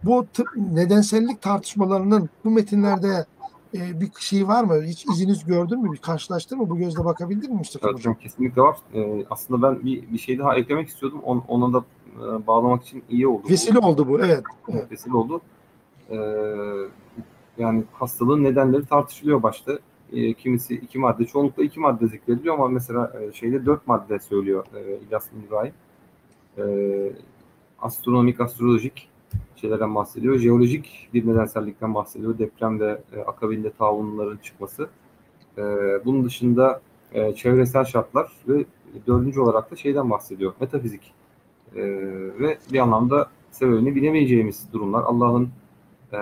[0.03, 3.25] bu nedensellik tartışmalarının bu metinlerde
[3.73, 4.83] e, bir şey var mı?
[4.83, 5.91] Hiç iziniz gördün mü?
[5.91, 6.69] Bir karşılaştın mı?
[6.69, 8.15] Bu gözle bakabildin mi Mustafa Evet, Hocam?
[8.15, 8.77] kesinlikle var.
[8.93, 11.19] Ee, aslında ben bir, bir şey daha eklemek istiyordum.
[11.23, 11.83] On, ona da
[12.17, 13.43] e, bağlamak için iyi oldu.
[13.45, 13.49] bu.
[13.49, 14.19] Vesile oldu bu.
[14.19, 14.43] Evet.
[14.69, 14.91] evet.
[14.91, 15.41] vesile oldu.
[16.09, 16.17] Ee,
[17.57, 19.79] yani hastalığın nedenleri tartışılıyor başta.
[20.13, 24.65] Ee, kimisi iki madde, çoğunlukla iki madde zikrediliyor ama mesela e, şeyde dört madde söylüyor
[24.75, 25.73] e, İlyas İbrahim.
[26.57, 27.11] Ee,
[27.79, 29.09] astronomik, astrolojik
[29.55, 30.37] şeylerden bahsediyor.
[30.37, 32.39] Jeolojik bir nedensellikten bahsediyor.
[32.39, 34.89] Depremde, e, akabinde taunların çıkması.
[35.57, 35.61] Ee,
[36.05, 36.81] bunun dışında
[37.13, 38.65] e, çevresel şartlar ve
[39.07, 40.53] dördüncü olarak da şeyden bahsediyor.
[40.59, 41.13] Metafizik.
[41.75, 41.81] Ee,
[42.39, 45.03] ve bir anlamda sebebini bilemeyeceğimiz durumlar.
[45.03, 45.49] Allah'ın
[46.13, 46.17] e,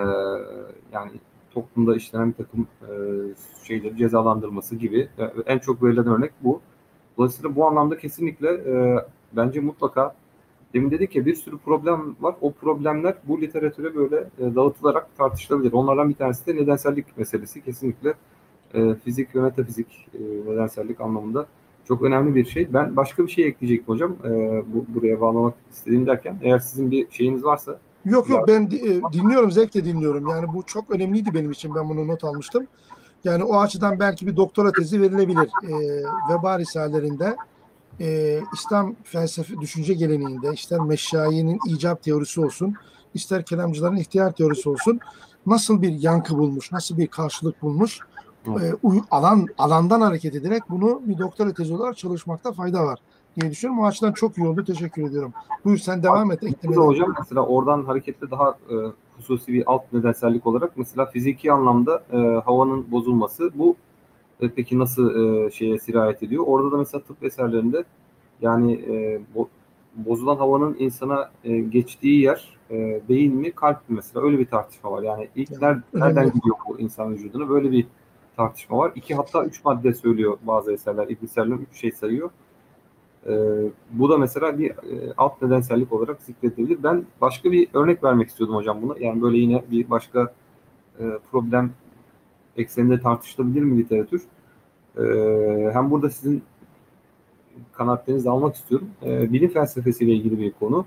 [0.94, 1.12] yani
[1.54, 2.92] toplumda işlenen bir takım e,
[3.64, 6.62] şeyleri cezalandırması gibi E, en çok verilen örnek bu.
[7.18, 10.16] Dolayısıyla bu anlamda kesinlikle e, bence mutlaka
[10.76, 12.36] demin dedik ya bir sürü problem var.
[12.42, 15.74] O problemler bu literatüre böyle e, dağıtılarak tartışılabilir.
[15.74, 17.64] Onlardan bir tanesi de nedensellik meselesi.
[17.64, 18.14] Kesinlikle
[18.74, 21.46] e, fizik ve metafizik e, nedensellik anlamında
[21.88, 22.74] çok önemli bir şey.
[22.74, 24.16] Ben başka bir şey ekleyecektim hocam.
[24.26, 24.30] E,
[24.74, 29.52] bu buraya bağlamak istediğim derken eğer sizin bir şeyiniz varsa Yok yok ben e, dinliyorum
[29.52, 30.28] zevkle dinliyorum.
[30.28, 31.76] Yani bu çok önemliydi benim için.
[31.76, 32.68] Ben bunu not almıştım.
[33.24, 35.50] Yani o açıdan belki bir doktora tezi verilebilir.
[35.64, 35.74] E,
[36.34, 37.36] veba risalelerinde
[38.00, 42.74] e, İslam felsefe düşünce geleneğinde ister meşayinin icap teorisi olsun,
[43.14, 45.00] ister kelamcıların ihtiyar teorisi olsun
[45.46, 48.00] nasıl bir yankı bulmuş, nasıl bir karşılık bulmuş
[48.48, 48.74] e,
[49.12, 53.00] alan alandan hareket ederek bunu bir doktora tezi olarak çalışmakta fayda var
[53.42, 53.84] diye düşünüyorum.
[53.84, 54.64] O açıdan çok iyi oldu.
[54.64, 55.34] Teşekkür ediyorum.
[55.66, 56.44] Buyur sen devam et.
[56.44, 56.82] Eklemeden.
[56.82, 58.76] hocam mesela oradan hareketle daha e,
[59.18, 63.76] hususi bir alt nedensellik olarak mesela fiziki anlamda e, havanın bozulması bu
[64.42, 66.44] e, peki nasıl e, şeye sirayet ediyor?
[66.48, 67.84] Orada da mesela tıp eserlerinde
[68.42, 69.48] yani e, bo-
[69.96, 74.92] bozulan havanın insana e, geçtiği yer e, beyin mi kalp mi mesela öyle bir tartışma
[74.92, 75.04] var.
[75.04, 77.88] Yani ilk ner- nereden gidiyor bu insan vücuduna böyle bir
[78.38, 78.92] tartışma var.
[78.96, 81.08] İki hatta üç madde söylüyor bazı eserler.
[81.08, 82.30] İbn Serdin üç şey sayıyor.
[83.28, 83.32] Ee,
[83.92, 86.84] bu da mesela bir e, alt nedensellik olarak zikredilebilir.
[86.84, 88.96] Ben başka bir örnek vermek istiyordum hocam buna.
[89.00, 90.34] Yani böyle yine bir başka
[91.00, 91.72] e, problem
[92.58, 94.22] ekseninde tartışılabilir mi literatür?
[94.98, 96.44] Ee, hem burada sizin
[97.74, 98.88] kanaatlerinizi almak istiyorum.
[99.04, 100.86] Ee, bilim felsefesiyle ilgili bir konu.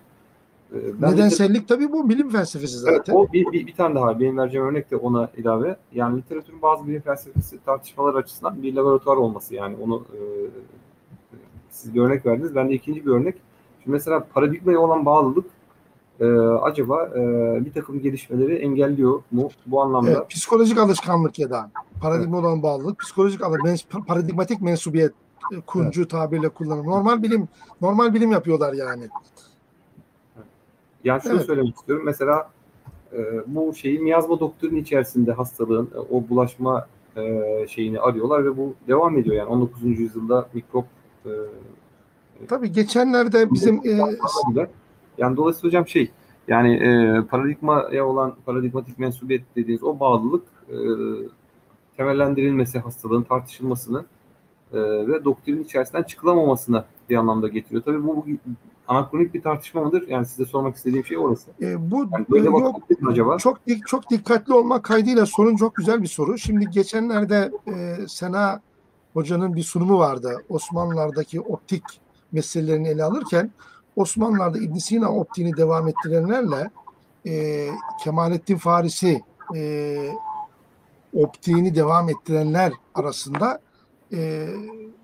[0.72, 3.14] Ee, ben Nedensellik tabii bu bilim felsefesi zaten.
[3.14, 5.76] o bir, bir, bir tane daha benim vereceğim örnek de ona ilave.
[5.92, 11.38] Yani literatürün bazı bilim felsefesi tartışmalar açısından bir laboratuvar olması yani onu e, e,
[11.70, 12.54] siz bir örnek verdiniz.
[12.54, 13.34] Ben de ikinci bir örnek.
[13.82, 15.46] Şimdi mesela paradigmaya olan bağlılık
[16.20, 16.26] e,
[16.62, 17.20] acaba e,
[17.64, 20.10] bir takım gelişmeleri engelliyor mu bu anlamda?
[20.10, 21.70] Evet, psikolojik alışkanlık ya da
[22.00, 25.12] paradigma olan bağlılık, psikolojik mens- paradigmatik mensubiyet
[25.52, 26.86] e, kurucu tabirle kullanılır.
[26.86, 27.48] Normal bilim,
[27.80, 29.08] normal bilim yapıyorlar yani.
[31.04, 31.46] Yani şunu Evet.
[31.46, 32.04] söylemek istiyorum.
[32.06, 32.50] Mesela
[33.12, 36.86] e, bu şeyi miyazma doktrini içerisinde hastalığın e, o bulaşma
[37.16, 39.36] e, şeyini arıyorlar ve bu devam ediyor.
[39.36, 39.82] Yani 19.
[39.84, 40.84] yüzyılda mikrop
[41.26, 41.30] e,
[42.48, 44.16] Tabii geçenlerde bizim e.
[45.18, 46.10] Yani dolayısıyla hocam şey
[46.48, 50.76] yani e, paradigmaya olan paradigmatik mensubiyet dediğiniz o bağlılık e,
[51.96, 54.04] temellendirilmesi hastalığın tartışılmasını
[54.72, 57.82] e, ve doktrinin içerisinden çıkılamamasına bir anlamda getiriyor.
[57.82, 58.24] Tabii bu, bu
[58.88, 60.08] anakronik bir tartışma mıdır?
[60.08, 61.50] Yani size sormak istediğim şey orası.
[61.62, 62.80] e, bu Yani böyle yok
[63.10, 63.38] acaba?
[63.38, 66.38] çok çok dikkatli olmak kaydıyla sorun çok güzel bir soru.
[66.38, 68.60] Şimdi geçenlerde e, Sena
[69.12, 70.36] Hoca'nın bir sunumu vardı.
[70.48, 71.82] Osmanlılardaki optik
[72.32, 73.50] meselelerini ele alırken
[73.98, 76.70] Osmanlılar'da İbn Sina optiğini devam ettirenlerle
[77.26, 77.66] e,
[78.04, 79.22] Kemalettin Farisi
[79.56, 80.08] e,
[81.14, 83.60] optiğini devam ettirenler arasında
[84.12, 84.48] e,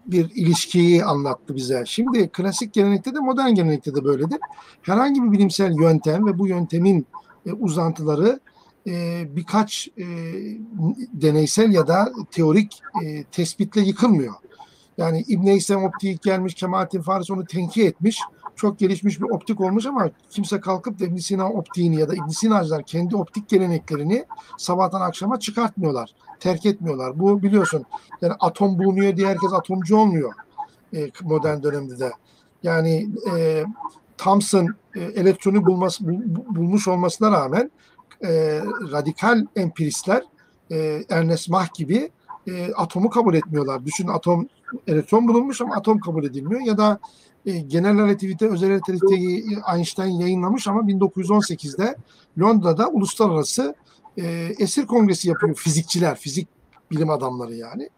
[0.06, 1.82] bir ilişkiyi anlattı bize.
[1.86, 4.38] Şimdi klasik gelenekte de modern gelenekte de böyledir.
[4.82, 7.06] Herhangi bir bilimsel yöntem ve bu yöntemin
[7.46, 8.40] e, uzantıları
[8.86, 10.04] e, birkaç e,
[11.12, 14.34] deneysel ya da teorik e, tespitle yıkılmıyor.
[14.98, 18.18] Yani İbn Heysem optik gelmiş, Kemalettin Farisi onu tenkit etmiş.
[18.56, 22.28] Çok gelişmiş bir optik olmuş ama kimse kalkıp da İbn Sina optiğini ya da İbn
[22.28, 24.24] Sinacılar kendi optik geleneklerini
[24.58, 26.10] sabahtan akşama çıkartmıyorlar.
[26.40, 27.18] Terk etmiyorlar.
[27.18, 27.84] Bu biliyorsun
[28.22, 30.32] yani atom bulunuyor diye herkes atomcu olmuyor
[30.94, 32.12] e, modern dönemde de.
[32.62, 33.64] Yani e,
[34.18, 37.70] Thomson e, elektronu bulması, bul- bulmuş olmasına rağmen
[38.24, 38.60] e,
[38.92, 40.22] radikal empiristler
[40.70, 42.10] e, Ernest Mach gibi
[42.46, 43.84] e, atomu kabul etmiyorlar.
[43.84, 44.48] Düşün atom
[44.86, 46.98] elektron bulunmuş ama atom kabul edilmiyor ya da
[47.46, 49.44] e, genel relativite, özel relativiteyi
[49.74, 51.96] Einstein yayınlamış ama 1918'de
[52.40, 53.74] Londra'da uluslararası
[54.16, 56.48] e, esir kongresi yapıyor fizikçiler, fizik
[56.90, 57.88] bilim adamları yani.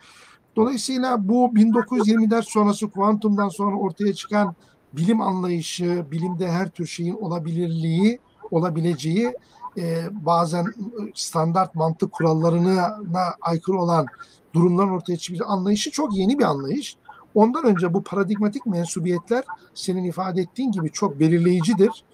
[0.56, 4.54] Dolayısıyla bu 1920'ler sonrası kuantumdan sonra ortaya çıkan
[4.92, 8.18] bilim anlayışı, bilimde her tür şeyin olabilirliği,
[8.50, 9.32] olabileceği
[9.78, 10.66] e, bazen
[11.14, 12.98] standart mantık kurallarına
[13.40, 14.06] aykırı olan
[14.54, 16.96] durumların ortaya çıkmış anlayışı çok yeni bir anlayış.
[17.36, 19.44] Ondan önce bu paradigmatik mensubiyetler
[19.74, 22.04] senin ifade ettiğin gibi çok belirleyicidir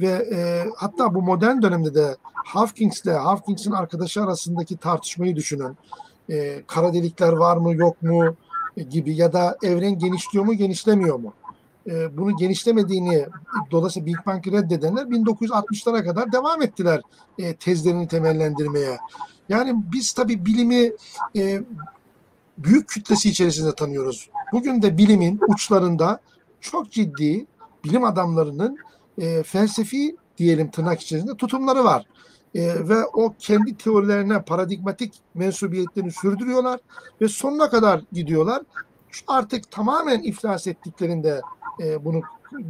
[0.00, 5.76] ve e, hatta bu modern dönemde de Hawkings'le Hawkings'in arkadaşı arasındaki tartışmayı düşünün.
[6.30, 8.36] E, kara delikler var mı yok mu
[8.76, 11.32] e, gibi ya da evren genişliyor mu genişlemiyor mu?
[11.86, 13.26] E, bunu genişlemediğini
[13.70, 17.00] dolayısıyla Big Bang'i reddedenler 1960'lara kadar devam ettiler
[17.38, 18.98] e, tezlerini temellendirmeye.
[19.48, 20.92] Yani biz tabii bilimi
[21.36, 21.62] e,
[22.58, 24.28] büyük kütlesi içerisinde tanıyoruz.
[24.52, 26.20] Bugün de bilimin uçlarında
[26.60, 27.46] çok ciddi
[27.84, 28.78] bilim adamlarının
[29.18, 32.06] e, felsefi diyelim tırnak içerisinde tutumları var.
[32.54, 36.80] E, ve o kendi teorilerine paradigmatik mensubiyetlerini sürdürüyorlar
[37.20, 38.62] ve sonuna kadar gidiyorlar.
[39.26, 41.40] Artık tamamen iflas ettiklerinde
[41.82, 42.20] e, bunu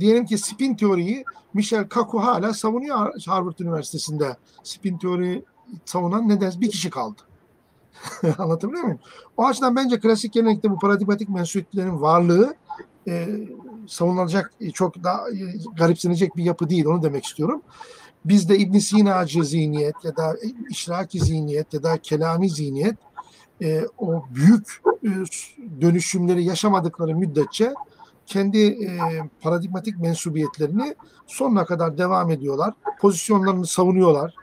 [0.01, 4.37] diyelim ki spin teoriyi Michel Kaku hala savunuyor Harvard Üniversitesi'nde.
[4.63, 5.45] Spin teori
[5.85, 7.23] savunan neden bir kişi kaldı.
[8.39, 9.01] Anlatabiliyor muyum?
[9.37, 12.55] O açıdan bence klasik gelenekte bu paradigmatik mensubiyetlerin varlığı
[13.09, 13.29] e,
[13.87, 15.39] savunulacak e, çok daha e,
[15.77, 16.87] garipsenecek bir yapı değil.
[16.87, 17.63] Onu demek istiyorum.
[18.25, 20.37] Bizde İbn Sina'cı zihniyet ya da
[20.71, 22.97] işraki zihniyet ya da kelami zihniyet
[23.63, 25.11] e, o büyük e,
[25.81, 27.75] dönüşümleri yaşamadıkları müddetçe
[28.27, 28.99] kendi e,
[29.41, 30.95] paradigmatik mensubiyetlerini
[31.27, 32.75] sonuna kadar devam ediyorlar.
[33.01, 34.35] Pozisyonlarını savunuyorlar.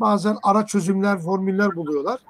[0.00, 2.20] Bazen ara çözümler, formüller buluyorlar.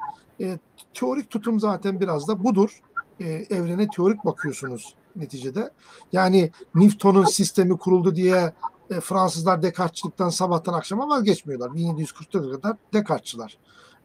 [0.41, 0.59] E,
[0.95, 2.81] teorik tutum zaten biraz da budur.
[3.21, 5.71] E, evrene teorik bakıyorsunuz neticede.
[6.13, 8.53] Yani Newton'un sistemi kuruldu diye
[8.91, 11.71] e, Fransızlar Descartes'çılıktan sabahtan akşama vazgeçmiyorlar.
[11.71, 13.59] 1744'e kadar Descartes'çılar.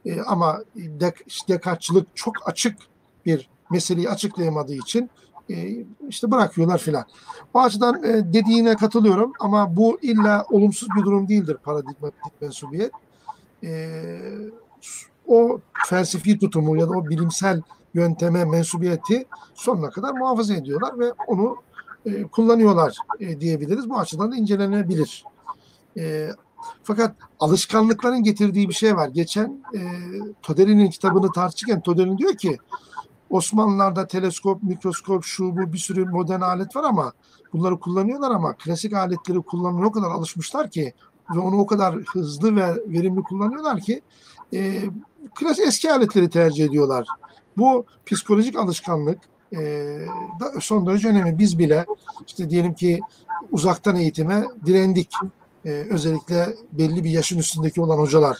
[0.05, 0.63] E, ama
[1.47, 2.77] Descartes'çılık çok açık
[3.25, 5.09] bir meseleyi açıklayamadığı için
[5.49, 7.05] e, işte bırakıyorlar filan.
[7.53, 12.91] O açıdan e, dediğine katılıyorum ama bu illa olumsuz bir durum değildir paradigmatik mensubiyet.
[13.63, 13.99] E,
[15.27, 17.61] o felsefi tutumu ya da o bilimsel
[17.93, 21.55] yönteme mensubiyeti sonuna kadar muhafaza ediyorlar ve onu
[22.05, 23.89] e, kullanıyorlar e, diyebiliriz.
[23.89, 25.25] Bu açıdan da incelenebilir.
[25.97, 26.29] E,
[26.83, 29.07] fakat alışkanlıkların getirdiği bir şey var.
[29.07, 29.79] Geçen e,
[30.41, 32.57] Toderi'nin kitabını tartışırken Toderi diyor ki
[33.29, 37.13] Osmanlılar'da teleskop, mikroskop, şu bu bir sürü modern alet var ama
[37.53, 40.93] bunları kullanıyorlar ama klasik aletleri kullanmaya o kadar alışmışlar ki
[41.35, 44.01] ve onu o kadar hızlı ve verimli kullanıyorlar ki
[44.53, 44.81] e,
[45.35, 47.07] klasik eski aletleri tercih ediyorlar.
[47.57, 49.19] Bu psikolojik alışkanlık,
[49.51, 49.59] e,
[50.39, 51.39] da son derece önemli.
[51.39, 51.85] Biz bile
[52.27, 52.99] işte diyelim ki
[53.51, 55.11] uzaktan eğitime direndik.
[55.65, 58.37] E, özellikle belli bir yaşın üstündeki olan hocalar.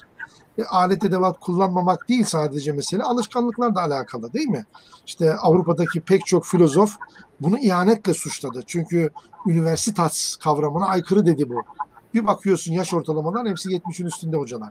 [0.58, 4.66] E, alet edevat kullanmamak değil sadece mesele, alışkanlıklar da alakalı değil mi?
[5.06, 6.96] İşte Avrupa'daki pek çok filozof
[7.42, 8.64] bunu ihanetle suçladı.
[8.68, 9.10] Çünkü
[9.48, 11.64] üniversitas kavramına aykırı dedi bu.
[12.14, 14.70] Bir bakıyorsun yaş ortalamalar hepsi 70'in üstünde hocalar.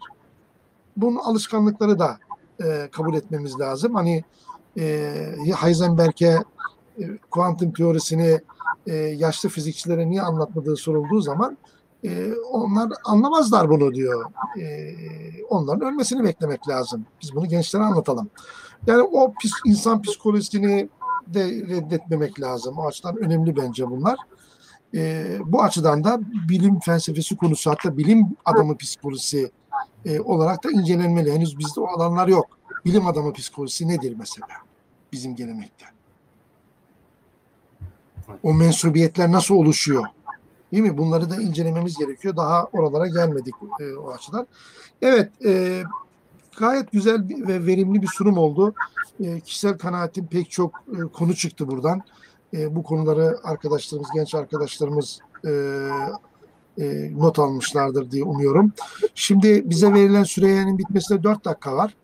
[0.97, 2.19] Bunun alışkanlıkları da
[2.65, 3.95] e, kabul etmemiz lazım.
[3.95, 4.25] Hani
[4.79, 5.15] e,
[5.61, 6.45] Heisenberg'e
[6.99, 8.41] e, kuantum teorisini
[8.87, 11.59] e, yaşlı fizikçilere niye anlatmadığı sorulduğu zaman
[12.05, 14.25] e, onlar anlamazlar bunu diyor.
[14.61, 14.95] E,
[15.49, 17.07] onların ölmesini beklemek lazım.
[17.23, 18.31] Biz bunu gençlere anlatalım.
[18.87, 20.89] Yani o pis, insan psikolojisini
[21.27, 22.79] de reddetmemek lazım.
[22.79, 24.19] O açıdan önemli bence bunlar.
[24.95, 29.51] E, bu açıdan da bilim felsefesi konusu hatta bilim adamı psikolojisi
[30.05, 31.33] e, olarak da incelenmeli.
[31.33, 32.59] Henüz bizde o alanlar yok.
[32.85, 34.47] Bilim adamı psikolojisi nedir mesela
[35.13, 35.85] bizim gelenekte?
[38.43, 40.05] O mensubiyetler nasıl oluşuyor?
[40.73, 40.99] Değil mi?
[40.99, 42.37] Bunları da incelememiz gerekiyor.
[42.37, 44.47] Daha oralara gelmedik e, o açıdan.
[45.03, 45.83] Evet, e,
[46.59, 48.75] gayet güzel ve verimli bir sunum oldu.
[49.21, 52.03] E, kişisel kanaatim pek çok e, konu çıktı buradan.
[52.55, 55.51] E, bu konuları arkadaşlarımız, genç arkadaşlarımız e,
[56.79, 58.73] e, not almışlardır diye umuyorum.
[59.15, 61.95] Şimdi bize verilen sürenin bitmesine 4 dakika var.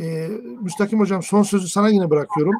[0.00, 0.28] E,
[0.60, 2.54] Müstakim Hocam son sözü sana yine bırakıyorum.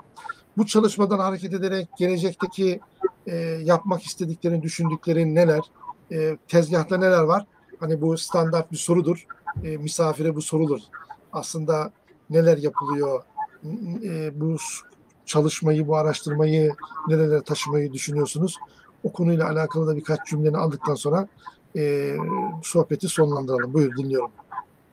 [0.57, 2.81] Bu çalışmadan hareket ederek gelecekteki
[3.27, 5.61] e, yapmak istediklerin, düşündüklerin neler?
[6.13, 7.47] E, tezgahta neler var?
[7.81, 9.27] Hani bu standart bir sorudur.
[9.65, 10.81] E, misafire bu sorulur.
[11.33, 11.93] Aslında
[12.31, 13.23] neler yapılıyor?
[14.05, 14.57] E, bu
[15.27, 16.73] çalışmayı, bu araştırmayı
[17.09, 18.57] nerelere taşımayı düşünüyorsunuz?
[19.03, 21.29] O konuyla alakalı da birkaç cümleni aldıktan sonra
[21.77, 22.15] e,
[22.63, 23.75] sohbeti sonlandıralım.
[23.75, 24.31] Buyur dinliyorum.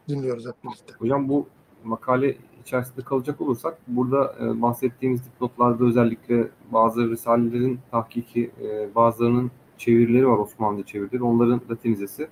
[0.08, 0.94] Dinliyoruz hep birlikte.
[0.94, 1.48] Hocam bu
[1.84, 10.28] makale içerisinde kalacak olursak burada e, bahsettiğimiz dipnotlarda özellikle bazı risalelerin tahkiki, e, bazılarının çevirileri
[10.28, 11.24] var Osmanlı çevirileri.
[11.24, 12.28] Onların latinizesi.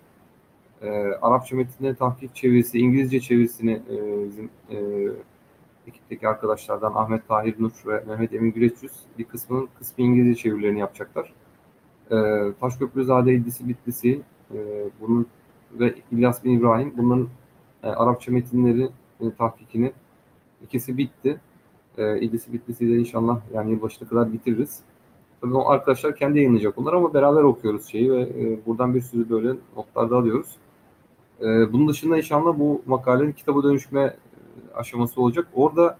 [0.81, 0.89] E,
[1.21, 4.77] Arapça metinlerin tahkik çevirisi, İngilizce çevirisini e, bizim e,
[5.87, 11.33] ekipteki arkadaşlardan Ahmet Tahir Nur ve Mehmet Emin Güreçyüz bir kısmının kısmı İngilizce çevirilerini yapacaklar.
[12.11, 12.15] E,
[12.59, 14.21] Taşköprüzade İdlisi Bitlisi
[14.53, 14.57] e,
[15.01, 15.27] bunun
[15.79, 17.27] ve İlyas bin İbrahim bunların
[17.83, 18.89] e, Arapça metinleri
[19.21, 19.91] e, tahkikini
[20.63, 21.39] ikisi bitti.
[21.97, 24.79] E, İdlisi Bitlisi de inşallah yani yılbaşına kadar bitiririz.
[25.41, 29.29] Tabii o arkadaşlar kendi yayınlayacak onlar ama beraber okuyoruz şeyi ve e, buradan bir sürü
[29.29, 30.55] böyle notlar da alıyoruz.
[31.41, 34.17] E, bunun dışında inşallah bu makalenin kitaba dönüşme
[34.75, 35.47] aşaması olacak.
[35.53, 35.97] Orada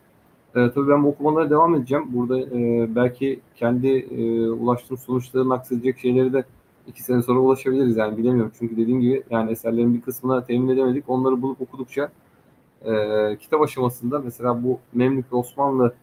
[0.58, 2.06] e, tabii ben bu okumalara devam edeceğim.
[2.10, 6.46] Burada e, belki kendi e, ulaştığım sonuçlarını aksedecek şeyleri de
[6.88, 8.52] iki sene sonra ulaşabiliriz yani bilemiyorum.
[8.60, 11.10] Çünkü dediğim gibi yani eserlerin bir kısmına temin edemedik.
[11.10, 12.12] Onları bulup okudukça
[12.86, 12.92] e,
[13.38, 15.94] kitap aşamasında mesela bu Memlük Osmanlı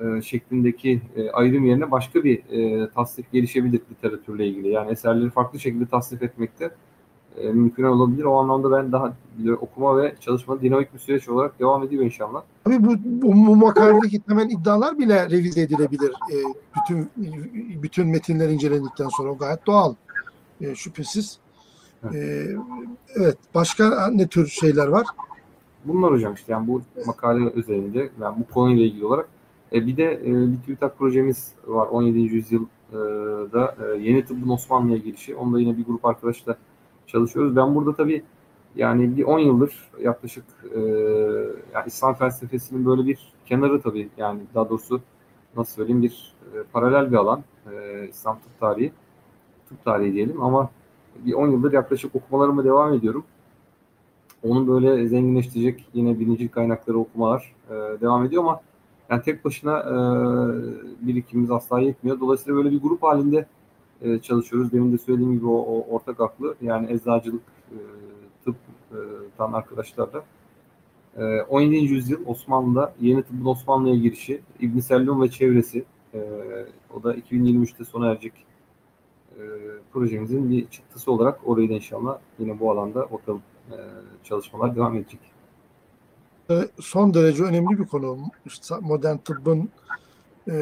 [0.00, 4.68] e, şeklindeki e, ayrım yerine başka bir e, tasnif gelişebilir literatürle ilgili.
[4.68, 6.70] Yani eserleri farklı şekilde tasnif etmekte
[7.40, 8.24] e, mümkün olabilir.
[8.24, 9.12] O anlamda ben daha
[9.60, 12.42] okuma ve çalışma dinamik bir süreç olarak devam ediyor inşallah.
[12.64, 16.10] Tabii bu, bu, bu makaledeki temel iddialar bile revize edilebilir.
[16.10, 16.36] E,
[16.76, 17.10] bütün
[17.82, 19.94] bütün metinler incelendikten sonra o gayet doğal.
[20.60, 21.38] E, şüphesiz.
[22.14, 22.46] E,
[23.14, 23.36] evet.
[23.54, 25.06] Başka ne tür şeyler var?
[25.84, 29.28] Bunlar hocam işte yani bu makale üzerinde yani bu konuyla ilgili olarak
[29.72, 32.18] e, bir de e, bir TÜBİTAK projemiz var 17.
[32.18, 35.36] yüzyılda e, yeni tıbbın Osmanlı'ya girişi.
[35.36, 36.56] Onda yine bir grup arkadaşla
[37.06, 37.56] çalışıyoruz.
[37.56, 38.22] Ben burada tabii
[38.76, 40.80] yani bir 10 yıldır yaklaşık e,
[41.74, 45.00] yani İslam felsefesinin böyle bir kenarı tabii yani daha doğrusu
[45.56, 48.92] nasıl söyleyeyim bir e, paralel bir alan e, İslam tıp tarihi
[49.68, 50.70] tıp tarihi diyelim ama
[51.24, 53.24] bir 10 yıldır yaklaşık okumalarıma devam ediyorum.
[54.42, 58.60] Onu böyle zenginleştirecek yine birinci kaynakları okumalar e, devam ediyor ama
[59.10, 59.96] yani tek başına e,
[61.06, 62.20] birikimimiz asla yetmiyor.
[62.20, 63.46] Dolayısıyla böyle bir grup halinde
[64.02, 64.72] e, çalışıyoruz.
[64.72, 67.78] Demin de söylediğim gibi o, o ortak aklı yani eczacılık, e,
[68.44, 70.24] tıptan e, arkadaşlarla.
[71.16, 71.76] E, 17.
[71.76, 76.20] yüzyıl Osmanlı'da yeni tıbbın Osmanlı'ya girişi, İbn Sellum ve çevresi e,
[76.94, 78.32] o da 2023'te sona erecek
[79.38, 79.42] e,
[79.92, 83.76] projemizin bir çıktısı olarak orayı da inşallah yine bu alanda bakalım e,
[84.24, 85.20] çalışmalar devam edecek.
[86.80, 88.18] Son derece önemli bir konu.
[88.80, 89.70] Modern tıbbın
[90.48, 90.52] e,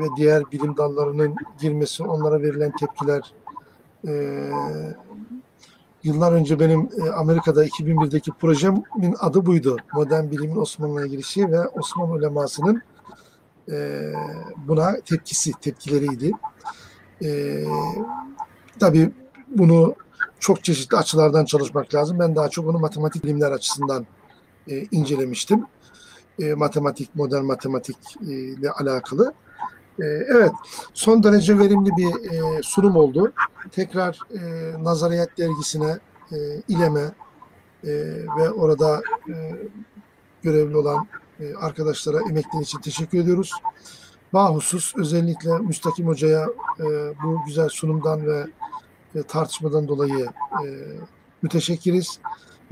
[0.00, 3.32] ve diğer bilim dallarının girmesi, onlara verilen tepkiler.
[4.08, 4.12] E,
[6.02, 9.76] yıllar önce benim e, Amerika'da 2001'deki projemin adı buydu.
[9.94, 12.82] Modern bilimin Osmanlı'ya girişi ve Osmanlı ulemasının
[13.70, 14.00] e,
[14.56, 16.32] buna tepkisi, tepkileriydi.
[17.24, 17.64] E,
[18.80, 19.10] tabii
[19.48, 19.94] bunu
[20.40, 22.18] çok çeşitli açılardan çalışmak lazım.
[22.18, 24.06] Ben daha çok onu matematik bilimler açısından
[24.68, 25.66] e, incelemiştim
[26.42, 27.96] e, matematik, modern matematik
[28.28, 29.34] e, ile alakalı.
[30.00, 30.52] Ee, evet,
[30.94, 33.32] son derece verimli bir e, sunum oldu.
[33.72, 35.98] Tekrar e, Nazariyat Dergisi'ne,
[36.32, 36.36] e,
[36.68, 37.10] İLEM'e
[37.84, 37.92] e,
[38.36, 39.34] ve orada e,
[40.42, 41.06] görevli olan
[41.40, 43.52] e, arkadaşlara emekleri için teşekkür ediyoruz.
[44.32, 46.48] Bahusus özellikle Müstakim Hoca'ya
[46.80, 46.84] e,
[47.24, 48.46] bu güzel sunumdan ve
[49.14, 50.26] e, tartışmadan dolayı
[50.64, 50.66] e,
[51.42, 52.18] müteşekkiriz.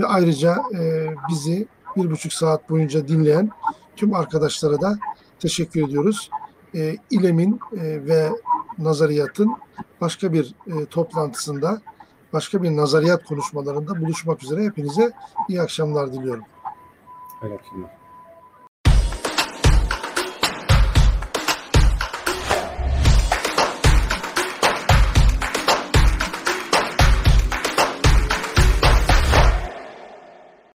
[0.01, 3.51] Ve ayrıca e, bizi bir buçuk saat boyunca dinleyen
[3.97, 4.99] tüm arkadaşlara da
[5.39, 6.31] teşekkür ediyoruz.
[6.75, 8.31] E, İLEM'in e, ve
[8.79, 9.57] nazariyatın
[10.01, 11.81] başka bir e, toplantısında,
[12.33, 15.13] başka bir nazariyat konuşmalarında buluşmak üzere hepinize
[15.49, 16.45] iyi akşamlar diliyorum.
[17.43, 18.00] Evet, akşamlar.